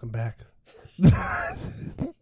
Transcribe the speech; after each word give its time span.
welcome 0.00 0.08
back. 0.08 0.38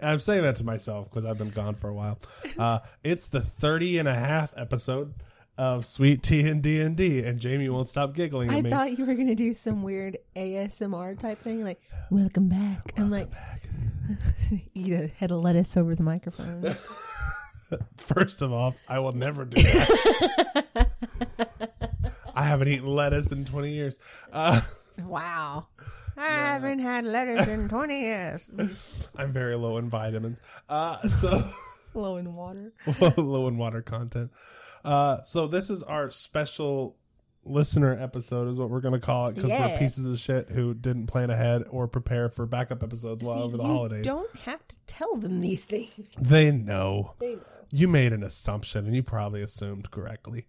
I'm 0.00 0.18
saying 0.18 0.42
that 0.42 0.56
to 0.56 0.64
myself 0.64 1.08
because 1.08 1.24
I've 1.24 1.38
been 1.38 1.50
gone 1.50 1.76
for 1.76 1.88
a 1.88 1.94
while. 1.94 2.18
Uh, 2.58 2.80
it's 3.04 3.28
the 3.28 3.40
30 3.40 3.98
and 3.98 4.08
a 4.08 4.14
half 4.14 4.52
episode 4.56 5.14
of 5.56 5.86
Sweet 5.86 6.24
Tea 6.24 6.48
and 6.48 6.60
D&D, 6.60 7.20
and 7.20 7.38
Jamie 7.38 7.68
won't 7.68 7.86
stop 7.86 8.14
giggling 8.14 8.50
at 8.50 8.56
I 8.56 8.62
me. 8.62 8.70
thought 8.70 8.98
you 8.98 9.04
were 9.04 9.14
gonna 9.14 9.36
do 9.36 9.52
some 9.52 9.82
weird 9.84 10.18
ASMR 10.34 11.16
type 11.18 11.38
thing, 11.38 11.62
like 11.62 11.80
"Welcome 12.10 12.48
back." 12.48 12.94
I'm 12.96 13.10
like, 13.10 13.30
Back. 13.30 13.62
eat 14.74 14.92
a 14.92 15.06
head 15.06 15.30
of 15.30 15.40
lettuce 15.40 15.76
over 15.76 15.94
the 15.94 16.02
microphone. 16.02 16.74
First 17.96 18.42
of 18.42 18.52
all, 18.52 18.74
I 18.88 18.98
will 18.98 19.12
never 19.12 19.44
do 19.44 19.62
that. 19.62 20.90
I 22.34 22.42
haven't 22.44 22.68
eaten 22.68 22.88
lettuce 22.88 23.30
in 23.30 23.44
20 23.44 23.72
years. 23.72 23.98
Uh, 24.32 24.62
wow, 25.04 25.66
I 26.20 26.28
haven't 26.52 26.78
had 26.80 27.04
lettuce 27.04 27.48
in 27.48 27.68
20 27.68 28.00
years. 28.00 28.48
I'm 29.16 29.32
very 29.32 29.56
low 29.56 29.78
in 29.78 29.88
vitamins. 29.88 30.38
Uh, 30.68 31.06
so 31.08 31.48
Low 31.94 32.16
in 32.18 32.34
water. 32.34 32.72
low 33.16 33.48
in 33.48 33.56
water 33.58 33.82
content. 33.82 34.30
Uh, 34.84 35.22
so 35.24 35.46
this 35.48 35.70
is 35.70 35.82
our 35.82 36.10
special 36.10 36.96
listener 37.44 37.98
episode, 38.00 38.48
is 38.48 38.56
what 38.58 38.70
we're 38.70 38.80
going 38.80 38.94
to 38.94 39.00
call 39.00 39.26
it, 39.26 39.34
because 39.34 39.50
we're 39.50 39.56
Yeah. 39.56 39.78
pieces 39.78 40.06
of 40.06 40.18
shit 40.18 40.50
who 40.50 40.72
didn't 40.74 41.06
plan 41.08 41.30
ahead 41.30 41.64
or 41.70 41.88
prepare 41.88 42.28
for 42.28 42.46
backup 42.46 42.82
episodes 42.84 43.22
while 43.24 43.38
See, 43.38 43.42
over 43.44 43.56
the 43.56 43.62
you 43.64 43.68
holidays. 43.68 44.04
don't 44.04 44.34
have 44.40 44.66
to 44.68 44.76
tell 44.86 45.16
them 45.16 45.40
these 45.40 45.62
things. 45.64 45.90
They 46.20 46.50
know. 46.52 47.14
They 47.18 47.34
know. 47.36 47.42
You 47.72 47.88
made 47.88 48.12
an 48.12 48.22
assumption, 48.22 48.86
and 48.86 48.94
you 48.94 49.02
probably 49.02 49.42
assumed 49.42 49.90
correctly. 49.90 50.46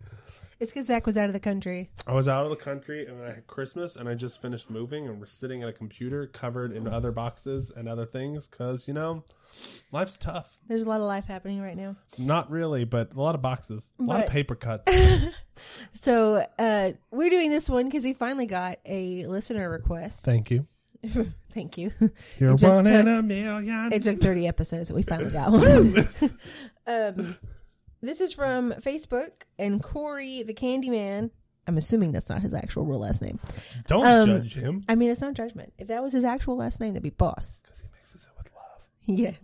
It's 0.62 0.72
because 0.72 0.86
Zach 0.86 1.08
was 1.08 1.18
out 1.18 1.26
of 1.26 1.34
the 1.34 1.40
country. 1.40 1.90
I 2.06 2.14
was 2.14 2.28
out 2.28 2.44
of 2.46 2.52
the 2.52 2.56
country, 2.56 3.08
and 3.08 3.20
then 3.20 3.26
I 3.28 3.34
had 3.34 3.48
Christmas, 3.48 3.96
and 3.96 4.08
I 4.08 4.14
just 4.14 4.40
finished 4.44 4.70
moving, 4.70 5.08
and 5.08 5.20
we're 5.20 5.26
sitting 5.26 5.64
at 5.64 5.70
a 5.70 5.74
computer 5.74 6.28
covered 6.28 6.72
in 6.72 6.88
other 6.88 7.12
boxes 7.12 7.72
and 7.76 7.90
other 7.90 8.06
things, 8.06 8.48
because 8.48 8.88
you 8.88 8.94
know, 8.94 9.24
life's 9.92 10.18
tough. 10.18 10.60
There's 10.68 10.84
a 10.84 10.88
lot 10.88 11.02
of 11.02 11.08
life 11.08 11.26
happening 11.26 11.62
right 11.62 11.76
now. 11.76 11.96
Not 12.20 12.52
really, 12.52 12.84
but 12.84 13.16
a 13.16 13.20
lot 13.20 13.34
of 13.34 13.42
boxes, 13.42 13.92
a 14.00 14.04
lot 14.04 14.24
of 14.24 14.30
paper 14.30 14.54
cuts. 14.56 14.92
So 16.02 16.46
uh, 16.58 16.92
we're 17.12 17.30
doing 17.30 17.52
this 17.52 17.70
one 17.70 17.86
because 17.86 18.04
we 18.04 18.14
finally 18.14 18.48
got 18.48 18.80
a 18.86 19.26
listener 19.28 19.70
request. 19.70 20.24
Thank 20.24 20.50
you. 20.50 20.66
Thank 21.54 21.78
you. 21.78 21.92
You're 22.40 22.52
It 22.54 22.58
just 22.58 22.64
one 22.86 22.88
in 22.92 23.06
took- 23.06 23.20
a 23.20 23.22
million. 23.22 23.94
It 23.94 24.02
took 24.02 24.20
30 24.20 24.48
episodes, 24.48 24.90
but 24.90 24.96
we 24.96 25.04
finally 25.04 25.30
got 25.32 25.52
one. 25.52 26.08
um, 26.88 27.38
this 28.02 28.22
is 28.22 28.34
from 28.34 28.72
Facebook 28.74 29.32
and 29.60 29.82
Corey 29.82 30.44
the 30.44 30.54
Candyman. 30.54 31.30
I'm 31.68 31.78
assuming 31.78 32.12
that's 32.12 32.30
not 32.30 32.42
his 32.42 32.54
actual 32.54 32.86
real 32.86 33.00
last 33.00 33.22
name. 33.22 33.40
Don't 33.88 34.06
um, 34.06 34.26
judge 34.28 34.54
him. 34.56 34.84
I 34.90 34.96
mean, 34.96 35.12
it's 35.12 35.22
not 35.22 35.34
judgment. 35.36 35.74
If 35.78 35.88
that 35.90 36.02
was 36.02 36.12
his 36.12 36.24
actual 36.24 36.58
last 36.58 36.80
name, 36.80 36.94
that'd 36.94 37.04
be 37.04 37.12
Boss. 37.12 37.62
Because 37.64 37.80
he 37.82 37.88
mixes 37.94 38.24
it 38.24 38.32
with 38.38 38.50
love. 38.56 38.82
Yes. 39.06 39.36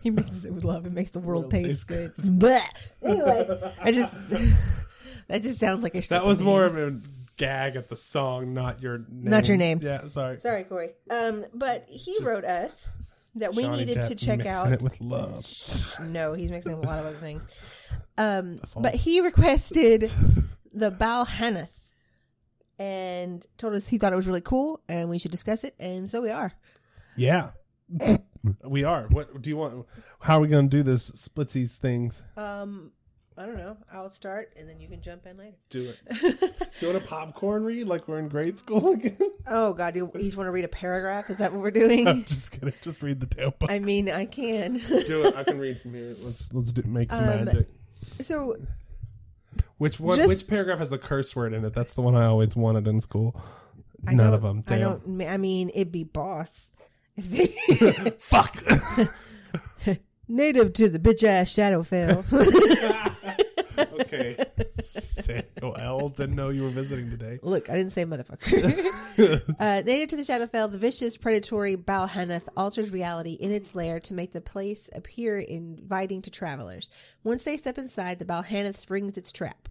he 0.00 0.10
mixes 0.10 0.44
it 0.46 0.52
with 0.52 0.64
love. 0.64 0.86
It 0.86 0.92
makes 0.92 1.10
the 1.10 1.18
world 1.18 1.42
World 1.44 1.50
taste 1.52 1.64
tastes 1.64 1.84
good. 1.84 2.12
But 2.38 2.64
anyway, 3.02 3.72
I 3.80 3.92
just 3.92 4.14
that 5.28 5.42
just 5.42 5.58
sounds 5.60 5.82
like 5.82 5.94
a 5.94 5.98
That 5.98 6.04
stripper 6.04 6.24
was 6.26 6.40
name. 6.40 6.46
more 6.48 6.64
of 6.64 6.78
a 6.78 6.96
gag 7.36 7.76
at 7.76 7.88
the 7.88 7.96
song, 7.96 8.54
not 8.54 8.82
your 8.82 8.98
name. 8.98 9.30
Not 9.30 9.46
your 9.48 9.56
name. 9.58 9.80
Yeah, 9.82 10.06
sorry. 10.08 10.38
Sorry, 10.40 10.64
Corey. 10.64 10.90
Um, 11.10 11.44
but 11.54 11.86
he 11.88 12.12
Just 12.14 12.24
wrote 12.24 12.44
us 12.44 12.74
that 13.36 13.54
we 13.54 13.68
needed 13.68 13.96
Depp 13.98 14.08
to 14.08 14.14
check 14.14 14.38
mixing 14.38 14.52
out. 14.52 14.72
it 14.72 14.82
with 14.82 15.00
love. 15.00 15.46
No, 16.00 16.32
he's 16.32 16.50
mixing 16.50 16.72
a 16.72 16.80
lot 16.80 16.98
of 16.98 17.06
other 17.06 17.16
things. 17.16 17.42
Um, 18.18 18.56
That's 18.56 18.76
all. 18.76 18.82
but 18.82 18.94
he 18.94 19.20
requested 19.20 20.10
the 20.72 20.90
Balhanath 20.90 21.68
and 22.78 23.44
told 23.58 23.74
us 23.74 23.88
he 23.88 23.98
thought 23.98 24.12
it 24.12 24.16
was 24.16 24.26
really 24.26 24.40
cool 24.40 24.80
and 24.88 25.08
we 25.10 25.18
should 25.18 25.30
discuss 25.30 25.64
it, 25.64 25.74
and 25.78 26.08
so 26.08 26.20
we 26.20 26.30
are. 26.30 26.52
Yeah. 27.16 27.50
we 28.64 28.84
are. 28.84 29.04
What 29.08 29.42
do 29.42 29.50
you 29.50 29.56
want? 29.56 29.86
How 30.20 30.38
are 30.38 30.40
we 30.40 30.48
going 30.48 30.68
to 30.70 30.76
do 30.76 30.82
this 30.82 31.10
splitsies 31.10 31.76
things? 31.76 32.22
Um, 32.36 32.92
I 33.40 33.46
don't 33.46 33.56
know. 33.56 33.74
I'll 33.90 34.10
start, 34.10 34.52
and 34.56 34.68
then 34.68 34.80
you 34.80 34.86
can 34.88 35.00
jump 35.00 35.24
in 35.26 35.38
later. 35.38 35.56
Do 35.70 35.88
it. 35.88 35.98
Do 36.40 36.86
you 36.86 36.92
want 36.92 37.02
a 37.02 37.06
popcorn 37.06 37.64
read 37.64 37.86
like 37.86 38.06
we're 38.06 38.18
in 38.18 38.28
grade 38.28 38.58
school 38.58 38.90
again? 38.92 39.16
oh 39.46 39.72
God, 39.72 39.94
do 39.94 40.00
you 40.14 40.20
just 40.22 40.36
want 40.36 40.46
to 40.46 40.50
read 40.50 40.66
a 40.66 40.68
paragraph? 40.68 41.30
Is 41.30 41.38
that 41.38 41.50
what 41.50 41.62
we're 41.62 41.70
doing? 41.70 42.06
I'm 42.08 42.24
just 42.24 42.50
kidding. 42.52 42.74
Just 42.82 43.00
read 43.02 43.18
the 43.18 43.26
tail 43.26 43.54
book. 43.58 43.70
I 43.70 43.78
mean, 43.78 44.10
I 44.10 44.26
can. 44.26 44.74
do 45.06 45.24
it. 45.24 45.34
I 45.34 45.42
can 45.44 45.58
read 45.58 45.80
from 45.80 45.94
here. 45.94 46.14
Let's 46.22 46.52
let's 46.52 46.70
do, 46.72 46.82
make 46.82 47.10
some 47.10 47.26
Um, 47.26 47.44
magic. 47.46 47.68
so 48.20 48.56
Which 49.78 49.98
one? 49.98 50.18
just- 50.18 50.28
which 50.28 50.46
paragraph 50.46 50.78
has 50.80 50.90
the 50.90 50.98
curse 50.98 51.34
word 51.34 51.54
in 51.54 51.64
it? 51.64 51.72
That's 51.72 51.94
the 51.94 52.02
one 52.02 52.14
I 52.14 52.26
always 52.26 52.54
wanted 52.54 52.86
in 52.86 53.00
school. 53.00 53.40
I 54.06 54.12
None 54.12 54.34
of 54.34 54.42
them. 54.42 54.64
I 54.66 54.76
Damn. 54.76 54.80
don't. 55.16 55.22
I 55.28 55.38
mean, 55.38 55.70
it'd 55.74 55.92
be 55.92 56.04
boss. 56.04 56.70
If 57.16 57.30
they- 57.30 58.10
Fuck. 58.20 58.62
Native 60.28 60.72
to 60.74 60.88
the 60.88 61.00
bitch 61.00 61.24
ass 61.24 61.52
Shadowfell. 61.52 62.22
Okay. 64.12 64.44
Samuel 64.80 66.08
didn't 66.10 66.36
know 66.36 66.50
you 66.50 66.62
were 66.62 66.70
visiting 66.70 67.10
today. 67.10 67.38
Look, 67.42 67.70
I 67.70 67.74
didn't 67.76 67.92
say 67.92 68.04
motherfucker. 68.04 69.42
uh, 69.58 69.82
native 69.82 70.08
to 70.10 70.16
the 70.16 70.22
Shadowfell, 70.22 70.72
the 70.72 70.78
vicious, 70.78 71.16
predatory 71.16 71.76
Balhanath 71.76 72.48
alters 72.56 72.90
reality 72.90 73.34
in 73.34 73.52
its 73.52 73.74
lair 73.74 74.00
to 74.00 74.14
make 74.14 74.32
the 74.32 74.40
place 74.40 74.88
appear 74.92 75.38
inviting 75.38 76.22
to 76.22 76.30
travelers. 76.30 76.90
Once 77.24 77.44
they 77.44 77.56
step 77.56 77.78
inside, 77.78 78.18
the 78.18 78.24
Balhanath 78.24 78.76
springs 78.76 79.16
its 79.16 79.32
trap. 79.32 79.68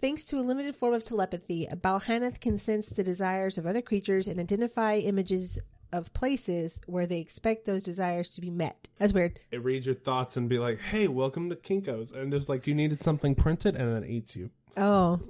Thanks 0.00 0.24
to 0.26 0.38
a 0.38 0.42
limited 0.42 0.76
form 0.76 0.94
of 0.94 1.02
telepathy, 1.02 1.66
a 1.66 1.74
Balhanath 1.74 2.40
can 2.40 2.56
sense 2.56 2.86
the 2.86 3.02
desires 3.02 3.58
of 3.58 3.66
other 3.66 3.82
creatures 3.82 4.28
and 4.28 4.38
identify 4.38 4.96
images 4.96 5.58
of 5.92 6.12
places 6.12 6.80
where 6.86 7.06
they 7.06 7.18
expect 7.20 7.64
those 7.64 7.82
desires 7.82 8.28
to 8.30 8.40
be 8.40 8.50
met. 8.50 8.88
That's 8.98 9.12
weird. 9.12 9.38
It 9.50 9.64
reads 9.64 9.86
your 9.86 9.94
thoughts 9.94 10.36
and 10.36 10.48
be 10.48 10.58
like, 10.58 10.80
"Hey, 10.80 11.08
welcome 11.08 11.48
to 11.50 11.56
Kinkos," 11.56 12.12
and 12.14 12.30
just 12.32 12.48
like 12.48 12.66
you 12.66 12.74
needed 12.74 13.02
something 13.02 13.34
printed, 13.34 13.76
and 13.76 13.90
then 13.90 14.04
it 14.04 14.10
eats 14.10 14.36
you 14.36 14.50
Oh, 14.76 15.20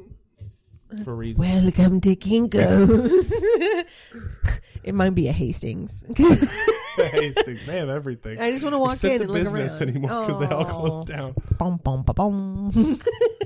for 1.05 1.15
reasons. 1.15 1.39
welcome 1.47 2.01
to 2.01 2.17
Kinko's. 2.17 3.33
it 4.85 4.95
might 4.95 5.15
be 5.15 5.29
a 5.29 5.33
Hastings. 5.33 6.05
Hastings, 6.97 7.65
they 7.67 7.79
have 7.79 7.89
everything. 7.89 8.41
I 8.41 8.51
just 8.51 8.65
want 8.65 8.75
to 8.75 8.79
walk 8.79 8.95
Except 8.95 9.15
in 9.15 9.19
the 9.19 9.25
and 9.25 9.33
look 9.33 9.55
business 9.55 9.81
around. 9.81 9.91
anymore 9.91 10.27
because 10.27 10.41
they 10.41 10.55
all 10.55 10.65
closed 10.65 11.11
oh. 11.11 11.15
down. 11.15 11.35
Bum, 11.59 11.77
bum, 11.83 12.03
bum. 12.03 13.01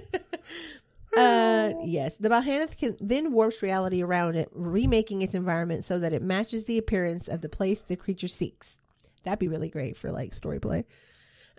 uh, 1.16 1.72
yes, 1.84 2.14
the 2.18 2.28
Balhanath 2.28 2.76
can 2.76 2.96
then 3.00 3.32
warps 3.32 3.62
reality 3.62 4.02
around 4.02 4.36
it, 4.36 4.48
remaking 4.52 5.22
its 5.22 5.34
environment 5.34 5.84
so 5.84 5.98
that 5.98 6.12
it 6.12 6.22
matches 6.22 6.64
the 6.64 6.78
appearance 6.78 7.28
of 7.28 7.40
the 7.40 7.48
place 7.48 7.80
the 7.80 7.96
creature 7.96 8.28
seeks. 8.28 8.78
That'd 9.24 9.38
be 9.38 9.48
really 9.48 9.68
great 9.68 9.96
for 9.96 10.10
like 10.10 10.32
story 10.32 10.60
play. 10.60 10.84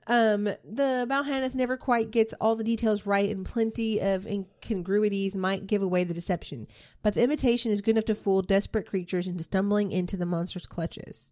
Um, 0.07 0.43
the 0.43 1.07
Balhanath 1.09 1.55
never 1.55 1.77
quite 1.77 2.11
gets 2.11 2.33
all 2.41 2.55
the 2.55 2.63
details 2.63 3.05
right, 3.05 3.29
and 3.29 3.45
plenty 3.45 4.01
of 4.01 4.27
incongruities 4.27 5.33
might 5.33 5.65
give 5.67 5.81
away 5.81 6.03
the 6.03 6.13
deception. 6.13 6.67
But 7.01 7.13
the 7.13 7.23
imitation 7.23 7.71
is 7.71 7.81
good 7.81 7.91
enough 7.91 8.05
to 8.05 8.15
fool 8.15 8.41
desperate 8.41 8.87
creatures 8.87 9.27
into 9.27 9.43
stumbling 9.43 9.91
into 9.91 10.17
the 10.17 10.25
monster's 10.25 10.65
clutches. 10.65 11.31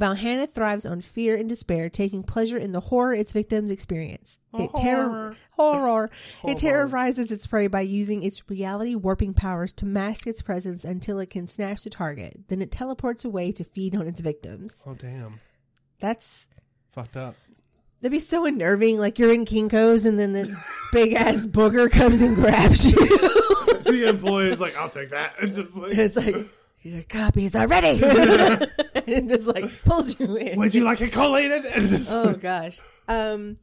A 0.00 0.14
Hannah 0.14 0.46
thrives 0.46 0.86
on 0.86 1.00
fear 1.00 1.36
and 1.36 1.48
despair, 1.48 1.90
taking 1.90 2.22
pleasure 2.22 2.56
in 2.56 2.72
the 2.72 2.80
horror 2.80 3.14
its 3.14 3.32
victims 3.32 3.70
experience. 3.70 4.38
It 4.54 4.70
terror 4.74 5.36
horror. 5.50 6.10
It 6.44 6.58
terrorizes 6.58 7.30
its 7.30 7.46
prey 7.46 7.66
by 7.66 7.82
using 7.82 8.22
its 8.22 8.48
reality 8.48 8.94
warping 8.94 9.34
powers 9.34 9.72
to 9.74 9.86
mask 9.86 10.26
its 10.26 10.42
presence 10.42 10.84
until 10.84 11.18
it 11.18 11.30
can 11.30 11.46
snatch 11.46 11.84
the 11.84 11.90
target. 11.90 12.40
Then 12.48 12.62
it 12.62 12.70
teleports 12.72 13.24
away 13.24 13.52
to 13.52 13.64
feed 13.64 13.94
on 13.94 14.06
its 14.06 14.20
victims. 14.20 14.74
Oh 14.86 14.94
damn, 14.94 15.40
That's 16.00 16.46
fucked 16.90 17.16
up. 17.16 17.36
that'd 18.00 18.12
be 18.12 18.18
so 18.18 18.46
unnerving. 18.46 18.98
Like 18.98 19.18
you're 19.18 19.32
in 19.32 19.44
Kinko's 19.44 20.04
and 20.06 20.18
then 20.18 20.32
this 20.32 20.48
big 20.92 21.12
ass 21.14 21.46
booger 21.46 21.90
comes 21.90 22.22
and 22.22 22.34
grabs 22.34 22.84
you. 22.86 22.96
the 23.84 24.08
employee 24.08 24.48
is 24.50 24.60
like, 24.60 24.76
"I'll 24.76 24.88
take 24.88 25.10
that," 25.10 25.34
and 25.42 25.52
just 25.54 25.76
like, 25.76 25.96
it's 25.96 26.16
like 26.16 26.46
your 26.82 27.02
copies 27.04 27.54
are 27.54 27.66
ready, 27.66 28.02
and 29.06 29.28
just 29.28 29.46
like 29.46 29.70
pulls 29.84 30.18
you 30.18 30.36
in. 30.36 30.58
"Would 30.58 30.74
you 30.74 30.84
like 30.84 31.00
it 31.00 31.12
collated?" 31.12 31.64
Oh 32.10 32.32
gosh. 32.34 32.80
Um 33.08 33.56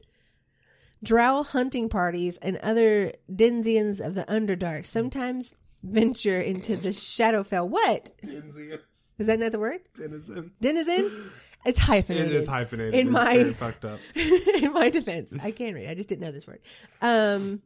drow 1.02 1.42
hunting 1.42 1.88
parties 1.88 2.36
and 2.42 2.56
other 2.58 3.12
denizens 3.34 4.00
of 4.00 4.14
the 4.14 4.24
Underdark 4.24 4.84
sometimes 4.86 5.54
venture 5.82 6.40
into 6.40 6.76
the 6.76 6.90
Shadowfell. 6.90 7.68
What? 7.68 8.12
Denizens. 8.22 8.80
Is 9.18 9.26
that 9.26 9.38
not 9.38 9.52
the 9.52 9.58
word? 9.58 9.80
Denizen. 9.94 10.52
Denizen? 10.60 11.30
It's 11.66 11.78
hyphenated. 11.78 12.32
is 12.32 12.46
hyphenated. 12.46 12.94
In 12.94 13.00
It's 13.08 13.10
my- 13.10 13.36
very 13.36 13.52
fucked 13.54 13.84
up. 13.84 14.00
In 14.14 14.72
my 14.72 14.88
defense. 14.88 15.30
I 15.42 15.50
can 15.50 15.74
read. 15.74 15.88
I 15.88 15.94
just 15.94 16.08
didn't 16.08 16.22
know 16.22 16.32
this 16.32 16.46
word. 16.46 16.60
Um 17.02 17.62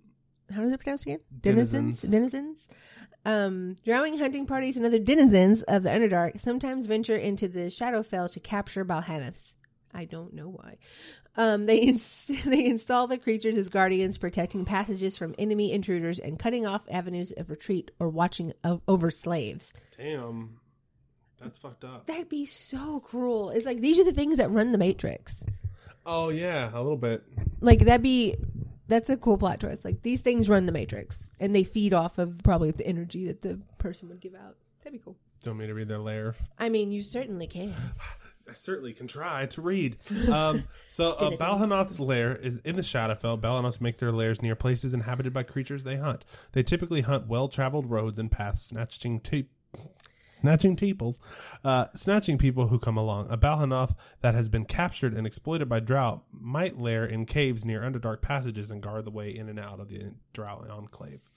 how 0.52 0.60
does 0.62 0.72
it 0.72 0.80
pronounce 0.80 1.02
again? 1.02 1.20
Denizens. 1.40 2.00
Denizens. 2.02 2.58
Um, 3.24 3.76
drowning 3.84 4.18
hunting 4.18 4.46
parties 4.46 4.76
and 4.76 4.84
other 4.84 4.98
denizens 4.98 5.62
of 5.62 5.82
the 5.82 5.90
Underdark 5.90 6.38
sometimes 6.40 6.86
venture 6.86 7.16
into 7.16 7.48
the 7.48 7.66
Shadowfell 7.66 8.30
to 8.32 8.40
capture 8.40 8.84
Balhanaths. 8.84 9.54
I 9.94 10.04
don't 10.04 10.34
know 10.34 10.48
why. 10.50 10.76
Um, 11.36 11.66
they 11.66 11.76
ins- 11.88 12.30
they 12.44 12.66
install 12.66 13.06
the 13.06 13.16
creatures 13.18 13.56
as 13.56 13.68
guardians, 13.70 14.18
protecting 14.18 14.64
passages 14.64 15.16
from 15.16 15.34
enemy 15.38 15.72
intruders 15.72 16.18
and 16.18 16.38
cutting 16.38 16.66
off 16.66 16.82
avenues 16.90 17.32
of 17.36 17.48
retreat 17.50 17.90
or 17.98 18.08
watching 18.08 18.52
o- 18.62 18.82
over 18.86 19.10
slaves. 19.10 19.72
Damn. 19.96 20.60
That's 21.40 21.58
fucked 21.58 21.84
up. 21.84 22.06
That'd 22.06 22.28
be 22.28 22.44
so 22.46 23.00
cruel. 23.00 23.50
It's 23.50 23.66
like 23.66 23.80
these 23.80 23.98
are 23.98 24.04
the 24.04 24.12
things 24.12 24.36
that 24.36 24.50
run 24.50 24.72
the 24.72 24.78
Matrix. 24.78 25.44
Oh 26.06 26.28
yeah, 26.28 26.70
a 26.72 26.80
little 26.80 26.96
bit. 26.98 27.22
Like 27.60 27.80
that'd 27.80 28.02
be 28.02 28.36
that's 28.88 29.10
a 29.10 29.16
cool 29.16 29.38
plot 29.38 29.60
twist. 29.60 29.84
Like 29.84 30.02
these 30.02 30.20
things 30.20 30.48
run 30.48 30.66
the 30.66 30.72
Matrix 30.72 31.30
and 31.40 31.54
they 31.54 31.64
feed 31.64 31.94
off 31.94 32.18
of 32.18 32.38
probably 32.42 32.70
the 32.70 32.86
energy 32.86 33.26
that 33.26 33.42
the 33.42 33.60
person 33.78 34.08
would 34.08 34.20
give 34.20 34.34
out. 34.34 34.56
That'd 34.82 34.98
be 34.98 35.02
cool. 35.02 35.16
Don't 35.42 35.56
mean 35.56 35.68
to 35.68 35.74
read 35.74 35.88
their 35.88 35.98
lair. 35.98 36.34
I 36.58 36.68
mean, 36.68 36.90
you 36.90 37.02
certainly 37.02 37.46
can. 37.46 37.74
I 38.48 38.52
certainly 38.52 38.92
can 38.92 39.06
try 39.06 39.46
to 39.46 39.62
read. 39.62 39.96
Um, 40.30 40.64
so, 40.86 41.12
uh, 41.12 41.30
Balhannoth's 41.36 41.98
lair 41.98 42.36
is 42.36 42.58
in 42.64 42.76
the 42.76 42.82
Shadowfell. 42.82 43.40
Balhannoths 43.40 43.80
make 43.80 43.98
their 43.98 44.12
lairs 44.12 44.42
near 44.42 44.54
places 44.54 44.92
inhabited 44.94 45.32
by 45.32 45.42
creatures 45.44 45.84
they 45.84 45.96
hunt. 45.96 46.24
They 46.52 46.62
typically 46.62 47.02
hunt 47.02 47.26
well-traveled 47.26 47.90
roads 47.90 48.18
and 48.18 48.30
paths, 48.30 48.66
snatching 48.66 49.20
te- 49.20 49.48
snatching 50.34 50.76
teeples, 50.76 51.18
uh, 51.64 51.86
snatching 51.94 52.38
people 52.38 52.68
who 52.68 52.78
come 52.78 52.96
along. 52.96 53.30
A 53.30 53.36
Balhannoth 53.36 53.94
that 54.20 54.34
has 54.34 54.48
been 54.48 54.64
captured 54.64 55.14
and 55.14 55.26
exploited 55.26 55.68
by 55.68 55.80
Drow 55.80 56.22
might 56.32 56.78
lair 56.78 57.04
in 57.04 57.26
caves 57.26 57.64
near 57.64 57.80
underdark 57.80 58.20
passages 58.20 58.70
and 58.70 58.82
guard 58.82 59.04
the 59.04 59.10
way 59.10 59.34
in 59.34 59.48
and 59.48 59.58
out 59.58 59.80
of 59.80 59.88
the 59.88 60.12
Drow 60.32 60.64
enclave. 60.68 61.30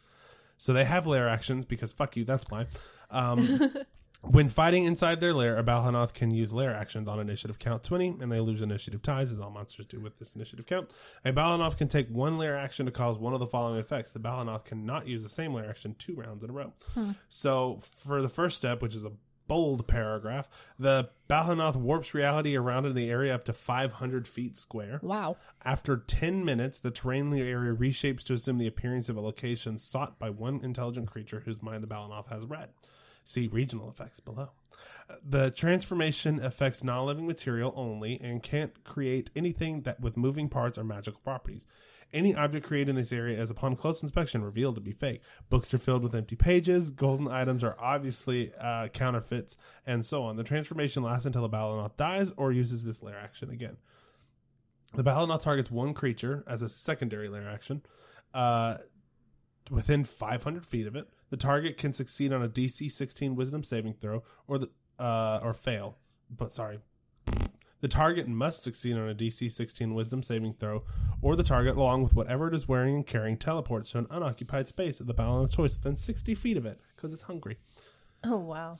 So 0.57 0.73
they 0.73 0.85
have 0.85 1.05
lair 1.05 1.29
actions 1.29 1.65
because 1.65 1.93
fuck 1.93 2.17
you, 2.17 2.25
that's 2.25 2.45
why. 2.49 2.65
Um, 3.11 3.73
when 4.21 4.49
fighting 4.49 4.85
inside 4.85 5.19
their 5.19 5.33
lair, 5.33 5.57
a 5.57 5.63
Balhannoth 5.63 6.13
can 6.13 6.31
use 6.31 6.51
lair 6.51 6.73
actions 6.73 7.07
on 7.07 7.19
initiative 7.19 7.59
count 7.59 7.83
20, 7.83 8.17
and 8.21 8.31
they 8.31 8.39
lose 8.39 8.61
initiative 8.61 9.01
ties, 9.01 9.31
as 9.31 9.39
all 9.39 9.51
monsters 9.51 9.85
do 9.85 9.99
with 9.99 10.17
this 10.17 10.35
initiative 10.35 10.65
count. 10.65 10.89
A 11.23 11.31
Balhannoth 11.31 11.77
can 11.77 11.87
take 11.87 12.09
one 12.09 12.37
lair 12.37 12.57
action 12.57 12.85
to 12.85 12.91
cause 12.91 13.17
one 13.17 13.33
of 13.33 13.39
the 13.39 13.47
following 13.47 13.79
effects. 13.79 14.11
The 14.11 14.19
Balhannoth 14.19 14.65
cannot 14.65 15.07
use 15.07 15.23
the 15.23 15.29
same 15.29 15.53
lair 15.53 15.69
action 15.69 15.95
two 15.99 16.15
rounds 16.15 16.43
in 16.43 16.49
a 16.49 16.53
row. 16.53 16.73
Hmm. 16.93 17.11
So, 17.29 17.79
for 17.81 18.21
the 18.21 18.29
first 18.29 18.57
step, 18.57 18.81
which 18.81 18.95
is 18.95 19.05
a 19.05 19.11
bold 19.47 19.87
paragraph, 19.87 20.49
the 20.77 21.09
Balhannoth 21.29 21.75
warps 21.75 22.13
reality 22.13 22.55
around 22.55 22.85
in 22.85 22.95
the 22.95 23.09
area 23.09 23.33
up 23.33 23.43
to 23.45 23.53
500 23.53 24.27
feet 24.27 24.57
square. 24.57 24.99
Wow. 25.01 25.37
After 25.63 25.97
10 25.97 26.43
minutes, 26.43 26.79
the 26.79 26.91
terrain 26.91 27.25
in 27.25 27.31
the 27.31 27.41
area 27.41 27.73
reshapes 27.73 28.23
to 28.25 28.33
assume 28.33 28.57
the 28.57 28.67
appearance 28.67 29.09
of 29.09 29.17
a 29.17 29.21
location 29.21 29.77
sought 29.77 30.19
by 30.19 30.29
one 30.29 30.61
intelligent 30.63 31.07
creature 31.07 31.41
whose 31.45 31.61
mind 31.61 31.83
the 31.83 31.87
Balhannoth 31.87 32.27
has 32.27 32.45
read. 32.45 32.69
See 33.27 33.47
regional 33.47 33.89
effects 33.89 34.21
below. 34.21 34.51
The 35.21 35.51
transformation 35.51 36.41
affects 36.41 36.81
non 36.81 37.05
living 37.05 37.27
material 37.27 37.73
only 37.75 38.19
and 38.21 38.41
can't 38.41 38.83
create 38.85 39.29
anything 39.35 39.81
that 39.81 39.99
with 39.99 40.15
moving 40.15 40.47
parts 40.47 40.77
or 40.77 40.85
magical 40.85 41.19
properties. 41.19 41.67
Any 42.13 42.33
object 42.33 42.65
created 42.65 42.91
in 42.91 42.95
this 42.95 43.11
area 43.11 43.41
is, 43.41 43.49
upon 43.49 43.75
close 43.75 44.01
inspection, 44.01 44.41
revealed 44.41 44.75
to 44.75 44.81
be 44.81 44.93
fake. 44.93 45.21
Books 45.49 45.73
are 45.73 45.77
filled 45.77 46.03
with 46.03 46.15
empty 46.15 46.37
pages. 46.37 46.89
Golden 46.89 47.27
items 47.27 47.65
are 47.65 47.75
obviously 47.77 48.53
uh, 48.61 48.87
counterfeits, 48.87 49.57
and 49.85 50.05
so 50.05 50.23
on. 50.23 50.37
The 50.37 50.43
transformation 50.43 51.03
lasts 51.03 51.25
until 51.25 51.41
the 51.41 51.49
Balhannoth 51.49 51.97
dies 51.97 52.31
or 52.37 52.53
uses 52.53 52.85
this 52.85 53.03
lair 53.03 53.19
action 53.19 53.49
again. 53.49 53.75
The 54.93 55.03
Balhannoth 55.03 55.41
targets 55.41 55.69
one 55.69 55.93
creature 55.93 56.45
as 56.47 56.61
a 56.61 56.69
secondary 56.69 57.27
lair 57.27 57.49
action. 57.49 57.81
Uh, 58.33 58.77
within 59.69 60.05
500 60.05 60.65
feet 60.65 60.87
of 60.87 60.95
it, 60.95 61.09
the 61.29 61.37
target 61.37 61.77
can 61.77 61.93
succeed 61.93 62.31
on 62.33 62.43
a 62.43 62.49
DC 62.49 62.91
16 62.91 63.35
Wisdom 63.35 63.63
saving 63.63 63.93
throw, 63.93 64.23
or 64.47 64.57
the 64.57 64.69
uh, 64.99 65.39
or 65.43 65.53
fail. 65.53 65.97
But 66.29 66.51
sorry, 66.51 66.79
the 67.81 67.87
target 67.87 68.27
must 68.27 68.63
succeed 68.63 68.97
on 68.97 69.09
a 69.09 69.15
DC 69.15 69.51
16 69.51 69.93
Wisdom 69.93 70.23
saving 70.23 70.53
throw, 70.53 70.83
or 71.21 71.35
the 71.35 71.43
target, 71.43 71.75
along 71.77 72.03
with 72.03 72.15
whatever 72.15 72.47
it 72.47 72.55
is 72.55 72.67
wearing 72.67 72.95
and 72.95 73.05
carrying, 73.05 73.37
teleports 73.37 73.91
to 73.91 73.99
an 73.99 74.07
unoccupied 74.09 74.67
space 74.67 74.99
at 74.99 75.07
the 75.07 75.13
Balhannoth 75.13 75.53
choice 75.53 75.75
within 75.75 75.95
60 75.95 76.35
feet 76.35 76.57
of 76.57 76.65
it 76.65 76.79
because 76.95 77.13
it's 77.13 77.23
hungry. 77.23 77.57
Oh 78.23 78.37
wow. 78.37 78.79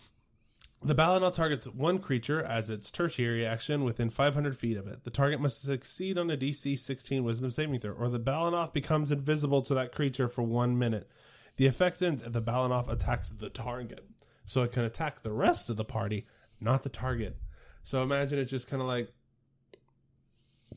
The 0.84 0.96
Balhannoth 0.96 1.34
targets 1.34 1.68
one 1.68 1.98
creature 2.00 2.44
as 2.44 2.70
its 2.70 2.92
tertiary 2.92 3.46
action 3.46 3.84
within 3.84 4.12
500 4.12 4.58
feet 4.58 4.78
of 4.78 4.88
it. 4.88 5.04
The 5.04 5.10
target 5.10 5.42
must 5.42 5.64
succeed 5.64 6.20
on 6.20 6.30
a 6.30 6.38
DC 6.38 6.78
16 6.78 7.24
Wisdom 7.24 7.50
saving 7.50 7.80
throw, 7.80 7.94
or 7.94 8.10
the 8.10 8.20
Balhannoth 8.20 8.74
becomes 8.74 9.12
invisible 9.12 9.62
to 9.64 9.74
that 9.74 9.92
creature 9.92 10.28
for 10.28 10.44
one 10.44 10.78
minute. 10.78 11.10
The 11.58 11.68
effect 11.68 12.02
ends 12.02 12.22
if 12.24 12.34
the 12.34 12.42
Balhannoth 12.42 12.90
attacks 12.90 13.30
the 13.30 13.50
target, 13.50 14.06
so 14.46 14.62
it 14.64 14.72
can 14.72 14.84
attack 14.84 15.24
the 15.24 15.32
rest 15.32 15.70
of 15.70 15.78
the 15.78 15.84
party, 15.84 16.26
not 16.62 16.84
the 16.84 16.90
target. 16.90 17.38
So 17.84 18.04
imagine 18.04 18.40
it's 18.40 18.52
just 18.52 18.68
kind 18.68 18.82
of 18.82 18.88
like, 18.88 19.12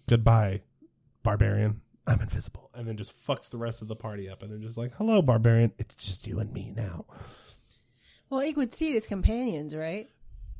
"Goodbye, 0.08 0.62
barbarian. 1.22 1.82
I'm 2.06 2.20
invisible," 2.20 2.70
and 2.74 2.88
then 2.88 2.96
just 2.96 3.14
fucks 3.26 3.50
the 3.50 3.58
rest 3.58 3.82
of 3.82 3.88
the 3.88 3.96
party 3.96 4.28
up, 4.28 4.42
and 4.42 4.50
then 4.52 4.62
just 4.62 4.76
like, 4.76 4.94
"Hello, 4.94 5.20
barbarian. 5.22 5.72
It's 5.78 5.94
just 5.94 6.26
you 6.26 6.40
and 6.40 6.52
me 6.52 6.72
now." 6.74 7.04
Well, 8.30 8.40
he 8.40 8.52
would 8.52 8.72
see 8.72 8.92
it 8.92 8.96
as 8.96 9.06
companions, 9.06 9.74
right? 9.74 10.08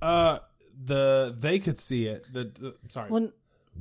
Uh, 0.03 0.41
the 0.85 1.35
they 1.39 1.59
could 1.59 1.79
see 1.79 2.07
it. 2.07 2.27
The, 2.33 2.45
the 2.45 2.77
sorry. 2.89 3.11
Well, 3.11 3.31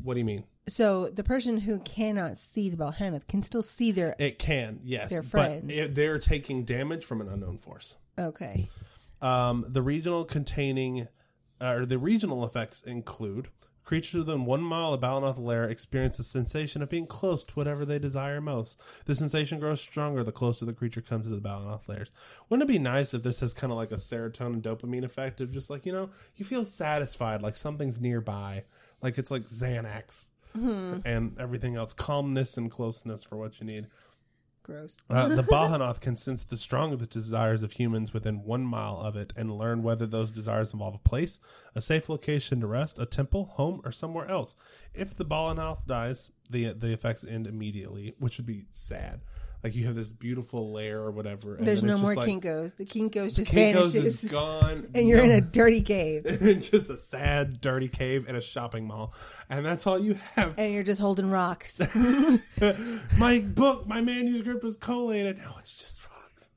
what 0.03 0.13
do 0.13 0.19
you 0.19 0.25
mean? 0.25 0.43
so 0.69 1.09
the 1.09 1.23
person 1.23 1.57
who 1.57 1.79
cannot 1.79 2.37
see 2.37 2.69
the 2.69 2.77
Balhannoth 2.77 3.27
can 3.27 3.43
still 3.43 3.61
see 3.61 3.91
their. 3.91 4.15
It 4.17 4.39
can, 4.39 4.79
yes, 4.83 5.11
but 5.11 5.25
friends. 5.25 5.71
it, 5.71 5.95
they're 5.95 6.19
taking 6.19 6.63
damage 6.63 7.05
from 7.05 7.21
an 7.21 7.27
unknown 7.27 7.57
force. 7.57 7.95
Okay. 8.17 8.69
Um, 9.21 9.65
the 9.67 9.81
regional 9.81 10.23
containing, 10.23 11.07
uh, 11.59 11.73
or 11.73 11.85
the 11.85 11.97
regional 11.97 12.45
effects 12.45 12.81
include 12.83 13.49
creatures 13.83 14.19
within 14.19 14.45
one 14.45 14.61
mile 14.61 14.93
of 14.93 15.01
Balhannoth 15.01 15.39
lair 15.39 15.63
experience 15.63 16.19
a 16.19 16.23
sensation 16.23 16.83
of 16.83 16.89
being 16.89 17.07
close 17.07 17.43
to 17.43 17.53
whatever 17.55 17.85
they 17.85 17.97
desire 17.97 18.39
most. 18.39 18.79
The 19.05 19.15
sensation 19.15 19.59
grows 19.59 19.81
stronger 19.81 20.23
the 20.23 20.31
closer 20.31 20.65
the 20.65 20.73
creature 20.73 21.01
comes 21.01 21.25
to 21.25 21.33
the 21.33 21.41
Balhannoth 21.41 21.87
lairs. 21.87 22.11
Wouldn't 22.47 22.69
it 22.69 22.71
be 22.71 22.77
nice 22.77 23.15
if 23.15 23.23
this 23.23 23.39
has 23.39 23.51
kind 23.51 23.71
of 23.71 23.77
like 23.77 23.91
a 23.91 23.95
serotonin 23.95 24.61
dopamine 24.61 25.03
effect 25.03 25.41
of 25.41 25.51
just 25.51 25.71
like 25.71 25.87
you 25.87 25.91
know 25.91 26.11
you 26.35 26.45
feel 26.45 26.65
satisfied 26.65 27.41
like 27.41 27.55
something's 27.55 27.99
nearby, 27.99 28.63
like 29.01 29.17
it's 29.17 29.31
like 29.31 29.43
Xanax. 29.43 30.27
And 31.05 31.37
everything 31.39 31.75
else, 31.75 31.93
calmness 31.93 32.57
and 32.57 32.71
closeness 32.71 33.23
for 33.23 33.37
what 33.37 33.59
you 33.59 33.67
need. 33.67 33.87
Gross. 34.63 34.97
Uh, 35.09 35.27
the 35.29 35.43
Balhannoth 35.51 35.99
can 35.99 36.15
sense 36.15 36.43
the 36.43 36.57
strongest 36.57 37.09
desires 37.09 37.63
of 37.63 37.71
humans 37.71 38.13
within 38.13 38.43
one 38.43 38.63
mile 38.63 38.99
of 38.99 39.15
it 39.15 39.33
and 39.35 39.57
learn 39.57 39.81
whether 39.83 40.05
those 40.05 40.31
desires 40.31 40.73
involve 40.73 40.95
a 40.95 41.09
place, 41.09 41.39
a 41.75 41.81
safe 41.81 42.07
location 42.09 42.61
to 42.61 42.67
rest, 42.67 42.99
a 42.99 43.05
temple, 43.05 43.45
home, 43.45 43.81
or 43.83 43.91
somewhere 43.91 44.29
else. 44.29 44.55
If 44.93 45.15
the 45.15 45.25
Balhannoth 45.25 45.85
dies, 45.87 46.29
the 46.49 46.73
the 46.73 46.91
effects 46.91 47.23
end 47.23 47.47
immediately, 47.47 48.13
which 48.19 48.37
would 48.37 48.45
be 48.45 48.65
sad. 48.71 49.21
Like 49.63 49.75
you 49.75 49.85
have 49.87 49.95
this 49.95 50.13
beautiful 50.13 50.71
lair 50.71 51.01
or 51.01 51.11
whatever. 51.11 51.55
And 51.55 51.67
There's 51.67 51.83
no 51.83 51.97
more 51.97 52.15
like, 52.15 52.27
Kinkos. 52.29 52.77
The 52.77 52.85
Kinkos 52.85 53.35
just 53.35 53.51
Kinko's 53.51 53.93
vanishes, 53.93 54.23
is 54.23 54.31
gone, 54.31 54.89
and 54.93 55.07
you're 55.07 55.19
in 55.23 55.31
a 55.31 55.41
dirty 55.41 55.81
cave, 55.81 56.23
just 56.71 56.89
a 56.89 56.95
sad, 56.95 57.59
dirty 57.59 57.89
cave 57.89 58.29
in 58.29 58.35
a 58.37 58.41
shopping 58.41 58.87
mall, 58.87 59.13
and 59.49 59.65
that's 59.65 59.85
all 59.85 59.99
you 59.99 60.17
have. 60.35 60.53
and 60.57 60.73
you're 60.73 60.83
just 60.83 61.01
holding 61.01 61.29
rocks. 61.29 61.77
my 63.17 63.39
book, 63.39 63.85
my 63.85 63.99
manuscript 63.99 64.63
was 64.63 64.77
collated. 64.77 65.37
Now 65.37 65.55
it's 65.59 65.75
just 65.75 65.99
rocks. 66.09 66.49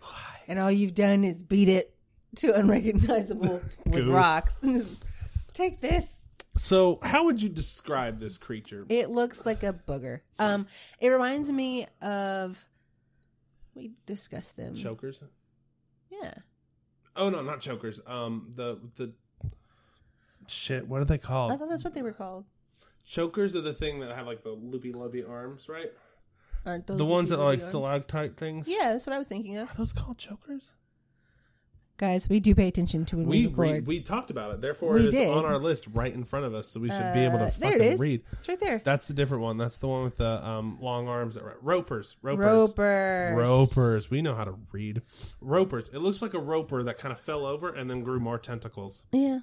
Why? 0.00 0.18
and 0.46 0.58
all 0.58 0.70
you've 0.70 0.94
done 0.94 1.24
is 1.24 1.42
beat 1.42 1.68
it 1.68 1.94
to 2.36 2.54
unrecognizable 2.54 3.60
with 3.86 4.06
rocks. 4.06 4.54
Take 5.54 5.80
this. 5.80 6.04
So, 6.56 6.98
how 7.02 7.24
would 7.24 7.40
you 7.40 7.48
describe 7.48 8.20
this 8.20 8.36
creature? 8.36 8.84
It 8.88 9.10
looks 9.10 9.46
like 9.46 9.62
a 9.62 9.72
booger. 9.72 10.20
Um, 10.38 10.66
it 11.00 11.08
reminds 11.08 11.50
me 11.50 11.86
of 12.02 12.62
we 13.74 13.92
discussed 14.06 14.56
them. 14.56 14.74
Chokers? 14.74 15.20
Yeah, 16.10 16.34
Oh 17.16 17.28
no, 17.28 17.42
not 17.42 17.60
chokers. 17.60 18.00
Um, 18.06 18.52
the 18.56 18.78
the 18.96 19.12
shit. 20.46 20.86
What 20.86 21.00
are 21.00 21.04
they 21.04 21.18
called? 21.18 21.52
I 21.52 21.56
thought 21.56 21.68
that's 21.68 21.84
what 21.84 21.94
they 21.94 22.02
were 22.02 22.12
called. 22.12 22.44
Chokers 23.04 23.54
are 23.54 23.60
the 23.60 23.74
thing 23.74 24.00
that 24.00 24.14
have 24.14 24.26
like 24.26 24.42
the 24.42 24.50
loopy 24.50 24.92
loopy 24.92 25.24
arms, 25.24 25.68
right? 25.68 25.92
Aren't 26.64 26.86
those 26.86 26.98
the 26.98 27.04
ones 27.04 27.28
that 27.30 27.40
are 27.40 27.44
like 27.44 27.60
ones? 27.60 27.70
stalactite 27.70 28.36
things. 28.36 28.68
Yeah, 28.68 28.92
that's 28.92 29.06
what 29.06 29.14
I 29.14 29.18
was 29.18 29.26
thinking 29.26 29.56
of. 29.56 29.68
Are 29.70 29.74
those 29.76 29.92
called 29.92 30.18
chokers? 30.18 30.70
Guys, 32.02 32.28
we 32.28 32.40
do 32.40 32.52
pay 32.52 32.66
attention 32.66 33.04
to 33.04 33.16
when 33.16 33.28
we, 33.28 33.46
We 33.46 33.54
record. 33.54 33.86
we 33.86 34.00
talked 34.00 34.32
about 34.32 34.52
it. 34.52 34.60
Therefore, 34.60 34.94
We 34.94 35.04
it's 35.06 35.14
did. 35.14 35.28
on 35.28 35.44
our 35.44 35.56
list 35.56 35.86
right 35.92 36.12
in 36.12 36.24
front 36.24 36.44
of 36.46 36.52
us, 36.52 36.66
so 36.66 36.80
we 36.80 36.90
should 36.90 37.12
be 37.14 37.20
able 37.20 37.38
to 37.38 37.44
Uh, 37.44 37.46
it 37.46 37.54
fucking 37.54 37.80
is. 37.80 38.00
read. 38.00 38.24
it's 38.32 38.48
right 38.48 38.58
there. 38.58 38.80
That's 38.84 39.06
the 39.06 39.14
different 39.14 39.44
one. 39.44 39.56
That's 39.56 39.78
the 39.78 39.86
one 39.86 40.02
with 40.02 40.16
the 40.16 40.44
um, 40.44 40.78
long 40.80 41.06
arms. 41.06 41.36
That, 41.36 41.44
ropers. 41.62 42.16
Ropers. 42.20 42.44
Ropers. 42.44 43.36
Ropers. 43.48 44.10
We 44.10 44.20
know 44.20 44.34
how 44.34 44.42
to 44.42 44.54
read. 44.72 45.02
Ropers. 45.40 45.90
It 45.94 45.98
looks 45.98 46.22
like 46.22 46.34
a 46.34 46.40
roper 46.40 46.82
that 46.82 46.98
kind 46.98 47.12
of 47.12 47.20
fell 47.20 47.46
over 47.46 47.68
and 47.72 47.88
then 47.88 48.00
grew 48.00 48.18
more 48.18 48.36
tentacles. 48.36 49.04
Yeah. 49.12 49.38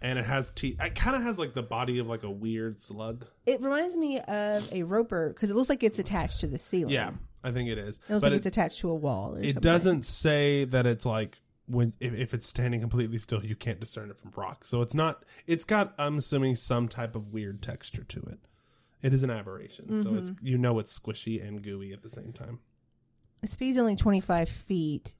And 0.00 0.16
it 0.16 0.26
has 0.26 0.52
teeth. 0.54 0.76
It 0.80 0.94
kind 0.94 1.16
of 1.16 1.22
has 1.22 1.40
like 1.40 1.54
the 1.54 1.62
body 1.64 1.98
of 1.98 2.06
like 2.06 2.22
a 2.22 2.30
weird 2.30 2.80
slug. 2.80 3.26
It 3.46 3.60
reminds 3.60 3.96
me 3.96 4.20
of 4.20 4.72
a 4.72 4.84
roper 4.84 5.30
because 5.30 5.50
it 5.50 5.56
looks 5.56 5.70
like 5.70 5.82
it's 5.82 5.98
attached 5.98 6.38
to 6.42 6.46
the 6.46 6.58
ceiling. 6.58 6.94
Yeah, 6.94 7.14
I 7.42 7.50
think 7.50 7.68
it 7.68 7.78
is. 7.78 7.98
It 8.08 8.12
looks 8.12 8.22
but 8.22 8.30
like 8.30 8.32
it, 8.32 8.36
it's 8.36 8.46
attached 8.46 8.78
to 8.82 8.90
a 8.90 8.94
wall. 8.94 9.34
Or 9.34 9.40
it 9.40 9.46
something. 9.54 9.60
doesn't 9.60 10.06
say 10.06 10.66
that 10.66 10.86
it's 10.86 11.04
like 11.04 11.40
when 11.66 11.92
if, 12.00 12.14
if 12.14 12.34
it's 12.34 12.46
standing 12.46 12.80
completely 12.80 13.18
still, 13.18 13.44
you 13.44 13.56
can't 13.56 13.80
discern 13.80 14.10
it 14.10 14.18
from 14.18 14.32
rock. 14.36 14.64
So 14.64 14.82
it's 14.82 14.94
not. 14.94 15.24
It's 15.46 15.64
got. 15.64 15.94
I'm 15.98 16.18
assuming 16.18 16.56
some 16.56 16.88
type 16.88 17.14
of 17.16 17.32
weird 17.32 17.62
texture 17.62 18.04
to 18.04 18.20
it. 18.22 18.38
It 19.02 19.12
is 19.14 19.22
an 19.22 19.30
aberration, 19.30 20.02
so 20.02 20.14
it's 20.14 20.30
Mm-hmm. 20.30 20.46
you 20.46 20.58
know 20.58 20.78
it's 20.78 20.98
squishy 20.98 21.46
and 21.46 21.62
gooey 21.62 21.92
at 21.92 22.02
the 22.02 22.08
same 22.10 22.32
time. 22.32 22.60
The 23.42 23.48
speed's 23.48 23.78
only 23.78 23.94
25 23.96 24.48
feet. 24.48 25.14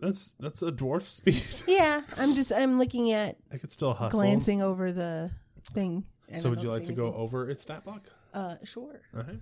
That's 0.00 0.34
that's 0.40 0.62
a 0.62 0.70
dwarf 0.72 1.08
speed. 1.08 1.42
Yeah, 1.66 2.02
I'm 2.16 2.34
just 2.34 2.52
I'm 2.52 2.78
looking 2.78 3.12
at 3.12 3.36
I 3.52 3.58
could 3.58 3.70
still 3.70 3.94
hustle. 3.94 4.18
glancing 4.20 4.62
over 4.62 4.92
the 4.92 5.30
thing. 5.72 6.04
and 6.28 6.40
So 6.40 6.50
would 6.50 6.62
you 6.62 6.70
like 6.70 6.82
see 6.82 6.88
to 6.88 6.92
go 6.94 7.14
over 7.14 7.48
its 7.48 7.62
stat 7.62 7.84
block? 7.84 8.10
Uh, 8.34 8.56
sure. 8.64 9.00
Uh-huh. 9.16 9.32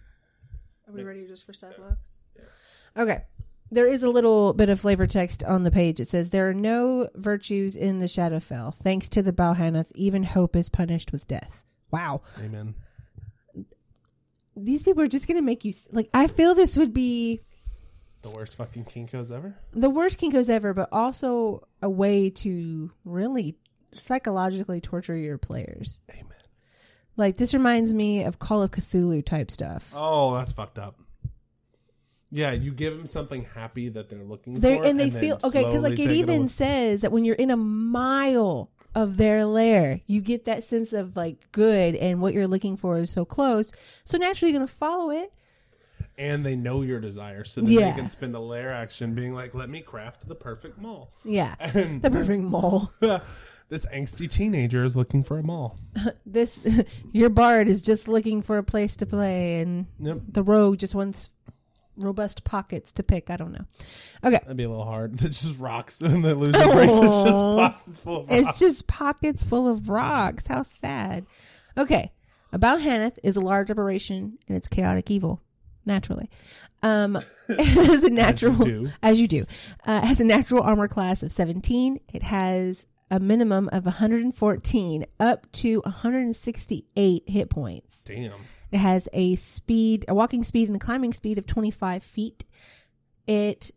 Are 0.87 0.93
we 0.93 1.01
Yeah. 1.01 1.07
ready 1.07 1.27
just 1.27 1.45
for 1.47 1.53
stat 1.53 1.77
blocks? 1.77 2.21
Yeah. 2.37 3.03
Okay. 3.03 3.25
There 3.71 3.87
is 3.89 4.03
a 4.03 4.11
little 4.11 4.53
bit 4.53 4.69
of 4.69 4.81
flavor 4.81 5.07
text 5.07 5.43
on 5.43 5.65
the 5.65 5.71
page. 5.71 5.99
It 5.99 6.07
says 6.07 6.31
there 6.31 6.49
are 6.49 6.55
no 6.55 7.09
virtues 7.15 7.75
in 7.77 7.99
the 7.99 8.07
Shadowfell. 8.07 8.75
Thanks 8.83 9.09
to 9.11 9.23
the 9.23 9.33
Balhanath, 9.33 9.91
even 9.95 10.23
hope 10.23 10.55
is 10.55 10.69
punished 10.69 11.11
with 11.13 11.27
death. 11.27 11.65
Wow. 11.91 12.23
Amen. 12.39 12.75
These 14.57 14.83
people 14.85 15.03
are 15.03 15.09
just 15.09 15.27
going 15.27 15.37
to 15.39 15.43
make 15.43 15.65
you 15.65 15.73
like 15.91 16.09
I 16.15 16.29
feel 16.29 16.55
this 16.55 16.77
would 16.77 16.95
be 16.95 17.41
The 18.23 18.31
worst 18.31 18.57
fucking 18.57 18.85
kinkos 18.85 19.33
ever. 19.33 19.57
the 19.73 19.91
worst 19.91 20.21
Kinkos 20.21 20.49
ever, 20.49 20.73
but 20.73 20.89
also 20.93 21.67
a 21.83 21.91
way 21.91 22.31
to 22.31 22.93
really 23.05 23.57
psychologically 23.93 24.81
torture 24.81 25.17
your 25.17 25.39
players. 25.39 26.01
Amen. 26.11 26.25
Like 27.17 27.37
this 27.37 27.55
reminds 27.55 27.93
me 27.93 28.23
of 28.25 28.39
Call 28.39 28.63
of 28.63 28.71
Cthulhu 28.71 29.25
type 29.25 29.51
stuff. 29.51 29.93
Oh, 29.95 30.35
that's 30.37 30.53
fucked 30.53 30.79
up. 30.79 31.01
Yeah, 32.37 32.51
you 32.51 32.73
give 32.73 32.97
them 32.97 33.07
something 33.07 33.45
happy 33.55 33.89
that 33.91 34.11
they're 34.11 34.25
looking 34.25 34.55
They 34.55 34.77
for, 34.79 34.85
and 34.87 34.99
they 34.99 35.09
then 35.09 35.21
feel 35.21 35.39
okay 35.45 35.63
because 35.65 35.83
like 35.85 36.01
it 36.01 36.11
even 36.11 36.39
away. 36.41 36.47
says 36.49 37.03
that 37.03 37.13
when 37.13 37.25
you're 37.25 37.37
in 37.37 37.51
a 37.51 37.57
mile 37.57 38.71
of 38.97 39.17
their 39.19 39.45
lair, 39.45 40.01
you 40.09 40.21
get 40.21 40.45
that 40.47 40.65
sense 40.65 40.93
of 40.93 41.17
like 41.17 41.51
good 41.53 41.95
and 41.95 42.21
what 42.21 42.35
you're 42.35 42.49
looking 42.49 42.77
for 42.77 42.99
is 42.99 43.11
so 43.11 43.25
close. 43.25 43.71
So 44.05 44.19
naturally, 44.19 44.51
you're 44.53 44.59
gonna 44.59 44.67
follow 44.69 45.11
it. 45.11 45.33
and 46.19 46.45
they 46.47 46.55
know 46.57 46.83
your 46.83 47.01
desire, 47.01 47.45
so 47.45 47.61
then 47.61 47.73
Yeah. 47.73 47.91
they 47.91 47.97
can 48.01 48.09
spend 48.09 48.35
a 48.37 48.41
lair 48.41 48.71
action 48.73 49.15
being 49.15 49.33
like, 49.35 49.55
"Let 49.55 49.69
me 49.71 49.81
craft 49.81 50.29
the 50.29 50.35
perfect 50.35 50.79
mall." 50.81 51.13
Yeah, 51.25 51.55
And 51.61 52.03
the 52.03 52.11
perfect 52.11 52.43
mall. 52.43 52.93
this 53.69 53.87
angsty 53.87 54.31
teenager 54.31 54.85
is 54.85 54.95
looking 54.97 55.23
for 55.25 55.39
a 55.39 55.43
mall. 55.43 55.79
This 56.27 56.67
your 57.13 57.31
bard 57.31 57.69
is 57.69 57.81
just 57.83 58.07
looking 58.09 58.43
for 58.43 58.59
a 58.59 58.63
place 58.65 58.97
to 58.97 59.07
play, 59.07 59.61
and 59.61 59.87
Yep, 60.01 60.19
the 60.33 60.43
rogue 60.43 60.79
just 60.79 60.95
wants 60.95 61.31
robust 61.97 62.45
pockets 62.45 62.93
to 62.93 63.03
pick. 63.03 63.31
I 63.31 63.37
don't 63.37 63.53
know. 63.53 63.65
Okay, 64.25 64.39
that'd 64.43 64.57
be 64.57 64.65
a 64.65 64.69
little 64.69 64.85
hard. 64.85 65.23
It's 65.23 65.43
just 65.43 65.59
rocks, 65.59 66.01
and 66.01 66.25
the 66.25 66.35
breaks. 66.73 66.93
It's 66.93 67.23
just 67.23 67.27
Oh. 67.27 67.57
pockets 67.59 67.99
full 67.99 68.17
of 68.21 68.29
rocks. 68.31 68.49
It's 68.49 68.59
just 68.59 68.87
pockets 68.87 69.45
full 69.45 69.69
of 69.69 69.89
rocks. 69.89 70.47
How 70.47 70.63
sad. 70.63 71.27
Okay. 71.77 72.13
About 72.53 72.81
Hanath 72.81 73.19
is 73.25 73.37
a 73.37 73.41
large 73.41 73.69
operation 73.71 74.39
and 74.47 74.57
it's 74.57 74.69
chaotic 74.69 75.11
evil, 75.11 75.43
naturally. 75.85 76.31
Um, 76.85 77.17
it 77.49 77.65
has 77.89 78.05
a 78.05 78.11
natural, 78.11 78.55
do. 78.55 78.93
as 79.03 79.21
you 79.21 79.27
do, 79.27 79.45
uh, 79.87 80.01
it 80.05 80.07
has 80.07 80.21
a 80.21 80.25
natural 80.25 80.63
armor 80.63 80.87
class 80.87 81.25
of 81.25 81.33
17. 81.33 81.99
It 82.13 82.23
has 82.23 82.87
a 83.11 83.19
minimum 83.19 83.69
of 83.73 83.87
114 83.87 85.05
up 85.19 85.51
to 85.51 85.81
168 85.85 87.23
hit 87.29 87.51
points. 87.51 88.05
Damn. 88.05 88.33
It 88.75 88.79
has 88.79 89.09
a 89.13 89.37
speed, 89.37 90.05
a 90.09 90.17
walking 90.17 90.43
speed 90.43 90.67
and 90.69 90.75
a 90.75 90.81
climbing 90.81 91.13
speed 91.13 91.39
of 91.39 91.47
25 91.47 92.03
feet. 92.03 92.45
It 93.25 93.71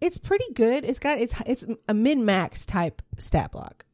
it's 0.00 0.18
pretty 0.18 0.52
good. 0.52 0.84
It's 0.84 0.98
got 0.98 1.18
it's 1.18 1.32
it's 1.46 1.64
a 1.86 1.94
min 1.94 2.24
max 2.24 2.66
type 2.66 3.02
stat 3.18 3.52
block. 3.52 3.84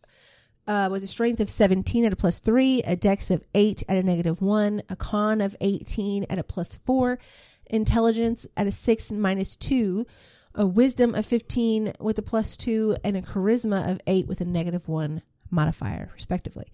Uh, 0.66 0.88
with 0.90 1.04
a 1.04 1.06
strength 1.06 1.40
of 1.40 1.50
17 1.50 2.06
at 2.06 2.14
a 2.14 2.16
plus 2.16 2.40
3, 2.40 2.82
a 2.84 2.96
dex 2.96 3.30
of 3.30 3.44
8 3.54 3.82
at 3.90 3.98
a 3.98 4.02
negative 4.02 4.40
1, 4.40 4.82
a 4.88 4.96
con 4.96 5.42
of 5.42 5.54
18 5.60 6.24
at 6.30 6.38
a 6.38 6.42
plus 6.42 6.80
4, 6.86 7.18
intelligence 7.66 8.46
at 8.56 8.66
a 8.66 8.72
6 8.72 9.12
minus 9.12 9.54
2, 9.54 10.06
a 10.54 10.66
wisdom 10.66 11.14
of 11.14 11.26
15 11.26 11.92
with 12.00 12.18
a 12.18 12.22
plus 12.22 12.56
2, 12.56 12.96
and 13.04 13.16
a 13.18 13.22
charisma 13.22 13.88
of 13.88 14.00
8 14.08 14.26
with 14.26 14.40
a 14.40 14.44
negative 14.46 14.88
1 14.88 15.22
modifier, 15.50 16.10
respectively. 16.14 16.66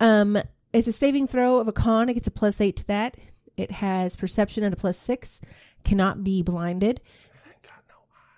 Um, 0.00 0.38
it's 0.76 0.88
a 0.88 0.92
saving 0.92 1.26
throw 1.26 1.58
of 1.58 1.68
a 1.68 1.72
con. 1.72 2.08
It 2.08 2.14
gets 2.14 2.26
a 2.26 2.30
plus 2.30 2.60
8 2.60 2.76
to 2.76 2.86
that. 2.88 3.16
It 3.56 3.70
has 3.70 4.16
perception 4.16 4.62
at 4.64 4.72
a 4.72 4.76
plus 4.76 4.98
6, 4.98 5.40
cannot 5.84 6.22
be 6.22 6.42
blinded. 6.42 7.00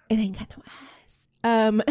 It 0.08 0.14
ain't 0.18 0.38
got 0.38 0.48
no 0.56 0.62
eyes. 0.66 0.88
Um, 1.44 1.82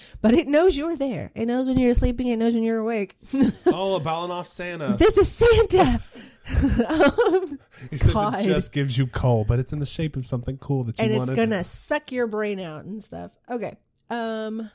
but 0.20 0.34
it 0.34 0.46
knows 0.46 0.76
you're 0.76 0.96
there. 0.96 1.30
It 1.34 1.46
knows 1.46 1.66
when 1.66 1.78
you're 1.78 1.94
sleeping. 1.94 2.28
It 2.28 2.36
knows 2.36 2.54
when 2.54 2.62
you're 2.62 2.78
awake. 2.78 3.16
Oh, 3.66 3.96
a 3.96 4.00
Balanoff 4.00 4.46
Santa. 4.46 4.96
this 4.98 5.16
is 5.16 5.28
Santa. 5.28 6.00
um, 6.88 7.58
He 7.90 7.98
said 7.98 8.12
God. 8.12 8.40
it 8.40 8.44
just 8.44 8.72
gives 8.72 8.96
you 8.96 9.06
coal, 9.06 9.44
but 9.44 9.58
it's 9.58 9.72
in 9.72 9.80
the 9.80 9.86
shape 9.86 10.16
of 10.16 10.26
something 10.26 10.58
cool 10.58 10.84
that 10.84 10.98
you 10.98 11.04
and 11.04 11.14
it's 11.14 11.30
gonna 11.30 11.64
suck 11.64 12.12
your 12.12 12.26
brain 12.26 12.60
out 12.60 12.84
and 12.84 13.02
stuff. 13.02 13.32
Okay. 13.50 13.76
Um, 14.10 14.70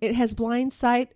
it 0.00 0.14
has 0.14 0.34
blind 0.34 0.72
sight 0.72 1.12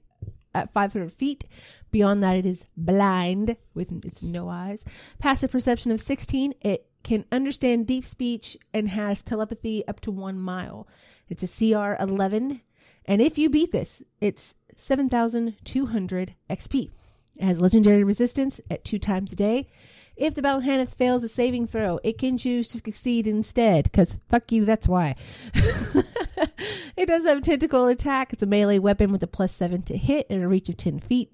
at 0.54 0.72
500 0.72 1.12
feet. 1.12 1.44
Beyond 1.92 2.22
that, 2.22 2.36
it 2.36 2.46
is 2.46 2.64
blind 2.74 3.56
with 3.74 4.04
its 4.04 4.22
no 4.22 4.48
eyes. 4.48 4.82
Passive 5.18 5.52
perception 5.52 5.92
of 5.92 6.00
16. 6.00 6.54
It 6.62 6.86
can 7.04 7.26
understand 7.30 7.86
deep 7.86 8.04
speech 8.04 8.56
and 8.72 8.88
has 8.88 9.22
telepathy 9.22 9.86
up 9.86 10.00
to 10.00 10.10
one 10.10 10.40
mile. 10.40 10.88
It's 11.28 11.42
a 11.42 11.46
CR 11.46 12.02
11. 12.02 12.62
And 13.04 13.20
if 13.20 13.36
you 13.36 13.50
beat 13.50 13.72
this, 13.72 14.00
it's 14.20 14.54
7,200 14.74 16.34
XP. 16.48 16.90
It 17.36 17.44
has 17.44 17.60
legendary 17.60 18.04
resistance 18.04 18.60
at 18.70 18.84
two 18.84 18.98
times 18.98 19.32
a 19.32 19.36
day. 19.36 19.68
If 20.16 20.34
the 20.34 20.42
Battle 20.42 20.86
fails 20.86 21.24
a 21.24 21.28
saving 21.28 21.66
throw, 21.66 21.98
it 22.02 22.16
can 22.16 22.38
choose 22.38 22.68
to 22.70 22.78
succeed 22.78 23.26
instead, 23.26 23.84
because 23.84 24.20
fuck 24.28 24.52
you, 24.52 24.64
that's 24.64 24.86
why. 24.88 25.16
it 26.96 27.06
does 27.06 27.24
have 27.24 27.42
tentacle 27.42 27.86
attack. 27.86 28.32
It's 28.32 28.42
a 28.42 28.46
melee 28.46 28.78
weapon 28.78 29.10
with 29.10 29.22
a 29.22 29.26
plus 29.26 29.52
seven 29.52 29.82
to 29.82 29.96
hit 29.96 30.26
and 30.30 30.42
a 30.42 30.48
reach 30.48 30.68
of 30.68 30.76
10 30.76 31.00
feet 31.00 31.32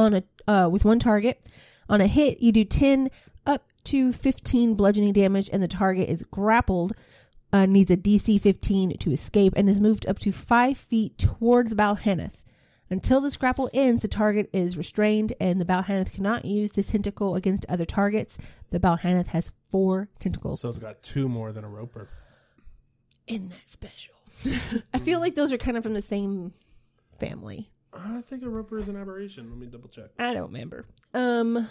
on 0.00 0.14
a 0.14 0.22
uh, 0.50 0.68
with 0.68 0.84
one 0.84 0.98
target. 0.98 1.46
On 1.88 2.00
a 2.00 2.06
hit, 2.06 2.40
you 2.40 2.52
do 2.52 2.64
10 2.64 3.10
up 3.46 3.64
to 3.84 4.12
15 4.12 4.74
bludgeoning 4.74 5.12
damage, 5.12 5.50
and 5.52 5.62
the 5.62 5.68
target 5.68 6.08
is 6.08 6.22
grappled, 6.24 6.92
uh, 7.52 7.66
needs 7.66 7.90
a 7.90 7.96
DC 7.96 8.40
15 8.40 8.98
to 8.98 9.12
escape, 9.12 9.52
and 9.56 9.68
is 9.68 9.80
moved 9.80 10.06
up 10.06 10.18
to 10.20 10.32
5 10.32 10.76
feet 10.78 11.18
toward 11.18 11.68
the 11.68 11.74
Balhaneth. 11.74 12.42
Until 12.90 13.20
this 13.20 13.36
grapple 13.36 13.70
ends, 13.72 14.02
the 14.02 14.08
target 14.08 14.50
is 14.52 14.76
restrained, 14.76 15.32
and 15.40 15.60
the 15.60 15.64
Balhaneth 15.64 16.12
cannot 16.12 16.44
use 16.44 16.72
this 16.72 16.88
tentacle 16.88 17.36
against 17.36 17.64
other 17.68 17.84
targets. 17.84 18.36
The 18.70 18.80
Balhaneth 18.80 19.28
has 19.28 19.52
four 19.70 20.08
tentacles. 20.18 20.62
so 20.62 20.70
it's 20.70 20.82
got 20.82 21.00
two 21.02 21.28
more 21.28 21.52
than 21.52 21.64
a 21.64 21.68
roper. 21.68 22.08
Isn't 23.28 23.50
that 23.50 23.70
special? 23.70 24.14
I 24.94 24.98
feel 24.98 25.20
like 25.20 25.36
those 25.36 25.52
are 25.52 25.58
kind 25.58 25.76
of 25.76 25.84
from 25.84 25.94
the 25.94 26.02
same 26.02 26.52
family. 27.20 27.68
I 27.92 28.20
think 28.22 28.42
a 28.42 28.48
roper 28.48 28.78
is 28.78 28.88
an 28.88 28.96
aberration. 28.96 29.50
Let 29.50 29.58
me 29.58 29.66
double 29.66 29.88
check. 29.88 30.10
I 30.18 30.32
don't 30.32 30.52
remember. 30.52 30.86
Um, 31.12 31.68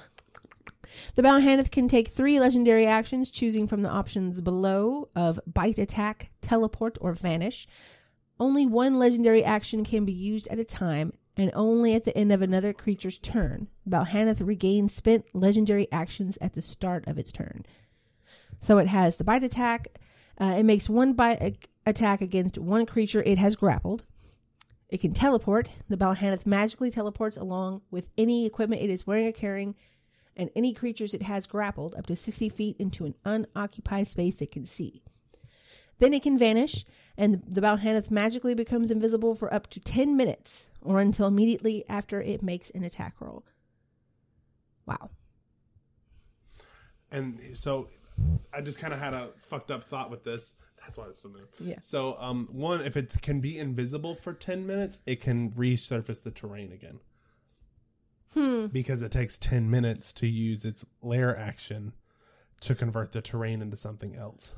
the 1.15 1.21
Balhaneth 1.21 1.71
can 1.71 1.87
take 1.87 2.09
three 2.09 2.39
legendary 2.39 2.85
actions, 2.85 3.31
choosing 3.31 3.67
from 3.67 3.81
the 3.81 3.89
options 3.89 4.41
below 4.41 5.09
of 5.15 5.39
bite, 5.47 5.77
attack, 5.77 6.31
teleport, 6.41 6.97
or 7.01 7.13
vanish. 7.13 7.67
Only 8.39 8.65
one 8.65 8.97
legendary 8.97 9.43
action 9.43 9.83
can 9.83 10.05
be 10.05 10.11
used 10.11 10.47
at 10.47 10.59
a 10.59 10.63
time, 10.63 11.13
and 11.37 11.51
only 11.53 11.93
at 11.93 12.05
the 12.05 12.17
end 12.17 12.31
of 12.31 12.41
another 12.41 12.73
creature's 12.73 13.19
turn. 13.19 13.67
Balhaneth 13.87 14.41
regains 14.45 14.93
spent 14.93 15.25
legendary 15.33 15.89
actions 15.91 16.37
at 16.41 16.53
the 16.53 16.61
start 16.61 17.07
of 17.07 17.17
its 17.17 17.31
turn. 17.31 17.65
So 18.59 18.77
it 18.77 18.87
has 18.87 19.15
the 19.15 19.23
bite 19.23 19.43
attack. 19.43 19.99
Uh, 20.39 20.55
it 20.57 20.63
makes 20.63 20.89
one 20.89 21.13
bite 21.13 21.41
a- 21.41 21.57
attack 21.85 22.21
against 22.21 22.57
one 22.57 22.85
creature 22.85 23.23
it 23.23 23.37
has 23.37 23.55
grappled. 23.55 24.03
It 24.89 25.01
can 25.01 25.13
teleport. 25.13 25.69
The 25.87 25.97
Balhaneth 25.97 26.45
magically 26.45 26.89
teleports 26.89 27.37
along 27.37 27.81
with 27.91 28.07
any 28.17 28.45
equipment 28.45 28.81
it 28.81 28.89
is 28.89 29.05
wearing 29.05 29.27
or 29.27 29.31
carrying, 29.31 29.75
and 30.35 30.49
any 30.55 30.73
creatures 30.73 31.13
it 31.13 31.21
has 31.21 31.45
grappled 31.45 31.95
up 31.95 32.07
to 32.07 32.15
60 32.15 32.49
feet 32.49 32.75
into 32.79 33.05
an 33.05 33.15
unoccupied 33.23 34.07
space 34.07 34.41
it 34.41 34.51
can 34.51 34.65
see. 34.65 35.03
Then 35.99 36.13
it 36.13 36.23
can 36.23 36.37
vanish, 36.37 36.85
and 37.17 37.43
the 37.45 37.61
Balhaneth 37.61 38.09
magically 38.09 38.55
becomes 38.55 38.89
invisible 38.89 39.35
for 39.35 39.53
up 39.53 39.67
to 39.71 39.79
10 39.79 40.15
minutes, 40.15 40.69
or 40.81 40.99
until 40.99 41.27
immediately 41.27 41.83
after 41.89 42.21
it 42.21 42.41
makes 42.41 42.69
an 42.71 42.83
attack 42.83 43.15
roll. 43.19 43.43
Wow. 44.85 45.09
And 47.11 47.39
so 47.53 47.89
I 48.53 48.61
just 48.61 48.79
kind 48.79 48.93
of 48.93 48.99
had 48.99 49.13
a 49.13 49.29
fucked 49.49 49.71
up 49.71 49.83
thought 49.83 50.09
with 50.09 50.23
this. 50.23 50.53
That's 50.81 50.97
why 50.97 51.05
it's 51.05 51.21
so 51.21 51.29
new. 51.29 51.47
Yeah. 51.59 51.75
So, 51.81 52.17
um, 52.19 52.47
one, 52.51 52.81
if 52.81 52.97
it 52.97 53.15
can 53.21 53.41
be 53.41 53.59
invisible 53.59 54.15
for 54.15 54.33
10 54.33 54.65
minutes, 54.65 54.99
it 55.05 55.21
can 55.21 55.51
resurface 55.51 56.23
the 56.23 56.31
terrain 56.31 56.71
again. 56.71 56.99
Hmm. 58.33 58.67
Because 58.67 59.01
it 59.01 59.11
takes 59.11 59.37
10 59.37 59.69
minutes 59.69 60.13
to 60.13 60.27
use 60.27 60.65
its 60.65 60.85
lair 61.01 61.37
action 61.37 61.93
to 62.61 62.75
convert 62.75 63.11
the 63.11 63.21
terrain 63.21 63.61
into 63.61 63.77
something 63.77 64.15
else. 64.15 64.53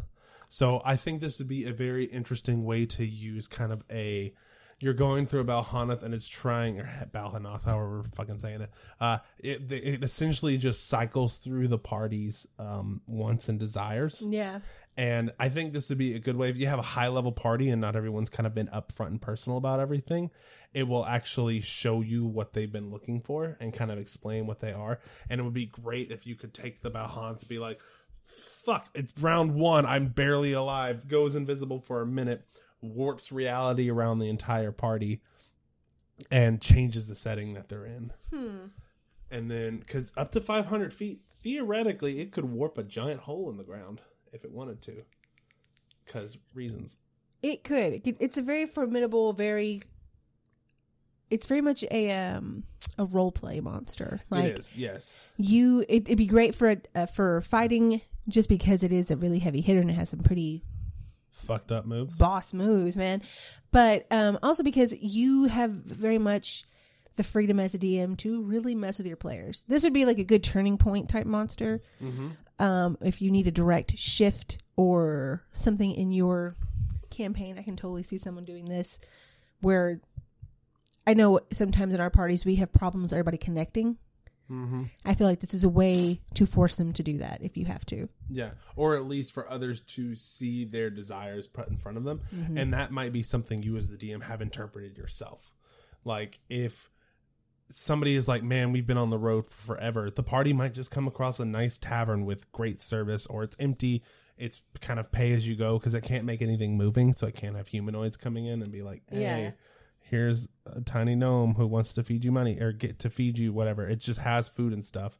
So, 0.47 0.81
I 0.85 0.95
think 0.95 1.21
this 1.21 1.39
would 1.39 1.47
be 1.47 1.65
a 1.65 1.73
very 1.73 2.05
interesting 2.05 2.63
way 2.63 2.85
to 2.87 3.05
use 3.05 3.47
kind 3.47 3.71
of 3.71 3.83
a. 3.91 4.33
You're 4.79 4.93
going 4.95 5.27
through 5.27 5.41
a 5.41 5.45
Balhanath 5.45 6.01
and 6.01 6.11
it's 6.11 6.27
trying, 6.27 6.79
or 6.79 6.89
Balhanath, 7.13 7.65
however 7.65 7.99
we're 7.99 8.09
fucking 8.15 8.39
saying 8.39 8.61
it. 8.61 8.71
Uh, 8.99 9.19
it, 9.37 9.71
it 9.71 10.03
essentially 10.03 10.57
just 10.57 10.87
cycles 10.87 11.37
through 11.37 11.67
the 11.67 11.77
party's 11.77 12.47
um, 12.57 13.01
wants 13.05 13.47
and 13.47 13.59
desires 13.59 14.23
Yeah. 14.27 14.61
And 14.97 15.31
I 15.39 15.49
think 15.49 15.71
this 15.71 15.89
would 15.89 15.97
be 15.97 16.15
a 16.15 16.19
good 16.19 16.35
way 16.35 16.49
if 16.49 16.57
you 16.57 16.67
have 16.67 16.79
a 16.79 16.83
high 16.83 17.07
level 17.07 17.31
party 17.31 17.69
and 17.69 17.79
not 17.79 17.95
everyone's 17.95 18.29
kind 18.29 18.45
of 18.45 18.53
been 18.53 18.67
upfront 18.67 19.07
and 19.07 19.21
personal 19.21 19.57
about 19.57 19.79
everything. 19.79 20.31
It 20.73 20.87
will 20.87 21.05
actually 21.05 21.61
show 21.61 22.01
you 22.01 22.25
what 22.25 22.53
they've 22.53 22.71
been 22.71 22.91
looking 22.91 23.21
for 23.21 23.57
and 23.59 23.73
kind 23.73 23.89
of 23.91 23.97
explain 23.97 24.47
what 24.47 24.59
they 24.59 24.73
are. 24.73 24.99
And 25.29 25.39
it 25.39 25.43
would 25.43 25.53
be 25.53 25.65
great 25.65 26.11
if 26.11 26.27
you 26.27 26.35
could 26.35 26.53
take 26.53 26.81
the 26.81 26.91
Balhan 26.91 27.39
to 27.39 27.45
be 27.45 27.57
like, 27.57 27.79
fuck, 28.65 28.89
it's 28.93 29.13
round 29.19 29.55
one. 29.55 29.85
I'm 29.85 30.07
barely 30.07 30.53
alive. 30.53 31.07
Goes 31.07 31.35
invisible 31.35 31.79
for 31.79 32.01
a 32.01 32.05
minute, 32.05 32.45
warps 32.81 33.31
reality 33.31 33.89
around 33.89 34.19
the 34.19 34.29
entire 34.29 34.71
party, 34.71 35.21
and 36.29 36.61
changes 36.61 37.07
the 37.07 37.15
setting 37.15 37.53
that 37.53 37.69
they're 37.69 37.85
in. 37.85 38.11
Hmm. 38.31 38.57
And 39.29 39.49
then, 39.49 39.77
because 39.77 40.11
up 40.17 40.31
to 40.33 40.41
500 40.41 40.93
feet, 40.93 41.21
theoretically, 41.41 42.19
it 42.19 42.31
could 42.31 42.45
warp 42.45 42.77
a 42.77 42.83
giant 42.83 43.21
hole 43.21 43.49
in 43.49 43.55
the 43.55 43.63
ground 43.63 44.01
if 44.31 44.43
it 44.45 44.51
wanted 44.51 44.81
to. 44.83 45.03
Because 46.05 46.37
reasons. 46.53 46.97
It 47.41 47.63
could. 47.63 47.93
It 47.93 48.03
could- 48.03 48.17
It's 48.19 48.37
a 48.37 48.41
very 48.41 48.65
formidable, 48.65 49.33
very. 49.33 49.81
It's 51.29 51.45
very 51.45 51.61
much 51.61 51.83
a 51.91 52.11
um 52.11 52.63
a 52.97 53.05
role 53.05 53.31
play 53.31 53.61
monster. 53.61 54.19
Like 54.29 54.45
it 54.51 54.59
is, 54.59 54.73
yes. 54.75 55.13
you, 55.37 55.79
it, 55.87 56.03
it'd 56.03 56.17
be 56.17 56.25
great 56.27 56.53
for 56.55 56.75
uh, 56.93 57.05
for 57.05 57.39
fighting, 57.41 58.01
just 58.27 58.49
because 58.49 58.83
it 58.83 58.91
is 58.91 59.09
a 59.11 59.15
really 59.17 59.39
heavy 59.39 59.61
hitter 59.61 59.79
and 59.79 59.89
it 59.89 59.93
has 59.93 60.09
some 60.09 60.19
pretty 60.19 60.63
Fucked 61.29 61.71
up 61.71 61.85
moves. 61.85 62.17
boss 62.17 62.53
moves, 62.53 62.97
man. 62.97 63.21
But 63.71 64.05
um 64.11 64.39
also 64.43 64.61
because 64.61 64.93
you 65.01 65.45
have 65.45 65.71
very 65.71 66.17
much 66.17 66.65
the 67.15 67.23
freedom 67.23 67.59
as 67.59 67.73
a 67.73 67.79
DM 67.79 68.17
to 68.17 68.41
really 68.43 68.75
mess 68.75 68.97
with 68.97 69.07
your 69.07 69.17
players. 69.17 69.63
This 69.67 69.83
would 69.83 69.93
be 69.93 70.05
like 70.05 70.19
a 70.19 70.23
good 70.23 70.43
turning 70.43 70.77
point 70.77 71.09
type 71.09 71.25
monster. 71.25 71.81
mm-hmm. 72.01 72.29
um, 72.63 72.97
if 73.01 73.21
you 73.21 73.31
need 73.31 73.47
a 73.47 73.51
direct 73.51 73.97
shift 73.97 74.59
or 74.75 75.43
something 75.51 75.91
in 75.91 76.11
your 76.11 76.55
campaign, 77.09 77.57
I 77.59 77.63
can 77.63 77.75
totally 77.75 78.03
see 78.03 78.17
someone 78.17 78.45
doing 78.45 78.65
this. 78.65 78.99
Where 79.59 80.01
I 81.05 81.13
know 81.13 81.41
sometimes 81.51 81.93
in 81.93 82.01
our 82.01 82.09
parties 82.09 82.45
we 82.45 82.55
have 82.55 82.71
problems 82.71 83.13
everybody 83.13 83.37
connecting. 83.37 83.97
Mm-hmm. 84.49 84.83
I 85.05 85.15
feel 85.15 85.27
like 85.27 85.39
this 85.39 85.53
is 85.53 85.63
a 85.63 85.69
way 85.69 86.19
to 86.33 86.45
force 86.45 86.75
them 86.75 86.91
to 86.93 87.03
do 87.03 87.19
that 87.19 87.39
if 87.41 87.55
you 87.55 87.65
have 87.65 87.85
to. 87.87 88.09
Yeah. 88.29 88.51
Or 88.75 88.95
at 88.95 89.05
least 89.05 89.31
for 89.31 89.49
others 89.49 89.79
to 89.81 90.15
see 90.15 90.65
their 90.65 90.89
desires 90.89 91.47
put 91.47 91.69
in 91.69 91.77
front 91.77 91.97
of 91.97 92.03
them. 92.03 92.21
Mm-hmm. 92.35 92.57
And 92.57 92.73
that 92.73 92.91
might 92.91 93.13
be 93.13 93.23
something 93.23 93.63
you 93.63 93.77
as 93.77 93.89
the 93.89 93.97
DM 93.97 94.21
have 94.23 94.41
interpreted 94.41 94.97
yourself. 94.97 95.53
Like 96.03 96.39
if 96.49 96.89
somebody 97.73 98.15
is 98.15 98.27
like, 98.27 98.43
man, 98.43 98.71
we've 98.71 98.85
been 98.87 98.97
on 98.97 99.09
the 99.09 99.17
road 99.17 99.45
forever, 99.45 100.09
the 100.09 100.23
party 100.23 100.53
might 100.53 100.73
just 100.73 100.91
come 100.91 101.07
across 101.07 101.39
a 101.39 101.45
nice 101.45 101.77
tavern 101.77 102.25
with 102.25 102.51
great 102.51 102.81
service, 102.81 103.25
or 103.27 103.43
it's 103.43 103.55
empty. 103.59 104.03
It's 104.37 104.61
kind 104.81 104.99
of 104.99 105.11
pay 105.11 105.33
as 105.33 105.47
you 105.47 105.55
go 105.55 105.77
because 105.77 105.93
it 105.93 106.03
can't 106.03 106.25
make 106.25 106.41
anything 106.41 106.75
moving, 106.77 107.13
so 107.13 107.27
it 107.27 107.35
can't 107.35 107.55
have 107.55 107.67
humanoids 107.67 108.17
coming 108.17 108.45
in 108.47 108.61
and 108.61 108.71
be 108.71 108.81
like, 108.81 109.03
hey, 109.09 109.19
Yeah. 109.43 109.51
here's 109.99 110.47
a 110.65 110.81
tiny 110.81 111.13
gnome 111.15 111.53
who 111.55 111.67
wants 111.67 111.93
to 111.93 112.03
feed 112.03 112.23
you 112.25 112.31
money 112.31 112.59
or 112.59 112.71
get 112.71 112.97
to 112.99 113.09
feed 113.09 113.37
you 113.37 113.53
whatever. 113.53 113.87
It 113.87 113.97
just 113.99 114.19
has 114.19 114.47
food 114.47 114.73
and 114.73 114.83
stuff. 114.83 115.19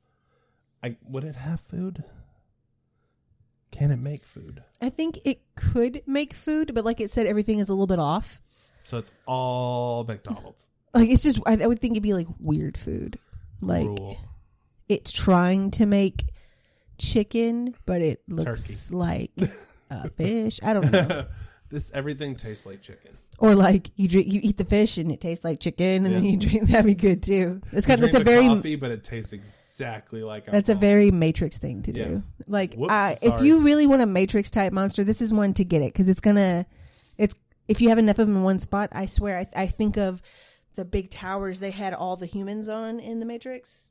I 0.84 0.98
would 1.08 1.24
it 1.24 1.36
have 1.36 1.60
food? 1.62 2.04
Can 3.72 3.92
it 3.92 4.00
make 4.00 4.26
food? 4.26 4.64
I 4.82 4.90
think 4.90 5.20
it 5.24 5.42
could 5.56 6.02
make 6.06 6.34
food, 6.34 6.74
but 6.74 6.84
like 6.84 7.00
it 7.00 7.10
said, 7.12 7.26
everything 7.28 7.60
is 7.60 7.70
a 7.70 7.74
little 7.74 7.88
bit 7.88 8.00
off. 8.00 8.42
So 8.84 8.98
it's 8.98 9.12
all 9.26 10.04
McDonald's. 10.04 10.66
Like 10.94 11.10
it's 11.10 11.24
just, 11.24 11.40
I, 11.46 11.54
I 11.62 11.68
would 11.68 11.80
think 11.80 11.94
it'd 11.94 12.04
be 12.04 12.14
like 12.14 12.28
weird 12.40 12.78
food. 12.78 13.18
Like 13.62 13.86
Rule. 13.86 14.18
it's 14.90 15.12
trying 15.12 15.72
to 15.72 15.86
make 15.86 16.26
chicken, 16.98 17.76
but 17.86 18.02
it 18.02 18.22
looks 18.28 18.90
Turkey. 18.90 18.96
like 18.96 19.32
a 19.90 20.10
fish. 20.10 20.60
I 20.64 20.74
don't 20.74 20.92
know. 20.92 21.26
this 21.70 21.92
everything 21.94 22.36
tastes 22.36 22.66
like 22.66 22.82
chicken. 22.82 23.12
Or 23.40 23.56
like 23.56 23.90
you 23.96 24.08
drink, 24.08 24.28
you 24.28 24.40
eat 24.44 24.58
the 24.58 24.66
fish 24.66 24.98
and 25.00 25.12
it 25.12 25.20
tastes 25.20 25.44
like 25.44 25.60
chicken, 25.60 26.06
and 26.06 26.16
then 26.16 26.24
you 26.24 26.38
drink. 26.38 26.64
That'd 26.70 26.86
be 26.86 26.94
good 26.94 27.24
too. 27.24 27.62
It's 27.72 27.88
kind 27.88 28.04
of 28.04 28.12
that's 28.12 28.22
a 28.22 28.24
very 28.24 28.46
coffee, 28.46 28.76
but 28.76 28.92
it 28.92 29.04
tastes 29.04 29.34
exactly 29.34 30.22
like 30.22 30.46
that's 30.46 30.70
a 30.70 30.76
very 30.76 31.10
Matrix 31.10 31.58
thing 31.58 31.82
to 31.84 31.92
Yeah. 31.92 32.06
do. 32.06 32.24
Like 32.46 32.76
Whoops, 32.76 32.92
I, 32.94 33.18
if 33.22 33.42
you 33.42 33.62
really 33.62 33.88
want 33.88 34.04
a 34.04 34.06
Matrix 34.06 34.52
type 34.52 34.74
monster, 34.74 35.04
this 35.04 35.22
is 35.24 35.34
one 35.34 35.56
to 35.56 35.64
get 35.64 35.82
it 35.82 35.92
because 35.94 36.08
it's 36.08 36.20
gonna. 36.20 36.68
It's 37.18 37.34
if 37.68 37.82
you 37.82 37.90
have 37.90 37.98
enough 37.98 38.20
of 38.20 38.28
them 38.28 38.38
in 38.38 38.44
one 38.44 38.60
spot, 38.60 38.90
I 38.92 39.08
swear. 39.08 39.40
I, 39.40 39.64
I 39.64 39.66
think 39.68 39.98
of 39.98 40.22
the 40.76 40.86
big 40.86 41.10
towers 41.10 41.60
they 41.60 41.72
had 41.72 41.94
all 41.94 42.16
the 42.16 42.26
humans 42.26 42.68
on 42.70 43.00
in 43.00 43.20
the 43.20 43.26
Matrix. 43.26 43.90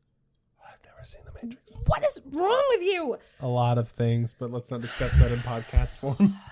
I've 0.63 0.79
never 0.85 1.07
seen 1.07 1.23
the 1.25 1.33
Matrix. 1.47 1.77
What 1.87 2.05
is 2.05 2.21
wrong 2.33 2.65
with 2.71 2.83
you? 2.83 3.19
A 3.41 3.49
lot 3.49 3.79
of 3.79 3.89
things, 3.89 4.35
but 4.39 4.51
let's 4.51 4.71
not 4.71 4.81
discuss 4.81 5.13
that 5.15 5.31
in 5.33 5.39
podcast 5.41 5.91
form. 5.97 6.35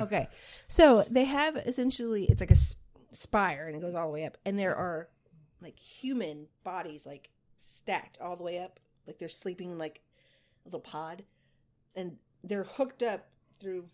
Okay. 0.00 0.28
So 0.66 1.04
they 1.08 1.24
have 1.24 1.56
essentially 1.58 2.24
it's 2.24 2.40
like 2.40 2.50
a 2.50 2.56
spire 3.12 3.68
and 3.68 3.76
it 3.76 3.80
goes 3.80 3.94
all 3.94 4.08
the 4.08 4.12
way 4.12 4.24
up 4.24 4.36
and 4.44 4.58
there 4.58 4.74
are 4.74 5.08
like 5.62 5.78
human 5.78 6.46
bodies 6.64 7.06
like 7.06 7.30
stacked 7.56 8.18
all 8.20 8.34
the 8.34 8.42
way 8.42 8.58
up 8.58 8.80
like 9.06 9.18
they're 9.18 9.28
sleeping 9.28 9.70
in 9.70 9.78
like 9.78 10.00
a 10.64 10.68
little 10.68 10.80
pod 10.80 11.22
and 11.94 12.16
they're 12.42 12.64
hooked 12.64 13.04
up 13.04 13.28
through 13.60 13.84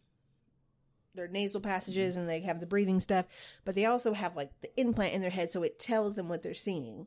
their 1.15 1.29
nasal 1.29 1.61
passages 1.61 2.17
and 2.17 2.29
they 2.29 2.41
have 2.41 2.61
the 2.61 2.67
breathing 2.67 2.99
stuff 3.01 3.27
but 3.65 3.75
they 3.75 3.85
also 3.85 4.13
have 4.13 4.35
like 4.37 4.51
the 4.63 4.81
implant 4.81 5.13
in 5.15 5.21
their 5.21 5.31
head 5.31 5.51
so 5.51 5.63
it 5.63 5.79
tells 5.79 6.15
them 6.15 6.29
what 6.29 6.43
they're 6.43 6.55
seeing 6.55 7.07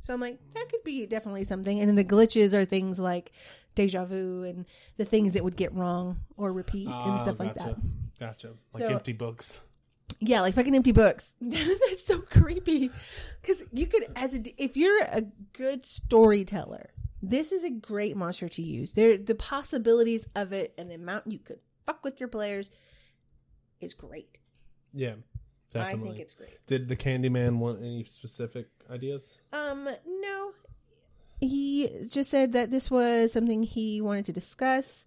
so 0.00 0.14
i'm 0.14 0.20
like 0.20 0.38
that 0.54 0.68
could 0.68 0.82
be 0.84 1.06
definitely 1.06 1.44
something 1.44 1.80
and 1.80 1.88
then 1.88 1.96
the 1.96 2.04
glitches 2.04 2.54
are 2.54 2.64
things 2.64 2.98
like 2.98 3.32
deja 3.74 4.04
vu 4.04 4.44
and 4.44 4.64
the 4.96 5.04
things 5.04 5.32
that 5.32 5.42
would 5.42 5.56
get 5.56 5.74
wrong 5.74 6.18
or 6.36 6.52
repeat 6.52 6.86
and 6.88 7.18
stuff 7.18 7.38
like 7.40 7.54
that 7.54 7.68
Ah, 7.68 7.74
gotcha. 7.74 7.80
Gotcha. 8.20 8.52
Like 8.74 8.82
So- 8.84 8.88
empty 8.88 9.12
books. 9.12 9.60
yeah, 10.20 10.40
like 10.42 10.54
fucking 10.54 10.74
empty 10.76 10.92
books. 10.92 11.32
That's 11.40 12.06
so 12.06 12.20
creepy. 12.20 12.90
Because 13.40 13.64
you 13.72 13.86
could, 13.86 14.04
as 14.14 14.34
a, 14.34 14.38
d- 14.38 14.54
if 14.58 14.76
you're 14.76 15.02
a 15.02 15.22
good 15.54 15.84
storyteller, 15.84 16.90
this 17.20 17.50
is 17.50 17.64
a 17.64 17.70
great 17.70 18.16
monster 18.16 18.48
to 18.50 18.62
use. 18.62 18.92
There, 18.92 19.16
the 19.16 19.34
possibilities 19.34 20.24
of 20.36 20.52
it 20.52 20.72
and 20.78 20.88
the 20.90 20.94
amount 20.94 21.32
you 21.32 21.40
could 21.40 21.58
fuck 21.86 22.04
with 22.04 22.20
your 22.20 22.28
players 22.28 22.70
is 23.82 23.94
great. 23.94 24.38
Yeah, 24.92 25.14
definitely. 25.70 26.10
I 26.10 26.12
think 26.12 26.22
it's 26.22 26.34
great. 26.34 26.66
Did 26.66 26.88
the 26.88 26.96
Candyman 26.96 27.58
want 27.58 27.80
any 27.80 28.04
specific 28.04 28.68
ideas? 28.90 29.22
Um, 29.52 29.88
no, 30.06 30.52
he 31.40 32.06
just 32.10 32.30
said 32.30 32.52
that 32.52 32.70
this 32.70 32.90
was 32.90 33.32
something 33.32 33.62
he 33.62 34.00
wanted 34.00 34.26
to 34.26 34.32
discuss. 34.32 35.06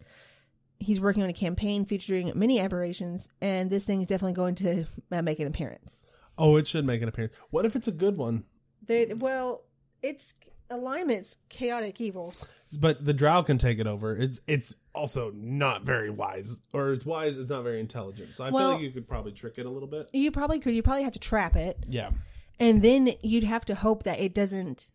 He's 0.80 1.00
working 1.00 1.24
on 1.24 1.30
a 1.30 1.34
campaign 1.34 1.86
featuring 1.86 2.32
many 2.36 2.60
aberrations, 2.60 3.30
and 3.42 3.70
this 3.70 3.86
thing 3.86 4.02
is 4.02 4.08
definitely 4.08 4.34
going 4.34 4.56
to 4.56 4.86
uh, 5.12 5.22
make 5.22 5.40
an 5.40 5.48
appearance. 5.48 6.04
Oh, 6.38 6.58
it 6.58 6.68
should 6.68 6.86
make 6.86 7.02
an 7.02 7.08
appearance. 7.08 7.34
What 7.50 7.66
if 7.66 7.76
it's 7.76 7.88
a 7.88 7.94
good 7.94 8.18
one? 8.18 8.44
They, 8.86 9.06
well, 9.06 9.64
it's 10.04 10.34
alignment's 10.70 11.38
chaotic 11.50 12.00
evil. 12.02 12.34
But 12.80 13.06
the 13.06 13.14
drow 13.14 13.44
can 13.44 13.58
take 13.58 13.80
it 13.80 13.88
over. 13.88 14.16
It's 14.18 14.40
it's 14.48 14.74
also 14.94 15.32
not 15.36 15.84
very 15.84 16.10
wise, 16.10 16.62
or 16.74 16.92
it's 16.94 17.06
wise. 17.06 17.38
It's 17.38 17.50
not 17.50 17.64
very 17.64 17.80
intelligent. 17.80 18.36
So 18.36 18.44
I 18.44 18.50
Well- 18.50 18.70
feel 18.72 18.76
like 18.78 18.84
you 18.84 18.92
could 18.92 19.08
probably 19.08 19.32
trick 19.32 19.54
it 19.58 19.66
a 19.66 19.70
little 19.70 19.88
bit. 19.88 20.10
You 20.14 20.32
probably 20.32 20.60
could. 20.60 20.74
You 20.74 20.84
probably 20.84 21.04
have 21.04 21.14
to 21.14 21.20
trap 21.20 21.56
it, 21.56 21.78
Yeah, 21.88 22.12
and 22.60 22.82
then 22.82 23.12
you'd 23.22 23.44
have 23.44 23.66
to 23.66 23.76
hope 23.76 24.04
that 24.04 24.20
it 24.20 24.34
doesn't, 24.34 24.90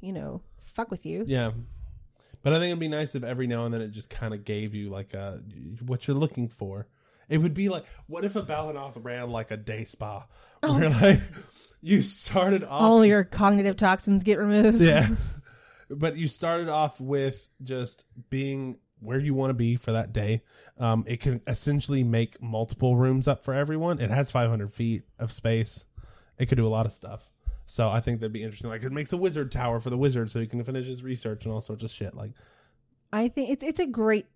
you 0.00 0.12
know, 0.12 0.42
fuck 0.60 0.90
with 0.90 1.04
you. 1.06 1.24
yeah. 1.26 1.52
But 2.42 2.52
I 2.52 2.56
think 2.58 2.66
it'd 2.68 2.78
be 2.78 2.88
nice 2.88 3.14
if 3.14 3.24
every 3.24 3.46
now 3.46 3.64
and 3.64 3.72
then 3.72 3.80
it 3.80 3.88
just 3.88 4.10
kind 4.10 4.34
of 4.34 4.44
gave 4.44 4.74
you 4.74 4.90
like 4.90 5.14
a 5.14 5.40
what 5.86 6.06
you're 6.06 6.16
looking 6.16 6.46
for. 6.48 6.86
It 7.30 7.38
would 7.38 7.54
be 7.54 7.70
like, 7.70 7.86
what 8.06 8.22
if 8.26 8.36
a 8.36 8.42
Balhannoth 8.42 9.02
ran 9.02 9.30
like 9.30 9.50
a 9.50 9.56
day 9.56 9.86
spa, 9.86 10.26
oh, 10.62 10.78
where 10.78 10.90
like 10.90 11.20
you 11.84 12.02
started 12.02 12.64
off 12.64 12.82
All 12.82 13.04
your 13.04 13.24
cognitive 13.24 13.76
toxins 13.76 14.22
get 14.24 14.38
removed. 14.38 14.80
yeah 14.80 15.08
but 15.90 16.16
you 16.16 16.28
started 16.28 16.68
off 16.68 17.00
with 17.00 17.48
just 17.62 18.04
being 18.30 18.78
where 19.00 19.18
you 19.18 19.34
want 19.34 19.50
to 19.50 19.54
be 19.54 19.76
for 19.76 19.92
that 19.92 20.12
day 20.12 20.42
um, 20.78 21.04
it 21.06 21.20
can 21.20 21.40
essentially 21.46 22.02
make 22.02 22.40
multiple 22.42 22.96
rooms 22.96 23.28
up 23.28 23.44
for 23.44 23.52
everyone 23.54 24.00
it 24.00 24.10
has 24.10 24.30
500 24.30 24.72
feet 24.72 25.02
of 25.18 25.30
space 25.30 25.84
it 26.38 26.46
could 26.46 26.56
do 26.56 26.66
a 26.66 26.68
lot 26.68 26.86
of 26.86 26.92
stuff 26.92 27.30
so 27.66 27.88
i 27.88 28.00
think 28.00 28.20
that'd 28.20 28.32
be 28.32 28.42
interesting 28.42 28.70
like 28.70 28.82
it 28.82 28.92
makes 28.92 29.12
a 29.12 29.16
wizard 29.16 29.52
tower 29.52 29.78
for 29.78 29.90
the 29.90 29.98
wizard 29.98 30.30
so 30.30 30.40
he 30.40 30.46
can 30.46 30.64
finish 30.64 30.86
his 30.86 31.02
research 31.02 31.44
and 31.44 31.52
all 31.52 31.60
sorts 31.60 31.84
of 31.84 31.90
shit 31.90 32.14
like 32.14 32.32
I 33.12 33.28
think 33.28 33.50
it's 33.50 33.62
it's 33.62 33.78
a 33.78 33.86
great 33.86 34.26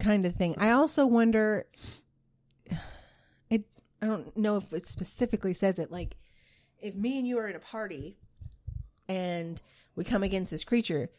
kind 0.00 0.26
of 0.26 0.34
thing. 0.34 0.56
I 0.58 0.70
also 0.70 1.06
wonder. 1.06 1.66
It. 3.50 3.64
I 4.02 4.06
don't 4.06 4.36
know 4.36 4.56
if 4.56 4.72
it 4.72 4.88
specifically 4.88 5.54
says 5.54 5.78
it. 5.78 5.92
Like, 5.92 6.16
if 6.80 6.94
me 6.94 7.18
and 7.18 7.26
you 7.26 7.38
are 7.38 7.48
in 7.48 7.56
a 7.56 7.60
party, 7.60 8.16
and 9.08 9.60
we 9.96 10.04
come 10.04 10.22
against 10.22 10.50
this 10.50 10.64
creature, 10.64 11.10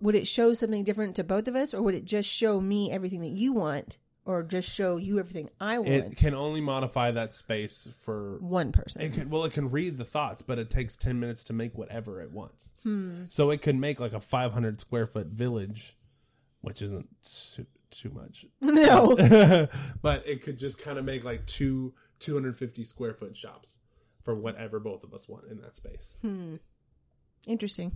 would 0.00 0.14
it 0.14 0.26
show 0.26 0.54
something 0.54 0.84
different 0.84 1.16
to 1.16 1.24
both 1.24 1.48
of 1.48 1.56
us, 1.56 1.72
or 1.74 1.82
would 1.82 1.94
it 1.94 2.04
just 2.04 2.28
show 2.28 2.60
me 2.60 2.90
everything 2.90 3.20
that 3.20 3.30
you 3.30 3.52
want, 3.52 3.98
or 4.24 4.42
just 4.42 4.70
show 4.72 4.96
you 4.96 5.18
everything 5.18 5.48
I 5.60 5.78
want? 5.78 5.90
it 5.90 6.16
can 6.16 6.34
only 6.34 6.60
modify 6.60 7.10
that 7.12 7.34
space 7.34 7.88
for 8.00 8.38
One 8.40 8.72
person. 8.72 9.02
It 9.02 9.12
can, 9.12 9.30
well, 9.30 9.44
it 9.44 9.52
can 9.52 9.70
read 9.70 9.96
the 9.96 10.04
thoughts, 10.04 10.42
but 10.42 10.58
it 10.58 10.70
takes 10.70 10.96
10 10.96 11.18
minutes 11.18 11.44
to 11.44 11.52
make 11.52 11.76
whatever 11.76 12.20
it 12.20 12.32
wants. 12.32 12.70
Hmm. 12.82 13.24
So 13.28 13.50
it 13.50 13.62
could 13.62 13.76
make 13.76 14.00
like 14.00 14.12
a 14.12 14.20
500 14.20 14.80
square 14.80 15.06
foot 15.06 15.28
village, 15.28 15.96
which 16.60 16.82
isn't 16.82 17.08
su- 17.22 17.66
too 17.90 18.10
much. 18.10 18.46
No. 18.60 19.16
but 20.02 20.26
it 20.26 20.42
could 20.42 20.58
just 20.58 20.78
kind 20.78 20.98
of 20.98 21.04
make 21.04 21.24
like 21.24 21.46
two 21.46 21.94
250 22.18 22.82
square 22.84 23.12
foot 23.14 23.36
shops 23.36 23.76
for 24.26 24.34
whatever 24.34 24.80
both 24.80 25.04
of 25.04 25.14
us 25.14 25.26
want 25.28 25.44
in 25.50 25.60
that 25.62 25.76
space. 25.76 26.12
Hmm. 26.20 26.56
Interesting. 27.46 27.92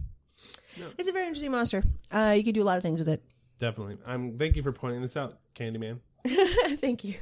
Yeah. 0.77 0.87
It's 0.97 1.09
a 1.09 1.13
very 1.13 1.27
interesting 1.27 1.51
monster. 1.51 1.83
Uh, 2.11 2.35
you 2.37 2.45
could 2.45 2.55
do 2.55 2.63
a 2.63 2.65
lot 2.65 2.79
of 2.79 2.83
things 2.83 3.01
with 3.01 3.09
it. 3.09 3.23
Definitely. 3.59 3.99
I'm 4.07 4.39
thank 4.39 4.57
you 4.57 4.63
for 4.63 4.73
pointing 4.73 5.03
this 5.03 5.17
out, 5.17 5.39
Candyman. 5.55 5.99
Thank 6.81 7.05
you. 7.05 7.17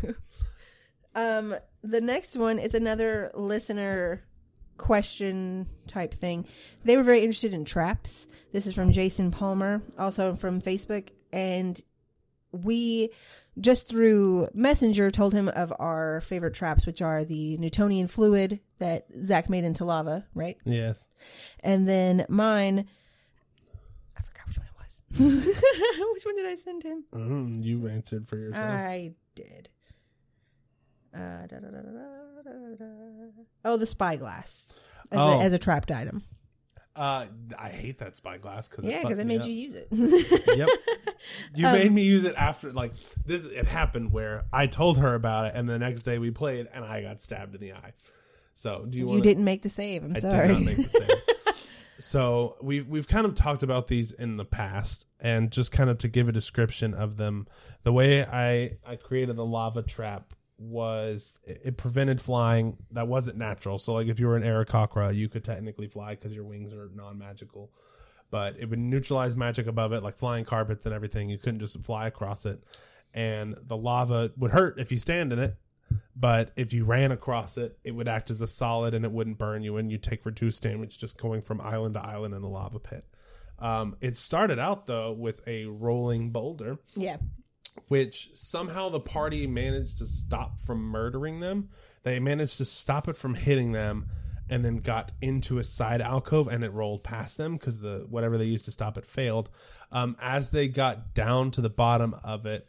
Um, 1.15 1.55
the 1.83 2.01
next 2.01 2.37
one 2.37 2.59
is 2.61 2.75
another 2.75 3.33
listener 3.35 4.23
question 4.77 5.67
type 5.89 6.15
thing. 6.15 6.47
They 6.85 6.97
were 6.97 7.03
very 7.03 7.21
interested 7.21 7.55
in 7.55 7.65
traps. 7.65 8.29
This 8.53 8.67
is 8.67 8.75
from 8.75 8.93
Jason 8.93 9.31
Palmer, 9.31 9.83
also 9.99 10.37
from 10.37 10.61
Facebook, 10.61 11.09
and 11.33 11.81
we 12.53 13.11
just 13.61 13.89
through 13.89 14.49
Messenger 14.55 15.11
told 15.11 15.35
him 15.35 15.49
of 15.49 15.73
our 15.79 16.21
favorite 16.23 16.55
traps, 16.55 16.87
which 16.87 17.03
are 17.03 17.25
the 17.25 17.57
Newtonian 17.59 18.07
fluid 18.09 18.61
that 18.79 19.07
Zach 19.25 19.49
made 19.51 19.65
into 19.65 19.85
lava, 19.85 20.25
right? 20.35 20.57
Yes. 20.65 21.07
And 21.61 21.89
then 21.89 22.25
mine, 22.29 22.87
I 24.17 24.21
forgot 24.23 24.47
which 24.47 24.59
one 24.59 24.67
it 24.67 24.73
was. 24.79 25.03
which 26.15 26.25
one 26.25 26.37
did 26.37 26.47
I 26.47 26.57
send 26.65 26.83
him? 26.85 27.05
Mm, 27.13 27.65
you 27.65 27.89
answered 27.89 28.29
for 28.29 28.37
yourself. 28.37 28.65
I 28.65 29.13
did. 29.35 29.69
Uh, 31.15 31.47
da, 31.49 31.59
da, 31.59 31.69
da, 31.69 31.81
da, 31.81 32.43
da, 32.45 32.53
da, 32.53 32.77
da. 32.79 32.85
Oh, 33.65 33.77
the 33.77 33.87
spyglass 33.87 34.67
as, 35.11 35.19
Oh. 35.19 35.41
a, 35.41 35.43
as 35.43 35.53
a 35.53 35.59
trapped 35.59 35.91
item. 35.91 36.23
Uh, 36.99 37.27
I 37.57 37.69
hate 37.69 37.99
that 37.99 38.17
spyglass 38.17 38.67
because 38.67 38.85
Yeah, 38.85 39.03
because 39.03 39.21
I 39.21 39.23
made 39.25 39.45
you 39.45 39.53
use 39.53 39.75
it. 39.75 39.87
Yep. 39.93 40.69
You 41.55 41.67
Um, 41.69 41.73
made 41.73 41.93
me 41.93 42.03
use 42.03 42.25
it 42.25 42.35
after 42.37 42.73
like 42.73 42.93
this. 43.25 43.45
It 43.45 43.67
happened 43.67 44.11
where 44.13 44.47
I 44.53 44.67
told 44.67 44.99
her 44.99 45.15
about 45.15 45.47
it, 45.47 45.53
and 45.55 45.69
the 45.69 45.79
next 45.79 46.03
day 46.03 46.19
we 46.19 46.33
played, 46.33 46.67
and 46.75 46.85
I 46.85 47.03
got 47.03 47.23
stabbed 47.23 47.55
in 47.55 47.61
the 47.61 47.73
eye. 47.75 47.93
So 48.57 48.85
do 48.91 48.99
you 48.99 49.15
You, 49.15 49.23
didn't 49.23 49.45
make 49.45 49.63
the 49.63 49.69
save. 49.69 50.03
I'm 50.03 50.15
I 50.17 50.19
sorry. 50.19 50.49
did 50.49 50.55
not 50.55 50.63
make 50.63 50.77
the 50.79 50.89
save. 50.89 51.55
so 52.01 52.57
we've 52.61 52.89
we've 52.89 53.07
kind 53.07 53.27
of 53.27 53.37
talked 53.37 53.63
about 53.63 53.87
these 53.87 54.11
in 54.11 54.37
the 54.37 54.45
past, 54.45 55.07
and 55.21 55.53
just 55.53 55.71
kind 55.71 55.91
of 55.91 55.99
to 55.99 56.09
give 56.09 56.29
a 56.29 56.33
description 56.33 56.95
of 56.95 57.17
them, 57.17 57.47
the 57.85 57.93
way 57.93 58.25
I 58.25 58.79
I 58.85 58.97
created 58.97 59.37
the 59.37 59.47
lava 59.47 59.83
trap 59.83 60.35
was 60.59 61.37
it, 61.45 61.63
it 61.65 61.77
prevented 61.77 62.21
flying 62.21 62.77
that 62.91 63.09
wasn't 63.09 63.39
natural. 63.39 63.79
So 63.79 63.95
like 63.95 64.09
if 64.09 64.19
you 64.19 64.27
were 64.27 64.37
an 64.37 64.43
Aarakocra, 64.43 65.15
you 65.15 65.29
could 65.29 65.45
technically 65.45 65.87
fly 65.87 66.15
because 66.15 66.33
your 66.33 66.45
wings 66.45 66.73
are 66.73 66.91
non 66.95 67.19
magical. 67.19 67.71
But 68.31 68.57
it 68.59 68.69
would 68.69 68.79
neutralize 68.79 69.37
magic 69.37 69.67
above 69.67 69.93
it, 69.93 70.03
like 70.03 70.19
flying 70.19 70.45
carpets 70.45 70.85
and 70.85 70.95
everything. 70.95 71.31
You 71.31 71.39
couldn't 71.39 71.61
just 71.61 71.81
fly 71.83 72.07
across 72.07 72.45
it, 72.45 72.63
and 73.15 73.57
the 73.63 73.77
lava 73.77 74.33
would 74.37 74.51
hurt 74.51 74.79
if 74.79 74.93
you 74.93 74.99
stand 74.99 75.33
in 75.33 75.39
it 75.39 75.57
but 76.17 76.51
if 76.57 76.73
you 76.73 76.85
ran 76.85 77.13
across 77.13 77.57
it, 77.57 77.79
it 77.85 77.93
would 77.93 78.09
act 78.09 78.31
as 78.31 78.41
a 78.41 78.47
solid 78.47 78.95
and 78.95 79.05
it 79.05 79.13
wouldn't 79.13 79.39
burn 79.39 79.63
you, 79.63 79.77
and 79.77 79.91
you 79.91 79.99
take 79.99 80.27
reduced 80.27 80.63
damage 80.63 80.99
just 80.99 81.17
going 81.17 81.43
from 81.43 81.61
island 81.61 81.95
to 81.95 82.05
island 82.05 82.35
in 82.35 82.43
the 82.43 82.49
lava 82.49 82.79
pit. 82.79 83.05
Um, 83.59 83.97
it 84.01 84.17
started 84.17 84.59
out 84.59 84.87
though 84.87 85.13
with 85.13 85.41
a 85.47 85.67
rolling 85.67 86.31
boulder, 86.31 86.79
yeah. 86.95 87.19
Which 87.87 88.31
somehow 88.35 88.89
the 88.89 89.01
party 89.01 89.47
managed 89.47 89.99
to 89.99 90.07
stop 90.07 90.59
from 90.61 90.83
murdering 90.83 91.41
them. 91.41 91.69
They 92.03 92.19
managed 92.19 92.59
to 92.59 92.65
stop 92.65 93.09
it 93.09 93.17
from 93.17 93.35
hitting 93.35 93.73
them, 93.73 94.09
and 94.51 94.65
then 94.65 94.79
got 94.79 95.13
into 95.21 95.59
a 95.59 95.65
side 95.65 96.01
alcove 96.01 96.49
and 96.49 96.65
it 96.65 96.73
rolled 96.73 97.05
past 97.05 97.37
them 97.37 97.55
because 97.55 97.79
the 97.81 98.07
whatever 98.09 98.39
they 98.39 98.45
used 98.47 98.65
to 98.65 98.71
stop 98.71 98.97
it 98.97 99.05
failed. 99.05 99.51
Um, 99.93 100.17
as 100.21 100.51
they 100.51 100.69
got 100.69 101.15
down 101.15 101.51
to 101.53 101.61
the 101.61 101.71
bottom 101.71 102.15
of 102.25 102.47
it, 102.47 102.67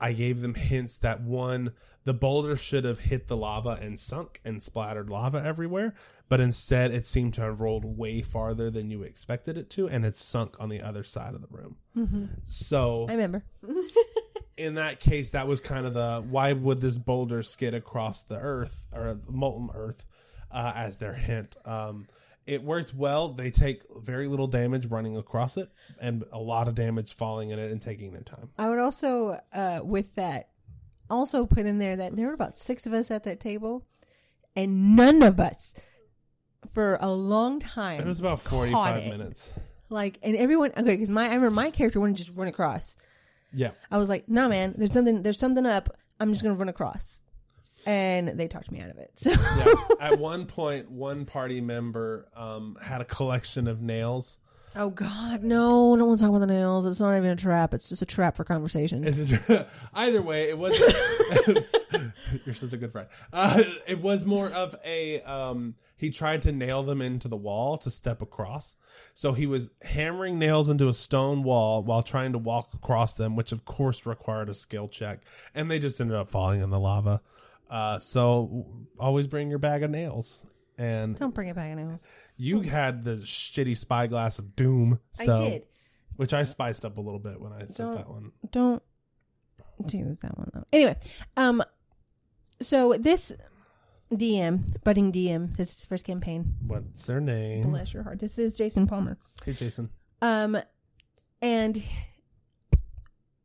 I 0.00 0.12
gave 0.12 0.40
them 0.40 0.54
hints 0.54 0.98
that 0.98 1.22
one, 1.22 1.72
the 2.04 2.12
boulder 2.12 2.56
should 2.56 2.84
have 2.84 2.98
hit 2.98 3.28
the 3.28 3.36
lava 3.36 3.78
and 3.80 3.98
sunk 3.98 4.40
and 4.44 4.62
splattered 4.62 5.08
lava 5.08 5.42
everywhere, 5.42 5.94
but 6.28 6.40
instead 6.40 6.90
it 6.90 7.06
seemed 7.06 7.32
to 7.34 7.40
have 7.40 7.60
rolled 7.60 7.84
way 7.84 8.20
farther 8.20 8.70
than 8.70 8.90
you 8.90 9.02
expected 9.02 9.56
it 9.56 9.70
to, 9.70 9.88
and 9.88 10.04
it 10.04 10.16
sunk 10.16 10.56
on 10.60 10.68
the 10.68 10.82
other 10.82 11.04
side 11.04 11.34
of 11.34 11.40
the 11.40 11.48
room. 11.50 11.76
hmm 11.94 12.26
So 12.46 13.06
I 13.08 13.12
remember. 13.12 13.44
in 14.56 14.74
that 14.74 15.00
case, 15.00 15.30
that 15.30 15.46
was 15.46 15.60
kind 15.60 15.86
of 15.86 15.94
the 15.94 16.24
why 16.28 16.52
would 16.52 16.80
this 16.80 16.98
boulder 16.98 17.42
skid 17.42 17.74
across 17.74 18.22
the 18.22 18.36
earth 18.36 18.86
or 18.92 19.18
molten 19.28 19.70
earth 19.74 20.04
uh, 20.50 20.72
as 20.74 20.98
their 20.98 21.14
hint. 21.14 21.56
Um, 21.64 22.06
it 22.46 22.62
worked 22.62 22.94
well. 22.94 23.30
They 23.30 23.50
take 23.50 23.82
very 24.02 24.26
little 24.26 24.46
damage 24.46 24.86
running 24.86 25.16
across 25.16 25.56
it, 25.56 25.70
and 25.98 26.24
a 26.30 26.38
lot 26.38 26.68
of 26.68 26.74
damage 26.74 27.14
falling 27.14 27.50
in 27.50 27.58
it 27.58 27.72
and 27.72 27.80
taking 27.80 28.12
their 28.12 28.22
time. 28.22 28.50
I 28.58 28.68
would 28.68 28.78
also, 28.78 29.40
uh, 29.52 29.80
with 29.82 30.14
that, 30.16 30.50
also 31.08 31.46
put 31.46 31.66
in 31.66 31.78
there 31.78 31.96
that 31.96 32.16
there 32.16 32.26
were 32.26 32.34
about 32.34 32.58
six 32.58 32.86
of 32.86 32.92
us 32.92 33.10
at 33.10 33.24
that 33.24 33.40
table, 33.40 33.86
and 34.54 34.94
none 34.94 35.22
of 35.22 35.40
us, 35.40 35.72
for 36.72 36.98
a 37.00 37.10
long 37.10 37.60
time, 37.60 38.00
It 38.00 38.06
was 38.06 38.20
about 38.20 38.40
forty-five 38.40 39.04
minutes. 39.06 39.50
Like, 39.88 40.18
and 40.22 40.36
everyone, 40.36 40.72
okay, 40.76 40.94
because 40.94 41.10
my, 41.10 41.24
I 41.24 41.34
remember 41.34 41.50
my 41.50 41.70
character 41.70 42.00
wouldn't 42.00 42.18
just 42.18 42.32
run 42.34 42.48
across. 42.48 42.96
Yeah, 43.54 43.70
I 43.90 43.98
was 43.98 44.08
like, 44.08 44.28
"No, 44.28 44.48
man, 44.48 44.74
there's 44.76 44.92
something, 44.92 45.22
there's 45.22 45.38
something 45.38 45.66
up. 45.66 45.96
I'm 46.20 46.30
just 46.32 46.42
gonna 46.42 46.54
run 46.54 46.68
across," 46.68 47.22
and 47.86 48.28
they 48.28 48.48
talked 48.48 48.70
me 48.70 48.80
out 48.80 48.90
of 48.90 48.98
it. 48.98 49.10
So, 49.16 49.30
yeah. 49.30 49.74
At 50.00 50.18
one 50.18 50.46
point, 50.46 50.90
one 50.90 51.24
party 51.24 51.60
member 51.60 52.28
um, 52.36 52.76
had 52.82 53.00
a 53.00 53.04
collection 53.04 53.68
of 53.68 53.80
nails. 53.82 54.38
oh 54.76 54.90
God, 54.90 55.42
no, 55.44 55.94
I 55.94 55.98
don't 55.98 56.08
want 56.08 56.18
to 56.18 56.24
talk 56.24 56.30
about 56.30 56.40
the 56.40 56.52
nails. 56.52 56.84
It's 56.86 57.00
not 57.00 57.16
even 57.16 57.30
a 57.30 57.36
trap. 57.36 57.74
It's 57.74 57.88
just 57.88 58.02
a 58.02 58.06
trap 58.06 58.36
for 58.36 58.44
conversation. 58.44 59.04
It's 59.06 59.30
a- 59.48 59.66
Either 59.94 60.20
way, 60.22 60.48
it 60.48 60.58
wasn't. 60.58 60.94
You're 62.44 62.54
such 62.54 62.72
a 62.72 62.76
good 62.76 62.92
friend. 62.92 63.08
Uh, 63.32 63.62
it 63.86 64.00
was 64.00 64.24
more 64.24 64.48
of 64.50 64.74
a. 64.84 65.20
Um, 65.22 65.74
he 65.96 66.10
tried 66.10 66.42
to 66.42 66.52
nail 66.52 66.82
them 66.82 67.00
into 67.00 67.28
the 67.28 67.36
wall 67.36 67.78
to 67.78 67.90
step 67.90 68.20
across. 68.20 68.74
So 69.14 69.32
he 69.32 69.46
was 69.46 69.70
hammering 69.82 70.38
nails 70.38 70.68
into 70.68 70.88
a 70.88 70.92
stone 70.92 71.42
wall 71.44 71.82
while 71.82 72.02
trying 72.02 72.32
to 72.32 72.38
walk 72.38 72.74
across 72.74 73.14
them, 73.14 73.36
which 73.36 73.52
of 73.52 73.64
course 73.64 74.04
required 74.06 74.48
a 74.48 74.54
skill 74.54 74.88
check. 74.88 75.20
And 75.54 75.70
they 75.70 75.78
just 75.78 76.00
ended 76.00 76.16
up 76.16 76.30
falling 76.30 76.60
in 76.60 76.70
the 76.70 76.80
lava. 76.80 77.20
Uh, 77.70 77.98
so 78.00 78.66
always 78.98 79.26
bring 79.26 79.48
your 79.50 79.58
bag 79.58 79.82
of 79.82 79.90
nails. 79.90 80.46
And 80.76 81.16
Don't 81.16 81.34
bring 81.34 81.48
it 81.48 81.54
back, 81.54 81.74
nails. 81.76 82.02
you 82.36 82.60
had 82.62 83.04
the 83.04 83.16
shitty 83.18 83.76
spyglass 83.76 84.38
of 84.40 84.56
doom. 84.56 84.98
So, 85.14 85.34
I 85.34 85.38
did. 85.48 85.62
Which 86.16 86.34
I 86.34 86.42
spiced 86.42 86.84
up 86.84 86.98
a 86.98 87.00
little 87.00 87.20
bit 87.20 87.40
when 87.40 87.52
I 87.52 87.66
said 87.66 87.76
Don't- 87.76 87.94
that 87.94 88.08
one. 88.10 88.32
don't 88.50 88.82
do 89.86 90.16
that 90.22 90.36
one 90.38 90.50
though. 90.54 90.64
Anyway, 90.72 90.96
um, 91.36 91.62
so 92.64 92.96
this 92.98 93.32
DM, 94.12 94.82
budding 94.84 95.12
DM, 95.12 95.56
this 95.56 95.70
is 95.70 95.76
his 95.76 95.86
first 95.86 96.04
campaign. 96.04 96.54
What's 96.66 97.06
their 97.06 97.20
name? 97.20 97.70
Bless 97.70 97.92
your 97.94 98.02
heart. 98.02 98.18
This 98.20 98.38
is 98.38 98.56
Jason 98.56 98.86
Palmer. 98.86 99.16
Hey, 99.44 99.52
Jason. 99.52 99.90
Um, 100.22 100.56
and 101.42 101.82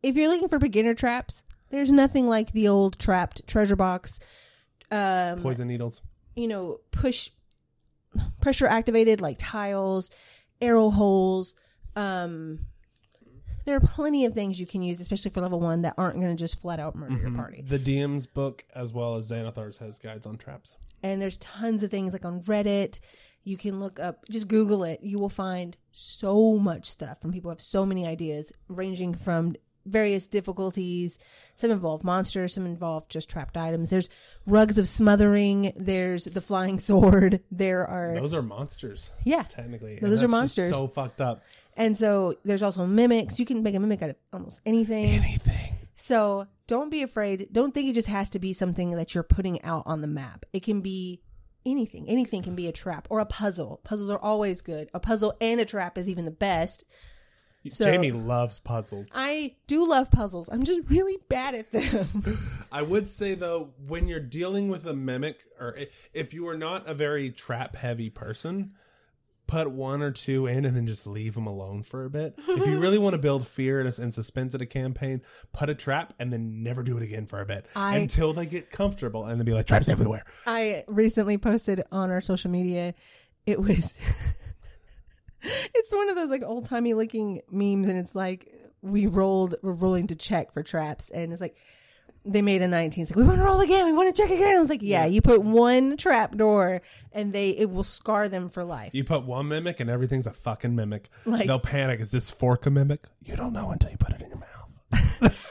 if 0.04 0.16
you're 0.16 0.30
looking 0.30 0.48
for 0.50 0.60
beginner 0.60 0.94
traps, 0.94 1.44
there's 1.70 1.92
nothing 1.92 2.28
like 2.28 2.52
the 2.52 2.68
old 2.68 2.98
trapped 3.00 3.46
treasure 3.48 3.76
box. 3.76 4.20
Um, 4.92 5.40
Poison 5.40 5.68
needles. 5.68 6.02
you 6.36 6.48
know, 6.48 6.80
push 6.92 7.30
pressure 8.42 8.68
activated 8.68 9.22
like 9.22 9.38
tiles, 9.40 10.10
arrow 10.62 10.90
holes. 10.90 11.56
Um, 11.96 12.66
there 13.70 13.78
are 13.78 13.82
plenty 13.82 14.26
of 14.26 14.34
things 14.34 14.60
you 14.60 14.66
can 14.66 14.82
use, 14.82 15.00
especially 15.00 15.30
for 15.30 15.42
level 15.42 15.60
one, 15.60 15.84
that 15.84 15.94
aren't 15.96 16.16
going 16.20 16.36
to 16.36 16.40
just 16.40 16.60
flat 16.60 16.80
out 16.80 16.96
murder 16.96 17.18
your 17.20 17.30
Mhm. 17.30 17.36
party. 17.36 17.62
The 17.68 17.78
DM's 17.78 18.26
book, 18.26 18.66
as 18.76 18.92
well 18.94 19.16
as 19.16 19.30
Xanathar's, 19.30 19.78
has 19.78 20.00
guides 20.00 20.26
on 20.26 20.38
traps. 20.38 20.76
And 21.04 21.22
there's 21.22 21.38
tons 21.38 21.84
of 21.84 21.92
things 21.92 22.12
like 22.14 22.26
on 22.26 22.42
Reddit. 22.42 23.00
You 23.44 23.58
can 23.58 23.80
look 23.80 24.00
up, 24.00 24.26
just 24.30 24.48
Google 24.48 24.84
it. 24.84 25.02
You 25.04 25.20
will 25.20 25.30
find 25.30 25.78
so 25.92 26.58
much 26.58 26.88
stuff 26.88 27.22
from 27.22 27.32
people 27.32 27.50
who 27.50 27.54
have 27.54 27.62
so 27.62 27.86
many 27.86 28.06
ideas, 28.08 28.52
ranging 28.68 29.14
from 29.14 29.56
various 29.86 30.28
difficulties. 30.28 31.18
Some 31.56 31.72
involve 31.72 32.04
monsters, 32.04 32.54
some 32.54 32.66
involve 32.66 33.08
just 33.08 33.30
trapped 33.30 33.56
items. 33.56 33.90
There's 33.90 34.10
rugs 34.46 34.78
of 34.78 34.88
smothering. 34.88 35.72
There's 35.76 36.26
the 36.26 36.42
flying 36.42 36.80
sword. 36.90 37.42
There 37.52 37.88
are 37.88 38.16
Those 38.20 38.34
are 38.34 38.42
monsters, 38.42 39.10
yeah, 39.24 39.44
technically. 39.44 40.00
No, 40.02 40.10
those 40.10 40.22
are 40.24 40.28
monsters. 40.28 40.72
So 40.74 40.88
fucked 40.88 41.22
up. 41.22 41.42
And 41.80 41.98
so 41.98 42.36
there's 42.46 42.62
also 42.62 42.86
mimics. 42.86 43.40
You 43.40 43.46
can 43.46 43.64
make 43.64 43.74
a 43.74 43.80
mimic 43.80 44.02
out 44.04 44.12
of 44.12 44.16
almost 44.34 44.62
anything. 44.66 45.16
Anything. 45.16 45.74
So 45.96 46.46
don't 46.68 46.90
be 46.90 47.02
afraid. 47.04 47.48
Don't 47.52 47.74
think 47.74 47.90
it 47.90 47.94
just 47.94 48.10
has 48.10 48.30
to 48.32 48.40
be 48.40 48.54
something 48.54 48.92
that 48.92 49.16
you're 49.16 49.24
putting 49.24 49.64
out 49.64 49.84
on 49.86 50.02
the 50.02 50.08
map. 50.08 50.46
It 50.54 50.62
can 50.62 50.82
be 50.82 51.22
anything. 51.66 52.08
Anything 52.10 52.44
can 52.44 52.56
be 52.56 52.68
a 52.68 52.72
trap 52.72 53.08
or 53.10 53.20
a 53.20 53.26
puzzle. 53.26 53.80
Puzzles 53.84 54.10
are 54.10 54.20
always 54.20 54.62
good. 54.62 54.90
A 54.94 55.00
puzzle 55.00 55.34
and 55.40 55.60
a 55.62 55.66
trap 55.66 55.98
is 55.98 56.10
even 56.10 56.26
the 56.26 56.32
best. 56.32 56.84
So- 57.70 57.86
Jamie 57.86 58.12
loves 58.12 58.60
puzzles. 58.60 59.08
I 59.14 59.56
do 59.68 59.88
love 59.88 60.12
puzzles. 60.12 60.50
I'm 60.52 60.64
just 60.64 60.82
really 60.90 61.18
bad 61.30 61.56
at 61.56 61.72
them. 61.72 62.38
I 62.72 62.82
would 62.82 63.10
say 63.10 63.36
though, 63.36 63.72
when 63.88 64.08
you're 64.08 64.20
dealing 64.20 64.70
with 64.70 64.86
a 64.86 64.94
mimic, 64.94 65.44
or 65.60 65.78
if 66.14 66.34
you 66.34 66.48
are 66.48 66.58
not 66.58 66.88
a 66.88 66.94
very 66.94 67.32
trap 67.32 67.76
heavy 67.76 68.10
person, 68.10 68.74
put 69.50 69.72
one 69.72 70.02
or 70.04 70.12
two 70.12 70.46
in 70.46 70.64
and 70.64 70.76
then 70.78 70.86
just 70.86 71.08
leave 71.08 71.34
them 71.34 71.48
alone 71.48 71.82
for 71.82 72.06
a 72.06 72.10
bit. 72.10 72.36
if 72.38 72.66
you 72.68 72.80
really 72.80 73.00
want 73.00 73.14
to 73.14 73.18
build 73.18 73.48
fear 73.48 73.82
and, 73.82 74.00
and 74.00 74.14
suspense 74.14 74.54
in 74.54 74.62
a 74.62 74.66
campaign, 74.66 75.22
put 75.54 75.70
a 75.70 75.76
trap 75.76 76.14
and 76.20 76.32
then 76.32 76.62
never 76.62 76.84
do 76.84 76.96
it 76.98 77.04
again 77.04 77.26
for 77.26 77.42
a 77.42 77.46
bit 77.46 77.66
I- 77.76 77.98
until 77.98 78.32
they 78.34 78.46
get 78.46 78.70
comfortable 78.70 79.26
and 79.26 79.40
then 79.40 79.46
be 79.46 79.54
like 79.54 79.66
traps 79.66 79.90
everywhere. 79.90 80.24
I 80.46 80.84
recently 80.88 81.38
posted 81.38 81.84
on 81.92 82.12
our 82.12 82.22
social 82.22 82.52
media. 82.52 82.94
It 83.48 83.60
was. 83.60 83.96
it's 85.42 85.92
one 85.92 86.10
of 86.10 86.16
those 86.16 86.30
like 86.30 86.44
old 86.44 86.66
timey 86.66 86.94
looking 86.94 87.42
memes, 87.50 87.88
and 87.88 87.98
it's 87.98 88.14
like 88.14 88.54
we 88.82 89.08
rolled, 89.08 89.56
we're 89.62 89.72
rolling 89.72 90.08
to 90.08 90.16
check 90.16 90.54
for 90.54 90.64
traps, 90.64 91.10
and 91.10 91.32
it's 91.34 91.42
like 91.42 91.56
they 92.32 92.42
made 92.42 92.62
a 92.62 92.68
19. 92.68 93.02
It's 93.04 93.12
like 93.12 93.18
we 93.18 93.24
want 93.24 93.40
to 93.40 93.44
roll 93.44 93.60
again, 93.62 93.86
we 93.86 93.94
want 93.94 94.16
to 94.16 94.22
check 94.22 94.32
again. 94.32 94.56
I 94.56 94.60
was 94.60 94.70
like, 94.70 94.82
yeah, 94.82 95.06
you 95.06 95.22
put 95.22 95.42
one 95.42 95.98
trap 95.98 96.36
door, 96.36 96.82
and 97.12 97.34
they 97.34 97.50
it 97.52 97.70
will 97.70 97.84
scar 97.84 98.30
them 98.30 98.50
for 98.50 98.64
life. 98.64 98.92
You 98.94 99.04
put 99.04 99.24
one 99.26 99.48
mimic 99.48 99.80
and 99.80 99.90
everything's 99.90 100.28
a 100.28 100.34
fucking 100.34 100.76
mimic. 100.76 101.10
Like- 101.26 101.48
They'll 101.48 101.60
panic. 101.60 102.00
Is 102.00 102.12
this 102.12 102.30
fork 102.30 102.66
a 102.66 102.70
mimic? 102.70 103.02
You 103.24 103.36
don't 103.36 103.54
know 103.54 103.72
until 103.72 103.90
you 103.92 103.98
put 103.98 104.12
it 104.12 104.22
in 104.22 104.30
your 104.30 104.38
mouth. 104.38 105.36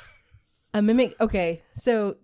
A 0.75 0.83
mimic. 0.83 1.14
Okay, 1.21 1.62
so 1.75 2.17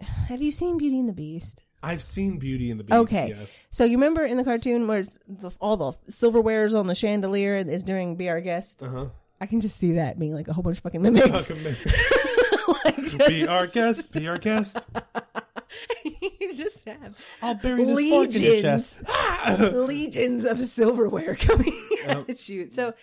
have 0.00 0.42
you 0.42 0.50
seen 0.50 0.78
Beauty 0.78 0.98
and 0.98 1.08
the 1.08 1.12
Beast? 1.12 1.62
I've 1.82 2.02
seen 2.02 2.38
Beauty 2.38 2.70
and 2.72 2.78
the 2.80 2.84
Beast. 2.84 2.96
Okay. 2.96 3.34
Yes. 3.38 3.56
So 3.70 3.84
you 3.84 3.92
remember 3.92 4.24
in 4.24 4.36
the 4.36 4.42
cartoon 4.44 4.88
where 4.88 5.00
it's 5.00 5.16
the, 5.28 5.52
all 5.60 5.76
the 5.76 5.92
silverware's 6.10 6.74
on 6.74 6.88
the 6.88 6.94
chandelier 6.94 7.54
is 7.56 7.84
during 7.84 8.16
Be 8.16 8.28
Our 8.28 8.40
Guest? 8.40 8.82
Uh 8.82 8.88
huh. 8.88 9.06
I 9.40 9.46
can 9.46 9.60
just 9.60 9.76
see 9.76 9.92
that 9.92 10.18
being 10.18 10.34
like 10.34 10.48
a 10.48 10.52
whole 10.52 10.64
bunch 10.64 10.78
of 10.78 10.82
fucking 10.82 11.00
mimics. 11.00 11.28
Fucking 11.48 11.62
mimic. 11.62 11.78
Like, 12.84 12.96
just- 12.96 13.18
be 13.28 13.46
our 13.46 13.66
guest. 13.66 14.12
Be 14.12 14.28
our 14.28 14.38
guest. 14.38 14.76
you 16.04 16.52
just 16.52 16.84
have 16.86 17.16
I'll 17.42 17.54
bury 17.54 17.84
this 17.84 17.94
fork 18.10 18.34
in 18.34 18.42
your 18.42 18.52
Legions. 18.52 18.62
chest. 18.62 18.96
Ah! 19.08 19.56
legions 19.74 20.44
of 20.44 20.58
silverware 20.58 21.34
coming 21.40 21.72
Yep. 22.06 22.28
at 22.30 22.48
you. 22.48 22.70
So 22.70 22.94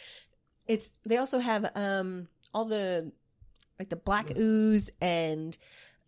it's 0.68 0.92
they 1.06 1.18
also 1.18 1.40
have 1.40 1.70
um 1.76 2.28
all 2.54 2.66
the 2.66 3.12
like 3.80 3.90
the 3.90 3.96
black 3.96 4.36
ooze 4.38 4.90
and 5.02 5.58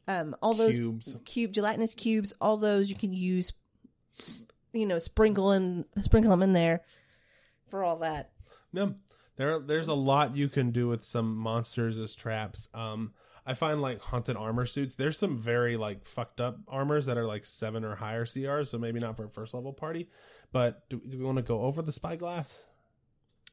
um 0.08 0.36
all 0.41 0.54
those 0.54 0.76
Cubes. 0.78 1.13
cube 1.26 1.52
gelatinous 1.52 1.93
cubes. 1.93 2.34
All 2.41 2.58
those 2.58 2.89
you 2.89 2.96
can 2.96 3.13
use. 3.13 3.54
You 4.74 4.86
know, 4.86 5.00
sprinkle 5.00 5.52
and 5.52 5.86
sprinkle 6.02 6.30
them 6.32 6.43
in 6.43 6.54
there 6.54 6.82
for 7.70 7.84
all 7.84 7.98
that. 7.98 8.32
No, 8.74 8.96
there 9.36 9.60
there's 9.60 9.88
a 9.88 9.93
lot 9.93 10.36
you 10.36 10.50
can 10.50 10.72
do 10.72 10.88
with 10.88 11.04
some 11.04 11.36
monsters 11.36 12.00
as 12.00 12.13
traps. 12.15 12.67
Um, 12.74 13.13
I 13.48 13.54
find 13.54 13.82
like 13.82 14.02
haunted 14.02 14.36
armor 14.36 14.66
suits. 14.66 14.96
There's 14.96 15.18
some 15.18 15.38
very 15.40 15.78
like 15.78 16.06
fucked 16.06 16.42
up 16.42 16.60
armors 16.68 17.06
that 17.06 17.18
are 17.18 17.26
like 17.26 17.46
seven 17.46 17.86
or 17.86 17.96
higher 17.96 18.26
CRs, 18.26 18.68
so 18.68 18.78
maybe 18.78 19.00
not 19.00 19.16
for 19.18 19.24
a 19.26 19.30
first 19.30 19.54
level 19.54 19.72
party. 19.74 20.10
But 20.52 20.88
do, 20.90 21.02
do 21.10 21.18
we 21.18 21.24
want 21.24 21.38
to 21.38 21.42
go 21.44 21.62
over 21.62 21.82
the 21.82 21.92
spyglass? 21.94 22.54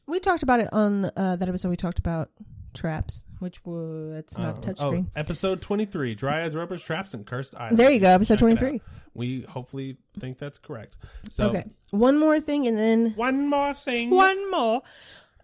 We 0.06 0.18
talked 0.20 0.42
about 0.42 0.60
it 0.60 0.68
on 0.72 1.06
uh, 1.16 1.36
that 1.36 1.48
episode. 1.48 1.68
We 1.70 1.76
talked 1.76 1.98
about 2.00 2.30
traps, 2.74 3.24
which 3.38 3.64
was 3.64 4.16
it's 4.18 4.36
not 4.36 4.56
a 4.56 4.70
Uh, 4.70 4.74
touchscreen. 4.74 5.06
Oh, 5.06 5.10
episode 5.20 5.62
23 5.62 6.14
Dryads, 6.16 6.54
Ropers, 6.56 6.82
Traps, 6.82 7.14
and 7.14 7.24
Cursed 7.24 7.54
Islands. 7.54 7.78
There 7.78 7.90
you 7.90 8.00
go, 8.00 8.08
episode 8.08 8.34
Check 8.34 8.58
23. 8.58 8.80
We 9.14 9.42
hopefully 9.42 9.96
think 10.18 10.38
that's 10.38 10.58
correct. 10.58 10.96
So, 11.30 11.48
okay, 11.48 11.64
one 11.92 12.18
more 12.18 12.40
thing, 12.40 12.66
and 12.66 12.76
then 12.76 13.12
one 13.14 13.46
more 13.48 13.72
thing. 13.72 14.10
one 14.10 14.50
more. 14.50 14.82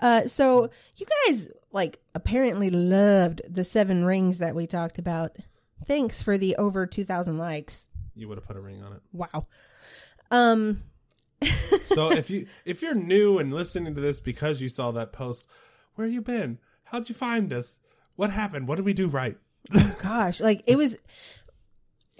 Uh, 0.01 0.27
so 0.27 0.71
you 0.97 1.07
guys 1.27 1.51
like 1.73 2.01
apparently 2.15 2.71
loved 2.71 3.43
the 3.49 3.65
seven 3.65 4.05
rings 4.05 4.39
that 4.39 4.55
we 4.55 4.67
talked 4.67 4.99
about. 4.99 5.37
Thanks 5.87 6.23
for 6.23 6.37
the 6.39 6.57
over 6.57 6.87
two 6.87 7.05
thousand 7.05 7.39
likes. 7.39 7.87
You 8.15 8.29
would 8.29 8.39
have 8.39 8.47
put 8.47 8.57
a 8.57 8.61
ring 8.61 8.83
on 8.83 8.95
it. 8.95 9.01
Wow. 9.13 9.47
Um. 10.31 10.83
So 11.87 12.13
if 12.13 12.31
you 12.31 12.47
if 12.65 12.83
you're 12.83 12.95
new 12.95 13.39
and 13.39 13.53
listening 13.53 13.97
to 13.97 14.01
this 14.01 14.21
because 14.21 14.61
you 14.61 14.69
saw 14.69 14.93
that 14.93 15.13
post, 15.13 15.45
where 15.95 16.07
have 16.07 16.15
you 16.15 16.21
been? 16.21 16.59
How'd 16.85 17.09
you 17.09 17.17
find 17.17 17.53
us? 17.53 17.81
What 18.15 18.31
happened? 18.31 18.69
What 18.69 18.77
did 18.77 18.85
we 18.85 18.93
do 18.93 19.09
right? 19.09 19.37
Gosh, 20.01 20.41
like 20.41 20.63
it 20.67 20.77
was. 20.77 20.99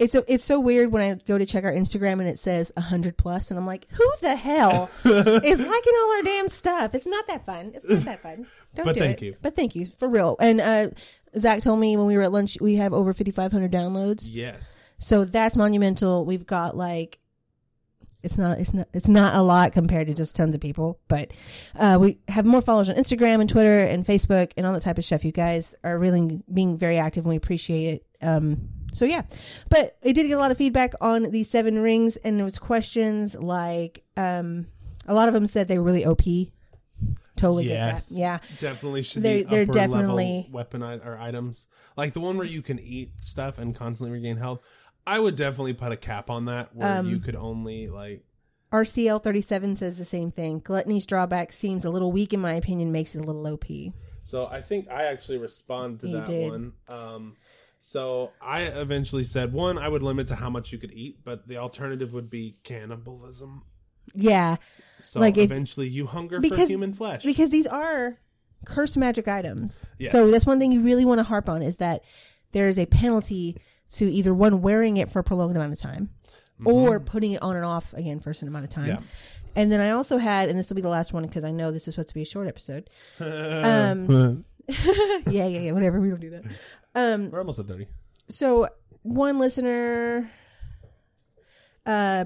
It's 0.01 0.15
a, 0.15 0.23
it's 0.27 0.43
so 0.43 0.59
weird 0.59 0.91
when 0.91 1.01
I 1.03 1.13
go 1.27 1.37
to 1.37 1.45
check 1.45 1.63
our 1.63 1.71
Instagram 1.71 2.13
and 2.13 2.27
it 2.27 2.39
says 2.39 2.71
hundred 2.75 3.17
plus, 3.17 3.51
and 3.51 3.59
I'm 3.59 3.67
like, 3.67 3.85
who 3.91 4.11
the 4.21 4.35
hell 4.35 4.89
is 5.05 5.59
liking 5.59 5.93
all 6.01 6.11
our 6.15 6.21
damn 6.23 6.49
stuff? 6.49 6.95
It's 6.95 7.05
not 7.05 7.27
that 7.27 7.45
fun. 7.45 7.73
It's 7.75 7.87
not 7.87 8.03
that 8.05 8.19
fun. 8.21 8.47
Don't 8.75 8.85
But 8.85 8.95
do 8.95 9.01
thank 9.01 9.21
it. 9.21 9.25
you. 9.25 9.35
But 9.43 9.55
thank 9.55 9.75
you 9.75 9.85
for 9.99 10.07
real. 10.07 10.37
And 10.39 10.59
uh, 10.59 10.89
Zach 11.37 11.61
told 11.61 11.79
me 11.79 11.97
when 11.97 12.07
we 12.07 12.17
were 12.17 12.23
at 12.23 12.31
lunch, 12.31 12.57
we 12.59 12.75
have 12.77 12.93
over 12.93 13.13
5,500 13.13 13.71
downloads. 13.71 14.27
Yes. 14.31 14.75
So 14.97 15.23
that's 15.23 15.55
monumental. 15.55 16.25
We've 16.25 16.47
got 16.47 16.75
like 16.75 17.19
it's 18.23 18.37
not 18.37 18.59
it's 18.59 18.73
not 18.73 18.87
it's 18.93 19.07
not 19.07 19.35
a 19.35 19.41
lot 19.43 19.71
compared 19.73 20.07
to 20.07 20.13
just 20.15 20.35
tons 20.35 20.55
of 20.55 20.61
people, 20.61 20.99
but 21.09 21.31
uh, 21.75 21.97
we 22.01 22.17
have 22.27 22.45
more 22.45 22.61
followers 22.61 22.89
on 22.89 22.95
Instagram 22.95 23.39
and 23.39 23.49
Twitter 23.49 23.81
and 23.85 24.05
Facebook 24.05 24.51
and 24.57 24.65
all 24.65 24.73
that 24.73 24.81
type 24.81 24.97
of 24.97 25.05
stuff. 25.05 25.23
You 25.23 25.31
guys 25.31 25.75
are 25.83 25.97
really 25.97 26.41
being 26.51 26.77
very 26.77 26.97
active 26.97 27.23
and 27.25 27.29
we 27.29 27.35
appreciate 27.35 27.93
it. 27.93 28.05
Um, 28.25 28.69
so 28.91 29.05
yeah, 29.05 29.23
but 29.69 29.97
I 30.03 30.11
did 30.11 30.27
get 30.27 30.37
a 30.37 30.39
lot 30.39 30.51
of 30.51 30.57
feedback 30.57 30.93
on 31.01 31.23
these 31.31 31.49
seven 31.49 31.79
rings 31.79 32.17
and 32.17 32.37
there 32.37 32.45
was 32.45 32.59
questions 32.59 33.35
like 33.35 34.03
um, 34.17 34.67
a 35.07 35.13
lot 35.13 35.27
of 35.27 35.33
them 35.33 35.45
said 35.45 35.67
they 35.67 35.77
were 35.77 35.83
really 35.85 36.05
OP. 36.05 36.23
Totally 37.37 37.67
Yes. 37.69 38.09
get 38.09 38.13
that. 38.15 38.19
Yeah. 38.19 38.39
Definitely 38.59 39.03
should 39.03 39.23
They're- 39.23 39.37
be 39.39 39.43
they're 39.49 39.63
upper 39.63 39.71
definitely- 39.73 40.35
level 40.45 40.51
weapon 40.51 40.83
i- 40.83 40.97
or 40.97 41.17
items 41.17 41.65
like 41.97 42.13
the 42.13 42.19
one 42.19 42.37
where 42.37 42.45
you 42.45 42.61
can 42.61 42.79
eat 42.79 43.11
stuff 43.21 43.57
and 43.57 43.75
constantly 43.75 44.11
regain 44.13 44.37
health. 44.37 44.59
I 45.07 45.17
would 45.19 45.35
definitely 45.35 45.73
put 45.73 45.91
a 45.91 45.97
cap 45.97 46.29
on 46.29 46.45
that 46.45 46.75
where 46.75 46.99
Um, 46.99 47.09
you 47.09 47.19
could 47.19 47.35
only 47.35 47.87
like 47.87 48.23
RCL 48.71 49.19
37 49.19 49.75
says 49.75 49.97
the 49.97 50.05
same 50.05 50.31
thing. 50.31 50.59
Gluttony's 50.63 51.05
drawback 51.05 51.51
seems 51.51 51.83
a 51.83 51.89
little 51.89 52.11
weak 52.11 52.31
in 52.33 52.39
my 52.39 52.53
opinion, 52.53 52.91
makes 52.91 53.15
it 53.15 53.19
a 53.19 53.23
little 53.23 53.45
OP. 53.47 53.91
So 54.23 54.45
I 54.45 54.61
think 54.61 54.87
I 54.89 55.05
actually 55.05 55.39
respond 55.39 55.99
to 56.01 56.07
You 56.07 56.17
that 56.17 56.25
did. 56.27 56.51
one. 56.51 56.73
Um, 56.87 57.35
so 57.81 58.31
I 58.41 58.61
eventually 58.63 59.23
said 59.23 59.51
one, 59.53 59.77
I 59.77 59.87
would 59.89 60.01
limit 60.03 60.27
to 60.27 60.35
how 60.35 60.49
much 60.49 60.71
you 60.71 60.77
could 60.77 60.91
eat, 60.93 61.19
but 61.23 61.47
the 61.47 61.57
alternative 61.57 62.13
would 62.13 62.29
be 62.29 62.55
cannibalism. 62.63 63.63
Yeah, 64.13 64.57
So 64.99 65.19
Like 65.19 65.37
if- 65.37 65.45
eventually 65.45 65.87
you 65.87 66.05
hunger 66.05 66.41
for 66.41 66.55
human 66.67 66.93
flesh. 66.93 67.23
because 67.23 67.49
these 67.49 67.67
are 67.67 68.17
cursed 68.65 68.97
magic 68.97 69.27
items. 69.27 69.83
Yes. 69.97 70.11
So 70.11 70.29
that's 70.31 70.45
one 70.45 70.59
thing 70.59 70.71
you 70.71 70.81
really 70.81 71.05
want 71.05 71.19
to 71.19 71.23
harp 71.23 71.49
on 71.49 71.61
is 71.63 71.77
that 71.77 72.03
there 72.51 72.67
is 72.67 72.77
a 72.77 72.85
penalty 72.85 73.57
to 73.91 74.05
either 74.11 74.33
one 74.33 74.61
wearing 74.61 74.97
it 74.97 75.09
for 75.09 75.19
a 75.19 75.23
prolonged 75.23 75.55
amount 75.55 75.73
of 75.73 75.79
time 75.79 76.09
or 76.63 76.99
putting 76.99 77.31
it 77.31 77.41
on 77.41 77.55
and 77.55 77.65
off 77.65 77.93
again 77.95 78.19
for 78.19 78.29
a 78.29 78.35
certain 78.35 78.49
amount 78.49 78.65
of 78.65 78.69
time. 78.69 78.83
Mm-hmm. 78.89 79.01
Yeah. 79.03 79.53
And 79.55 79.71
then 79.71 79.81
I 79.81 79.89
also 79.91 80.17
had, 80.17 80.47
and 80.49 80.57
this 80.59 80.69
will 80.69 80.75
be 80.75 80.81
the 80.81 80.89
last 80.89 81.11
one 81.13 81.23
because 81.25 81.43
I 81.43 81.51
know 81.51 81.71
this 81.71 81.87
is 81.87 81.95
supposed 81.95 82.09
to 82.09 82.13
be 82.15 82.21
a 82.21 82.25
short 82.25 82.47
episode. 82.47 82.89
Um, 83.19 84.45
yeah, 84.67 85.47
yeah, 85.47 85.47
yeah, 85.47 85.71
whatever. 85.71 85.99
We 85.99 86.09
don't 86.09 86.21
do 86.21 86.29
that. 86.31 86.43
Um, 86.95 87.31
We're 87.31 87.39
almost 87.39 87.59
at 87.59 87.67
thirty. 87.67 87.87
so 88.27 88.67
one 89.03 89.39
listener 89.39 90.29
uh 91.85 92.25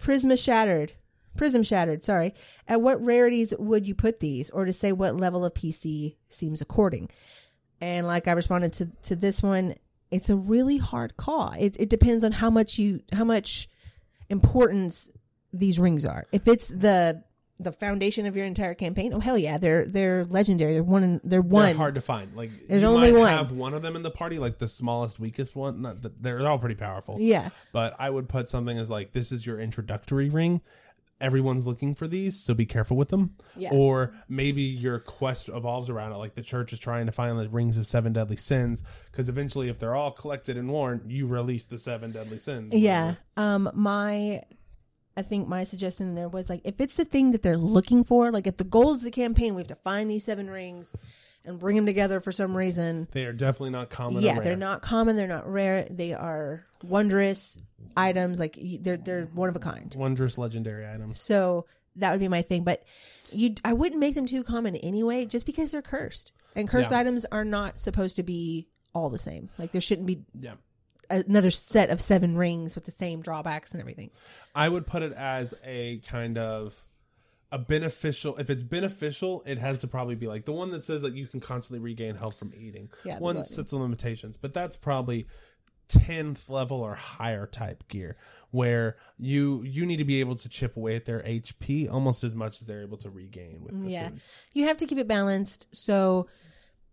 prisma 0.00 0.42
shattered. 0.42 0.92
Prism 1.36 1.62
shattered 1.62 2.04
sorry. 2.04 2.34
At 2.68 2.80
what 2.80 3.04
rarities 3.04 3.52
would 3.58 3.86
you 3.86 3.94
put 3.94 4.20
these 4.20 4.50
or 4.50 4.64
to 4.64 4.72
say 4.72 4.92
what 4.92 5.16
level 5.16 5.44
of 5.44 5.54
pc 5.54 6.16
seems 6.28 6.60
according? 6.60 7.10
And 7.80 8.06
like 8.06 8.28
i 8.28 8.32
responded 8.32 8.72
to 8.74 8.86
to 9.04 9.16
this 9.16 9.42
one 9.42 9.74
it's 10.10 10.30
a 10.30 10.36
really 10.36 10.76
hard 10.76 11.16
call. 11.16 11.54
It, 11.58 11.76
it 11.80 11.88
depends 11.88 12.22
on 12.22 12.30
how 12.30 12.48
much 12.50 12.78
you 12.78 13.00
how 13.12 13.24
much 13.24 13.68
importance 14.28 15.10
these 15.52 15.80
rings 15.80 16.06
are. 16.06 16.24
If 16.30 16.46
it's 16.46 16.68
the 16.68 17.24
the 17.60 17.70
foundation 17.72 18.26
of 18.26 18.34
your 18.34 18.44
entire 18.46 18.74
campaign 18.74 19.12
oh 19.14 19.20
hell 19.20 19.38
yeah 19.38 19.56
they're 19.58 19.84
they're 19.86 20.24
legendary 20.24 20.72
they're 20.72 20.82
one 20.82 21.20
they're 21.22 21.40
one 21.40 21.66
They're 21.66 21.74
hard 21.74 21.94
to 21.94 22.00
find. 22.00 22.34
Like 22.34 22.50
There's 22.68 22.82
you 22.82 22.88
only 22.88 23.12
might 23.12 23.18
one. 23.20 23.28
have 23.32 23.52
one 23.52 23.74
of 23.74 23.82
them 23.82 23.94
in 23.96 24.02
the 24.02 24.10
party, 24.10 24.38
like 24.38 24.58
the 24.58 24.66
smallest, 24.68 25.20
weakest 25.20 25.54
one. 25.54 25.82
Not 25.82 26.02
that 26.02 26.20
they're 26.22 26.46
all 26.48 26.58
pretty 26.58 26.74
powerful. 26.74 27.16
yeah 27.20 27.50
But 27.72 27.94
I 27.98 28.10
would 28.10 28.28
put 28.28 28.48
something 28.48 28.76
as 28.76 28.90
like 28.90 29.12
this 29.12 29.30
is 29.30 29.46
your 29.46 29.60
introductory 29.60 30.28
ring. 30.28 30.62
Everyone's 31.20 31.64
looking 31.64 31.94
for 31.94 32.08
these, 32.08 32.38
so 32.38 32.54
be 32.54 32.66
careful 32.66 32.96
with 32.96 33.08
them. 33.08 33.36
Yeah. 33.56 33.70
Or 33.72 34.14
maybe 34.28 34.62
your 34.62 34.98
quest 34.98 35.48
evolves 35.48 35.88
around 35.88 36.12
it, 36.12 36.16
like 36.16 36.34
the 36.34 36.42
church 36.42 36.72
is 36.72 36.80
trying 36.80 37.06
to 37.06 37.12
find 37.12 37.38
the 37.38 37.48
rings 37.48 37.76
of 37.78 37.86
seven 37.86 38.12
deadly 38.12 38.36
sins. 38.36 38.82
Because 39.10 39.28
eventually, 39.28 39.68
if 39.68 39.78
they're 39.78 39.94
all 39.94 40.10
collected 40.10 40.56
and 40.56 40.68
worn, 40.68 41.02
you 41.06 41.28
release 41.28 41.66
the 41.66 41.78
seven 41.78 42.10
deadly 42.10 42.40
sins. 42.40 42.74
Yeah. 42.74 43.14
Um 43.36 43.70
my 43.74 44.42
I 45.16 45.22
think 45.22 45.46
my 45.48 45.64
suggestion 45.64 46.14
there 46.14 46.28
was 46.28 46.48
like 46.48 46.60
if 46.64 46.80
it's 46.80 46.96
the 46.96 47.04
thing 47.04 47.30
that 47.32 47.42
they're 47.42 47.56
looking 47.56 48.04
for, 48.04 48.32
like 48.32 48.46
if 48.46 48.56
the 48.56 48.64
goal 48.64 48.92
is 48.92 49.02
the 49.02 49.10
campaign, 49.10 49.54
we 49.54 49.60
have 49.60 49.68
to 49.68 49.74
find 49.76 50.10
these 50.10 50.24
seven 50.24 50.50
rings 50.50 50.92
and 51.44 51.58
bring 51.58 51.76
them 51.76 51.86
together 51.86 52.20
for 52.20 52.32
some 52.32 52.56
reason. 52.56 53.06
They 53.12 53.24
are 53.24 53.32
definitely 53.32 53.70
not 53.70 53.90
common. 53.90 54.22
yeah, 54.22 54.40
they're 54.40 54.56
not 54.56 54.82
common, 54.82 55.14
they're 55.16 55.28
not 55.28 55.50
rare, 55.50 55.86
they 55.90 56.14
are 56.14 56.64
wondrous 56.82 57.58
items 57.96 58.38
like 58.38 58.58
they're 58.80 58.96
they're 58.96 59.26
one 59.34 59.48
of 59.48 59.56
a 59.56 59.60
kind. 59.60 59.94
wondrous 59.96 60.36
legendary 60.38 60.86
items. 60.88 61.20
So 61.20 61.66
that 61.96 62.10
would 62.10 62.20
be 62.20 62.28
my 62.28 62.42
thing, 62.42 62.64
but 62.64 62.82
you 63.30 63.54
I 63.64 63.72
wouldn't 63.72 64.00
make 64.00 64.14
them 64.14 64.26
too 64.26 64.42
common 64.42 64.74
anyway 64.76 65.26
just 65.26 65.46
because 65.46 65.70
they're 65.70 65.82
cursed. 65.82 66.32
And 66.56 66.68
cursed 66.68 66.90
Yeah. 66.90 66.98
items 67.00 67.24
are 67.30 67.44
not 67.44 67.78
supposed 67.78 68.16
to 68.16 68.22
be 68.22 68.68
all 68.94 69.10
the 69.10 69.18
same. 69.18 69.48
Like 69.58 69.72
there 69.72 69.80
shouldn't 69.80 70.06
be 70.06 70.22
Yeah. 70.38 70.54
Another 71.10 71.50
set 71.50 71.90
of 71.90 72.00
seven 72.00 72.36
rings 72.36 72.74
with 72.74 72.84
the 72.84 72.92
same 72.92 73.20
drawbacks 73.22 73.72
and 73.72 73.80
everything. 73.80 74.10
I 74.54 74.68
would 74.68 74.86
put 74.86 75.02
it 75.02 75.12
as 75.12 75.54
a 75.64 75.98
kind 76.06 76.38
of 76.38 76.74
a 77.52 77.58
beneficial. 77.58 78.36
If 78.36 78.50
it's 78.50 78.62
beneficial, 78.62 79.42
it 79.46 79.58
has 79.58 79.78
to 79.80 79.86
probably 79.88 80.14
be 80.16 80.26
like 80.26 80.44
the 80.44 80.52
one 80.52 80.70
that 80.70 80.84
says 80.84 81.02
that 81.02 81.14
you 81.14 81.26
can 81.26 81.40
constantly 81.40 81.78
regain 81.78 82.14
health 82.14 82.38
from 82.38 82.52
eating. 82.54 82.90
Yeah, 83.04 83.18
one 83.18 83.46
sets 83.46 83.72
of 83.72 83.80
limitations, 83.80 84.36
but 84.36 84.52
that's 84.54 84.76
probably 84.76 85.26
tenth 85.86 86.48
level 86.48 86.80
or 86.80 86.94
higher 86.94 87.46
type 87.46 87.86
gear 87.88 88.16
where 88.52 88.96
you 89.18 89.62
you 89.64 89.84
need 89.84 89.98
to 89.98 90.04
be 90.04 90.20
able 90.20 90.34
to 90.34 90.48
chip 90.48 90.76
away 90.78 90.96
at 90.96 91.04
their 91.04 91.20
HP 91.20 91.90
almost 91.92 92.24
as 92.24 92.34
much 92.34 92.60
as 92.62 92.66
they're 92.66 92.82
able 92.82 92.96
to 92.96 93.10
regain 93.10 93.62
with 93.62 93.78
the 93.84 93.90
Yeah. 93.90 94.08
food. 94.08 94.20
you 94.54 94.64
have 94.66 94.78
to 94.78 94.86
keep 94.86 94.96
it 94.98 95.06
balanced. 95.06 95.68
So, 95.72 96.26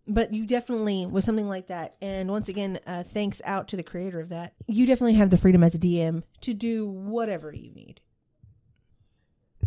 but 0.08 0.34
you 0.34 0.46
definitely 0.46 1.06
with 1.06 1.24
something 1.24 1.48
like 1.48 1.68
that. 1.68 1.96
And 2.02 2.30
once 2.30 2.50
again, 2.50 2.80
uh, 2.88 3.04
thanks 3.04 3.42
out 3.46 3.68
to 3.70 3.76
the 3.78 3.84
creator 3.84 4.20
of 4.20 4.30
that. 4.30 4.54
You 4.68 4.86
definitely 4.86 5.14
have 5.16 5.30
the 5.30 5.38
freedom 5.38 5.64
as 5.64 5.76
a 5.76 5.80
DM 5.80 6.24
to 6.42 6.54
do 6.54 6.88
whatever 6.88 7.54
you 7.54 7.72
need, 7.72 8.02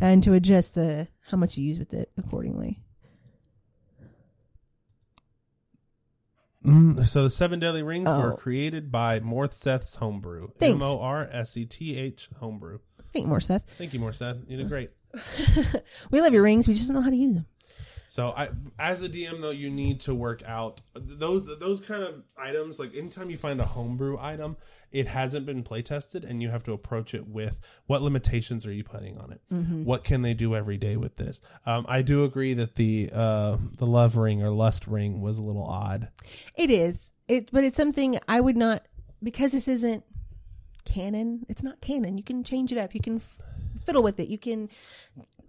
and 0.00 0.22
to 0.24 0.32
adjust 0.34 0.74
the 0.74 1.08
how 1.30 1.36
much 1.36 1.56
you 1.56 1.64
use 1.64 1.78
with 1.78 1.94
it 1.94 2.10
accordingly. 2.18 2.80
Mm, 6.64 7.06
so 7.06 7.22
the 7.24 7.30
seven 7.30 7.60
deadly 7.60 7.82
rings 7.82 8.06
were 8.06 8.32
Oh. 8.32 8.36
created 8.36 8.90
by 8.90 9.20
Morseth's 9.20 9.96
homebrew. 9.96 10.48
Thanks. 10.58 10.74
M 10.76 10.82
O 10.82 10.98
R 10.98 11.28
S 11.30 11.56
E 11.58 11.66
T 11.66 11.94
H 11.96 12.30
homebrew. 12.38 12.78
Think 13.12 13.26
more, 13.26 13.40
Seth. 13.40 13.64
Thank 13.76 13.92
you, 13.92 14.00
Morseth. 14.00 14.48
You 14.48 14.56
did 14.56 14.68
great. 14.68 14.90
we 16.10 16.20
love 16.22 16.32
your 16.32 16.42
rings. 16.42 16.66
We 16.66 16.74
just 16.74 16.88
don't 16.88 16.96
know 16.96 17.02
how 17.02 17.10
to 17.10 17.16
use 17.16 17.34
them. 17.34 17.46
So, 18.14 18.28
I, 18.28 18.50
as 18.78 19.02
a 19.02 19.08
DM, 19.08 19.40
though, 19.40 19.50
you 19.50 19.68
need 19.68 19.98
to 20.02 20.14
work 20.14 20.44
out 20.46 20.80
those 20.94 21.58
those 21.58 21.80
kind 21.80 22.04
of 22.04 22.22
items. 22.38 22.78
Like 22.78 22.94
anytime 22.94 23.28
you 23.28 23.36
find 23.36 23.60
a 23.60 23.64
homebrew 23.64 24.18
item, 24.20 24.56
it 24.92 25.08
hasn't 25.08 25.46
been 25.46 25.64
play 25.64 25.82
tested, 25.82 26.24
and 26.24 26.40
you 26.40 26.48
have 26.48 26.62
to 26.62 26.72
approach 26.74 27.12
it 27.14 27.26
with 27.26 27.58
what 27.86 28.02
limitations 28.02 28.66
are 28.66 28.72
you 28.72 28.84
putting 28.84 29.18
on 29.18 29.32
it? 29.32 29.40
What 29.84 30.04
can 30.04 30.22
they 30.22 30.32
do 30.32 30.54
every 30.54 30.76
day 30.76 30.96
with 30.96 31.16
this? 31.16 31.40
Um, 31.66 31.86
I 31.88 32.02
do 32.02 32.22
agree 32.22 32.54
that 32.54 32.76
the 32.76 33.10
uh, 33.12 33.56
the 33.78 33.86
love 33.86 34.16
ring 34.16 34.44
or 34.44 34.50
lust 34.50 34.86
ring 34.86 35.20
was 35.20 35.38
a 35.38 35.42
little 35.42 35.64
odd. 35.64 36.06
It 36.54 36.70
is. 36.70 37.10
It, 37.26 37.50
but 37.50 37.64
it's 37.64 37.76
something 37.76 38.20
I 38.28 38.38
would 38.40 38.56
not 38.56 38.86
because 39.24 39.50
this 39.50 39.66
isn't 39.66 40.04
canon. 40.84 41.46
It's 41.48 41.64
not 41.64 41.80
canon. 41.80 42.16
You 42.16 42.22
can 42.22 42.44
change 42.44 42.70
it 42.70 42.78
up. 42.78 42.94
You 42.94 43.00
can 43.00 43.20
fiddle 43.84 44.04
with 44.04 44.20
it. 44.20 44.28
You 44.28 44.38
can 44.38 44.68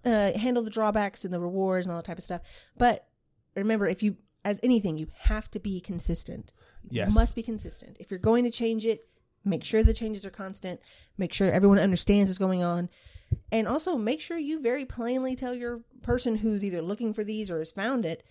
uh, 0.06 0.38
handle 0.38 0.64
the 0.64 0.70
drawbacks 0.70 1.26
and 1.26 1.34
the 1.34 1.40
rewards 1.40 1.86
and 1.88 1.92
all 1.92 1.98
that 2.00 2.06
type 2.06 2.18
of 2.18 2.24
stuff. 2.24 2.42
But 2.78 3.08
remember, 3.56 3.88
if 3.88 4.04
you 4.04 4.18
as 4.44 4.60
anything, 4.62 4.98
you 4.98 5.08
have 5.18 5.50
to 5.52 5.60
be 5.60 5.80
consistent. 5.82 6.54
You 6.84 6.98
Yes. 7.02 7.16
must 7.16 7.36
be 7.36 7.42
consistent. 7.42 7.98
If 8.00 8.12
you're 8.12 8.20
going 8.20 8.44
to 8.44 8.52
change 8.52 8.86
it, 8.86 9.08
make 9.44 9.64
sure 9.64 9.84
the 9.84 9.94
changes 9.94 10.24
are 10.26 10.30
constant. 10.30 10.80
Make 11.18 11.34
sure 11.34 11.52
everyone 11.52 11.80
understands 11.80 12.30
what's 12.30 12.38
going 12.38 12.62
on. 12.62 12.90
And 13.52 13.68
also 13.68 13.96
make 13.96 14.22
sure 14.22 14.38
you 14.38 14.62
very 14.62 14.86
plainly 14.86 15.36
tell 15.36 15.56
your 15.56 15.82
person 16.04 16.36
who's 16.36 16.64
either 16.64 16.82
looking 16.84 17.12
for 17.12 17.24
these 17.24 17.50
or 17.50 17.58
has 17.58 17.72
found 17.72 18.06
it, 18.06 18.24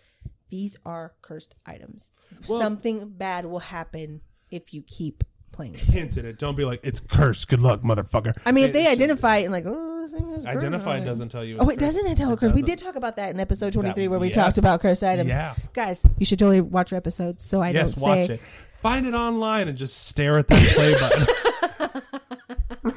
these 0.51 0.77
are 0.87 1.15
cursed 1.21 1.57
items. 1.67 2.11
Well- 2.49 2.61
Something 2.61 3.09
bad 3.09 3.45
will 3.47 3.59
happen 3.59 4.21
if 4.53 4.73
you 4.73 4.83
keep 4.83 5.25
playing. 5.51 5.75
Hint 5.75 6.17
at 6.17 6.25
it. 6.25 6.39
Don't 6.39 6.57
be 6.57 6.65
like 6.65 6.79
it's 6.85 7.01
cursed. 7.01 7.49
Good 7.49 7.61
luck, 7.61 7.83
motherfucker. 7.83 8.37
I 8.47 8.53
mean, 8.53 8.67
if 8.67 8.73
they 8.73 8.87
identify 8.87 9.39
it 9.39 9.45
and 9.45 9.53
like, 9.53 9.65
oh, 9.67 9.94
this 10.05 10.13
thing 10.21 10.31
is 10.31 10.45
identify 10.47 10.97
I'm 10.97 11.05
doesn't 11.05 11.31
tell 11.31 11.45
you. 11.45 11.57
Oh, 11.59 11.69
it 11.69 11.79
doesn't 11.79 12.05
cursed. 12.05 12.17
tell 12.17 12.31
It 12.31 12.35
a 12.35 12.37
curse. 12.37 12.53
We 12.53 12.63
did 12.63 12.79
talk 12.79 12.97
about 12.97 13.17
that 13.17 13.31
in 13.31 13.41
episode 13.41 13.73
23 13.73 14.05
That- 14.05 14.11
where 14.11 14.19
we 14.21 14.29
yes. 14.29 14.37
talked 14.37 14.59
about 14.59 14.81
cursed 14.81 15.03
items. 15.05 15.29
Yeah. 15.29 15.55
Guys, 15.73 16.03
you 16.19 16.27
should 16.27 16.39
totally 16.39 16.61
watch 16.61 16.93
our 16.93 16.97
episodes 16.97 17.43
so 17.45 17.61
I 17.63 17.71
yes, 17.71 17.93
don't 17.93 18.03
watch 18.03 18.27
say 18.27 18.35
it. 18.35 18.41
Find 18.81 19.07
it 19.07 19.15
online 19.15 19.69
and 19.69 19.79
just 19.79 20.07
stare 20.07 20.39
at 20.39 20.49
that 20.49 20.75
play 20.75 20.95
button. 22.83 22.95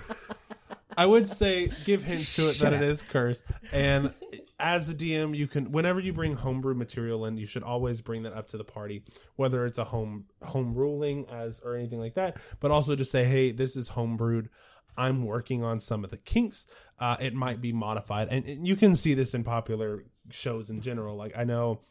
I 0.98 1.06
would 1.06 1.28
say 1.28 1.70
give 1.86 2.04
hints 2.04 2.36
to 2.38 2.50
it 2.50 2.54
Shut 2.56 2.72
that 2.72 2.74
it 2.82 2.84
up. 2.86 2.92
is 2.92 3.04
cursed. 3.04 3.44
And 3.72 4.12
as 4.60 4.90
a 4.90 4.96
DM, 4.96 5.38
you 5.38 5.46
can 5.48 5.72
whenever 5.72 6.00
you 6.00 6.12
bring 6.12 6.36
homebrew 6.36 6.74
material 6.74 7.26
in, 7.26 7.38
you 7.38 7.46
should 7.46 7.62
always 7.62 8.02
bring 8.02 8.24
that 8.24 8.34
up 8.34 8.48
to 8.50 8.58
the 8.58 8.64
party, 8.64 9.04
whether 9.36 9.66
it's 9.68 9.78
a 9.78 9.84
home 9.84 10.26
home 10.44 10.74
ruling 10.74 11.28
as 11.30 11.60
or 11.64 11.76
anything 11.76 12.00
like 12.00 12.16
that. 12.16 12.38
But 12.60 12.72
also 12.72 12.96
just 12.96 13.12
say, 13.12 13.24
hey, 13.26 13.52
this 13.52 13.76
is 13.76 13.90
homebrewed. 13.90 14.48
I'm 14.98 15.26
working 15.26 15.64
on 15.64 15.80
some 15.80 16.04
of 16.04 16.10
the 16.10 16.18
kinks. 16.18 16.66
Uh, 17.00 17.18
it 17.20 17.34
might 17.34 17.62
be 17.62 17.72
modified, 17.72 18.30
and, 18.30 18.46
and 18.46 18.68
you 18.68 18.76
can 18.76 18.96
see 18.96 19.14
this 19.14 19.34
in 19.34 19.44
popular 19.44 20.04
shows 20.32 20.70
in 20.70 20.82
general. 20.82 21.16
Like 21.16 21.38
I 21.38 21.44
know 21.44 21.82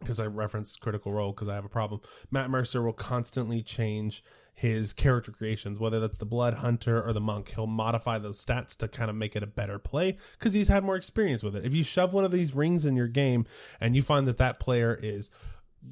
because 0.00 0.20
I 0.20 0.26
reference 0.26 0.76
Critical 0.76 1.12
Role 1.12 1.32
because 1.32 1.48
I 1.48 1.54
have 1.54 1.64
a 1.64 1.70
problem. 1.70 2.00
Matt 2.30 2.50
Mercer 2.50 2.82
will 2.82 2.92
constantly 2.92 3.62
change 3.62 4.22
his 4.54 4.92
character 4.92 5.32
creations, 5.32 5.78
whether 5.78 5.98
that's 6.00 6.18
the 6.18 6.26
Blood 6.26 6.54
Hunter 6.54 7.02
or 7.02 7.12
the 7.12 7.20
Monk. 7.20 7.52
He'll 7.54 7.66
modify 7.66 8.18
those 8.18 8.44
stats 8.44 8.76
to 8.78 8.88
kind 8.88 9.10
of 9.10 9.16
make 9.16 9.34
it 9.34 9.42
a 9.42 9.46
better 9.46 9.78
play 9.78 10.18
because 10.38 10.52
he's 10.52 10.68
had 10.68 10.84
more 10.84 10.96
experience 10.96 11.42
with 11.42 11.56
it. 11.56 11.64
If 11.64 11.74
you 11.74 11.82
shove 11.82 12.12
one 12.12 12.24
of 12.24 12.30
these 12.30 12.54
rings 12.54 12.84
in 12.84 12.96
your 12.96 13.08
game 13.08 13.46
and 13.80 13.96
you 13.96 14.02
find 14.02 14.28
that 14.28 14.38
that 14.38 14.60
player 14.60 14.98
is 15.00 15.30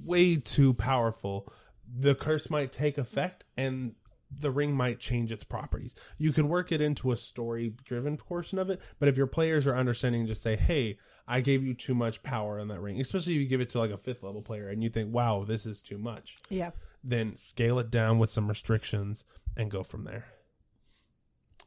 way 0.04 0.36
too 0.36 0.74
powerful, 0.74 1.50
the 1.98 2.14
curse 2.14 2.50
might 2.50 2.72
take 2.72 2.98
effect 2.98 3.44
and 3.56 3.94
the 4.38 4.50
ring 4.50 4.72
might 4.74 5.00
change 5.00 5.32
its 5.32 5.44
properties. 5.44 5.94
You 6.18 6.32
can 6.32 6.48
work 6.48 6.70
it 6.72 6.80
into 6.80 7.10
a 7.12 7.16
story 7.16 7.74
driven 7.84 8.16
portion 8.16 8.58
of 8.58 8.70
it, 8.70 8.80
but 8.98 9.08
if 9.08 9.16
your 9.16 9.26
players 9.26 9.66
are 9.66 9.76
understanding, 9.76 10.26
just 10.26 10.42
say, 10.42 10.56
hey, 10.56 10.98
I 11.26 11.40
gave 11.40 11.62
you 11.64 11.74
too 11.74 11.94
much 11.94 12.22
power 12.22 12.58
in 12.58 12.68
that 12.68 12.80
ring, 12.80 13.00
especially 13.00 13.34
if 13.34 13.40
you 13.40 13.46
give 13.46 13.60
it 13.60 13.68
to 13.70 13.78
like 13.78 13.90
a 13.90 13.96
fifth 13.96 14.22
level 14.22 14.42
player 14.42 14.68
and 14.68 14.82
you 14.82 14.90
think, 14.90 15.12
wow, 15.12 15.44
this 15.46 15.66
is 15.66 15.80
too 15.80 15.98
much, 15.98 16.38
Yeah. 16.48 16.70
then 17.04 17.36
scale 17.36 17.78
it 17.78 17.90
down 17.90 18.18
with 18.18 18.30
some 18.30 18.48
restrictions 18.48 19.24
and 19.56 19.70
go 19.70 19.82
from 19.82 20.04
there. 20.04 20.26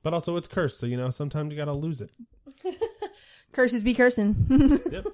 But 0.02 0.14
also, 0.14 0.36
it's 0.36 0.48
cursed, 0.50 0.80
so 0.80 0.86
you 0.86 0.98
know, 0.98 1.10
sometimes 1.12 1.52
you 1.52 1.58
got 1.58 1.66
to 1.66 1.74
lose 1.74 2.02
it. 2.02 2.12
Curses 3.54 3.84
be 3.84 3.94
cursing. 3.94 4.80
Yep. 4.92 5.08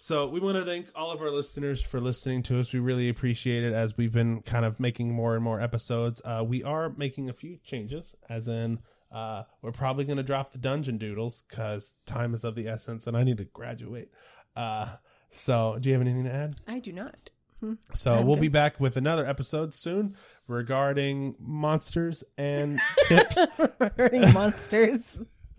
So 0.00 0.28
we 0.28 0.38
want 0.38 0.56
to 0.56 0.64
thank 0.64 0.92
all 0.94 1.10
of 1.10 1.20
our 1.20 1.28
listeners 1.28 1.82
for 1.82 2.00
listening 2.00 2.44
to 2.44 2.60
us. 2.60 2.72
We 2.72 2.78
really 2.78 3.08
appreciate 3.08 3.64
it 3.64 3.72
as 3.72 3.96
we've 3.96 4.12
been 4.12 4.42
kind 4.42 4.64
of 4.64 4.78
making 4.78 5.12
more 5.12 5.34
and 5.34 5.42
more 5.42 5.60
episodes. 5.60 6.22
Uh, 6.24 6.44
we 6.46 6.62
are 6.62 6.90
making 6.96 7.30
a 7.30 7.32
few 7.32 7.58
changes, 7.64 8.14
as 8.28 8.46
in 8.46 8.78
uh, 9.10 9.42
we're 9.60 9.72
probably 9.72 10.04
going 10.04 10.16
to 10.18 10.22
drop 10.22 10.52
the 10.52 10.58
dungeon 10.58 10.98
doodles 10.98 11.42
because 11.48 11.96
time 12.06 12.32
is 12.32 12.44
of 12.44 12.54
the 12.54 12.68
essence, 12.68 13.08
and 13.08 13.16
I 13.16 13.24
need 13.24 13.38
to 13.38 13.44
graduate. 13.46 14.12
Uh, 14.54 14.86
so, 15.32 15.78
do 15.80 15.88
you 15.88 15.94
have 15.94 16.02
anything 16.02 16.24
to 16.24 16.32
add? 16.32 16.60
I 16.68 16.78
do 16.78 16.92
not. 16.92 17.30
So 17.94 18.14
I'm 18.14 18.24
we'll 18.24 18.36
good. 18.36 18.42
be 18.42 18.48
back 18.48 18.78
with 18.78 18.96
another 18.96 19.26
episode 19.26 19.74
soon 19.74 20.14
regarding 20.46 21.34
monsters 21.40 22.22
and 22.36 22.78
tips, 23.08 23.36
Hurting 23.96 24.32
monsters. 24.32 25.00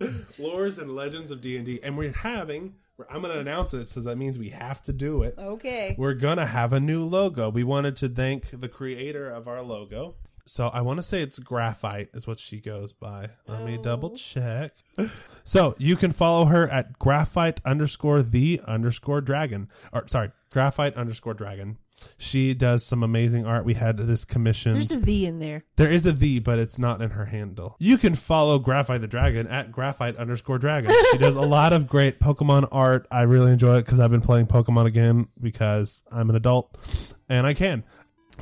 lores, 0.38 0.78
and 0.78 0.96
legends 0.96 1.30
of 1.30 1.42
D 1.42 1.58
and 1.58 1.66
D. 1.66 1.78
And 1.82 1.98
we're 1.98 2.12
having. 2.12 2.72
I'm 3.10 3.22
going 3.22 3.34
to 3.34 3.40
announce 3.40 3.72
it, 3.74 3.86
so 3.86 4.00
that 4.00 4.16
means 4.16 4.38
we 4.38 4.50
have 4.50 4.82
to 4.82 4.92
do 4.92 5.22
it. 5.22 5.34
Okay. 5.38 5.94
we're 5.98 6.14
gonna 6.14 6.46
have 6.46 6.72
a 6.72 6.80
new 6.80 7.04
logo. 7.04 7.48
We 7.50 7.64
wanted 7.64 7.96
to 7.96 8.08
thank 8.08 8.50
the 8.60 8.68
creator 8.68 9.30
of 9.30 9.46
our 9.48 9.62
logo. 9.62 10.14
So 10.46 10.68
I 10.68 10.80
want 10.80 10.96
to 10.98 11.02
say 11.02 11.22
it's 11.22 11.38
graphite 11.38 12.08
is 12.14 12.26
what 12.26 12.40
she 12.40 12.60
goes 12.60 12.92
by. 12.92 13.28
Let 13.46 13.64
me 13.64 13.76
Oh. 13.78 13.82
double 13.82 14.10
check. 14.16 14.72
So 15.42 15.74
you 15.78 15.96
can 15.96 16.12
follow 16.12 16.44
her 16.44 16.68
at 16.68 16.98
graphite 16.98 17.60
underscore 17.64 18.22
the 18.22 18.60
underscore 18.68 19.20
dragon. 19.20 19.68
Or 19.92 20.06
sorry, 20.06 20.30
graphite 20.52 20.94
underscore 20.94 21.34
dragon. 21.34 21.78
She 22.18 22.54
does 22.54 22.84
some 22.84 23.02
amazing 23.02 23.46
art. 23.46 23.64
We 23.64 23.74
had 23.74 23.96
this 23.96 24.24
commission. 24.24 24.74
There's 24.74 24.90
a 24.90 24.98
V 24.98 25.26
in 25.26 25.38
there. 25.38 25.64
There 25.76 25.90
is 25.90 26.06
a 26.06 26.12
the, 26.12 26.38
but 26.38 26.58
it's 26.58 26.78
not 26.78 27.00
in 27.02 27.10
her 27.10 27.26
handle. 27.26 27.76
You 27.78 27.98
can 27.98 28.14
follow 28.14 28.58
Graphite 28.58 29.00
the 29.00 29.06
Dragon 29.06 29.46
at 29.46 29.72
graphite 29.72 30.16
underscore 30.16 30.58
dragon. 30.58 30.92
She 31.10 31.18
does 31.18 31.36
a 31.36 31.40
lot 31.40 31.72
of 31.72 31.86
great 31.86 32.20
Pokemon 32.20 32.68
art. 32.70 33.06
I 33.10 33.22
really 33.22 33.52
enjoy 33.52 33.78
it 33.78 33.84
because 33.84 34.00
I've 34.00 34.10
been 34.10 34.20
playing 34.20 34.46
Pokemon 34.46 34.86
again 34.86 35.28
because 35.40 36.02
I'm 36.10 36.30
an 36.30 36.36
adult 36.36 36.76
and 37.28 37.46
I 37.46 37.54
can. 37.54 37.84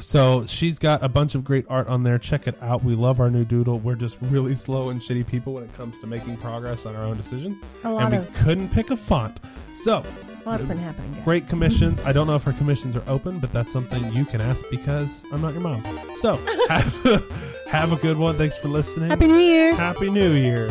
So 0.01 0.47
she's 0.47 0.79
got 0.79 1.03
a 1.03 1.09
bunch 1.09 1.35
of 1.35 1.45
great 1.45 1.67
art 1.69 1.89
on 1.89 2.05
there. 2.05 2.19
Check 2.19 2.47
it 2.47 2.61
out. 2.63 2.85
We 2.85 2.95
love 2.95 3.21
our 3.21 3.31
new 3.31 3.45
doodle. 3.45 3.81
We're 3.81 3.97
just 3.97 4.17
really 4.23 4.55
slow 4.55 4.91
and 4.91 5.01
shitty 5.01 5.27
people 5.27 5.55
when 5.55 5.65
it 5.65 5.75
comes 5.75 5.99
to 5.99 6.07
making 6.07 6.37
progress 6.37 6.87
on 6.87 6.95
our 6.95 7.05
own 7.05 7.17
decisions. 7.17 7.57
And 7.83 8.11
we 8.11 8.17
of 8.19 8.33
couldn't 8.35 8.69
pick 8.71 8.91
a 8.91 8.97
font. 8.97 9.41
So 9.83 10.05
lots 10.49 10.67
been 10.67 10.79
happening. 10.79 11.13
Guys. 11.15 11.25
great 11.25 11.49
commissions. 11.49 12.01
I 12.03 12.13
don't 12.13 12.27
know 12.27 12.35
if 12.35 12.43
her 12.43 12.53
commissions 12.53 12.97
are 12.97 13.05
open, 13.07 13.39
but 13.39 13.53
that's 13.53 13.73
something 13.73 14.13
you 14.13 14.25
can 14.25 14.41
ask 14.41 14.65
because 14.71 15.25
I'm 15.33 15.41
not 15.41 15.53
your 15.53 15.63
mom. 15.63 15.83
So 16.19 16.37
have, 16.69 17.25
have 17.69 17.93
a 17.93 17.97
good 17.97 18.17
one. 18.17 18.37
Thanks 18.37 18.57
for 18.57 18.69
listening. 18.69 19.11
Happy 19.11 19.27
New 19.27 19.39
Year. 19.39 19.75
Happy 19.75 20.11
New 20.11 20.33
Year. 20.33 20.71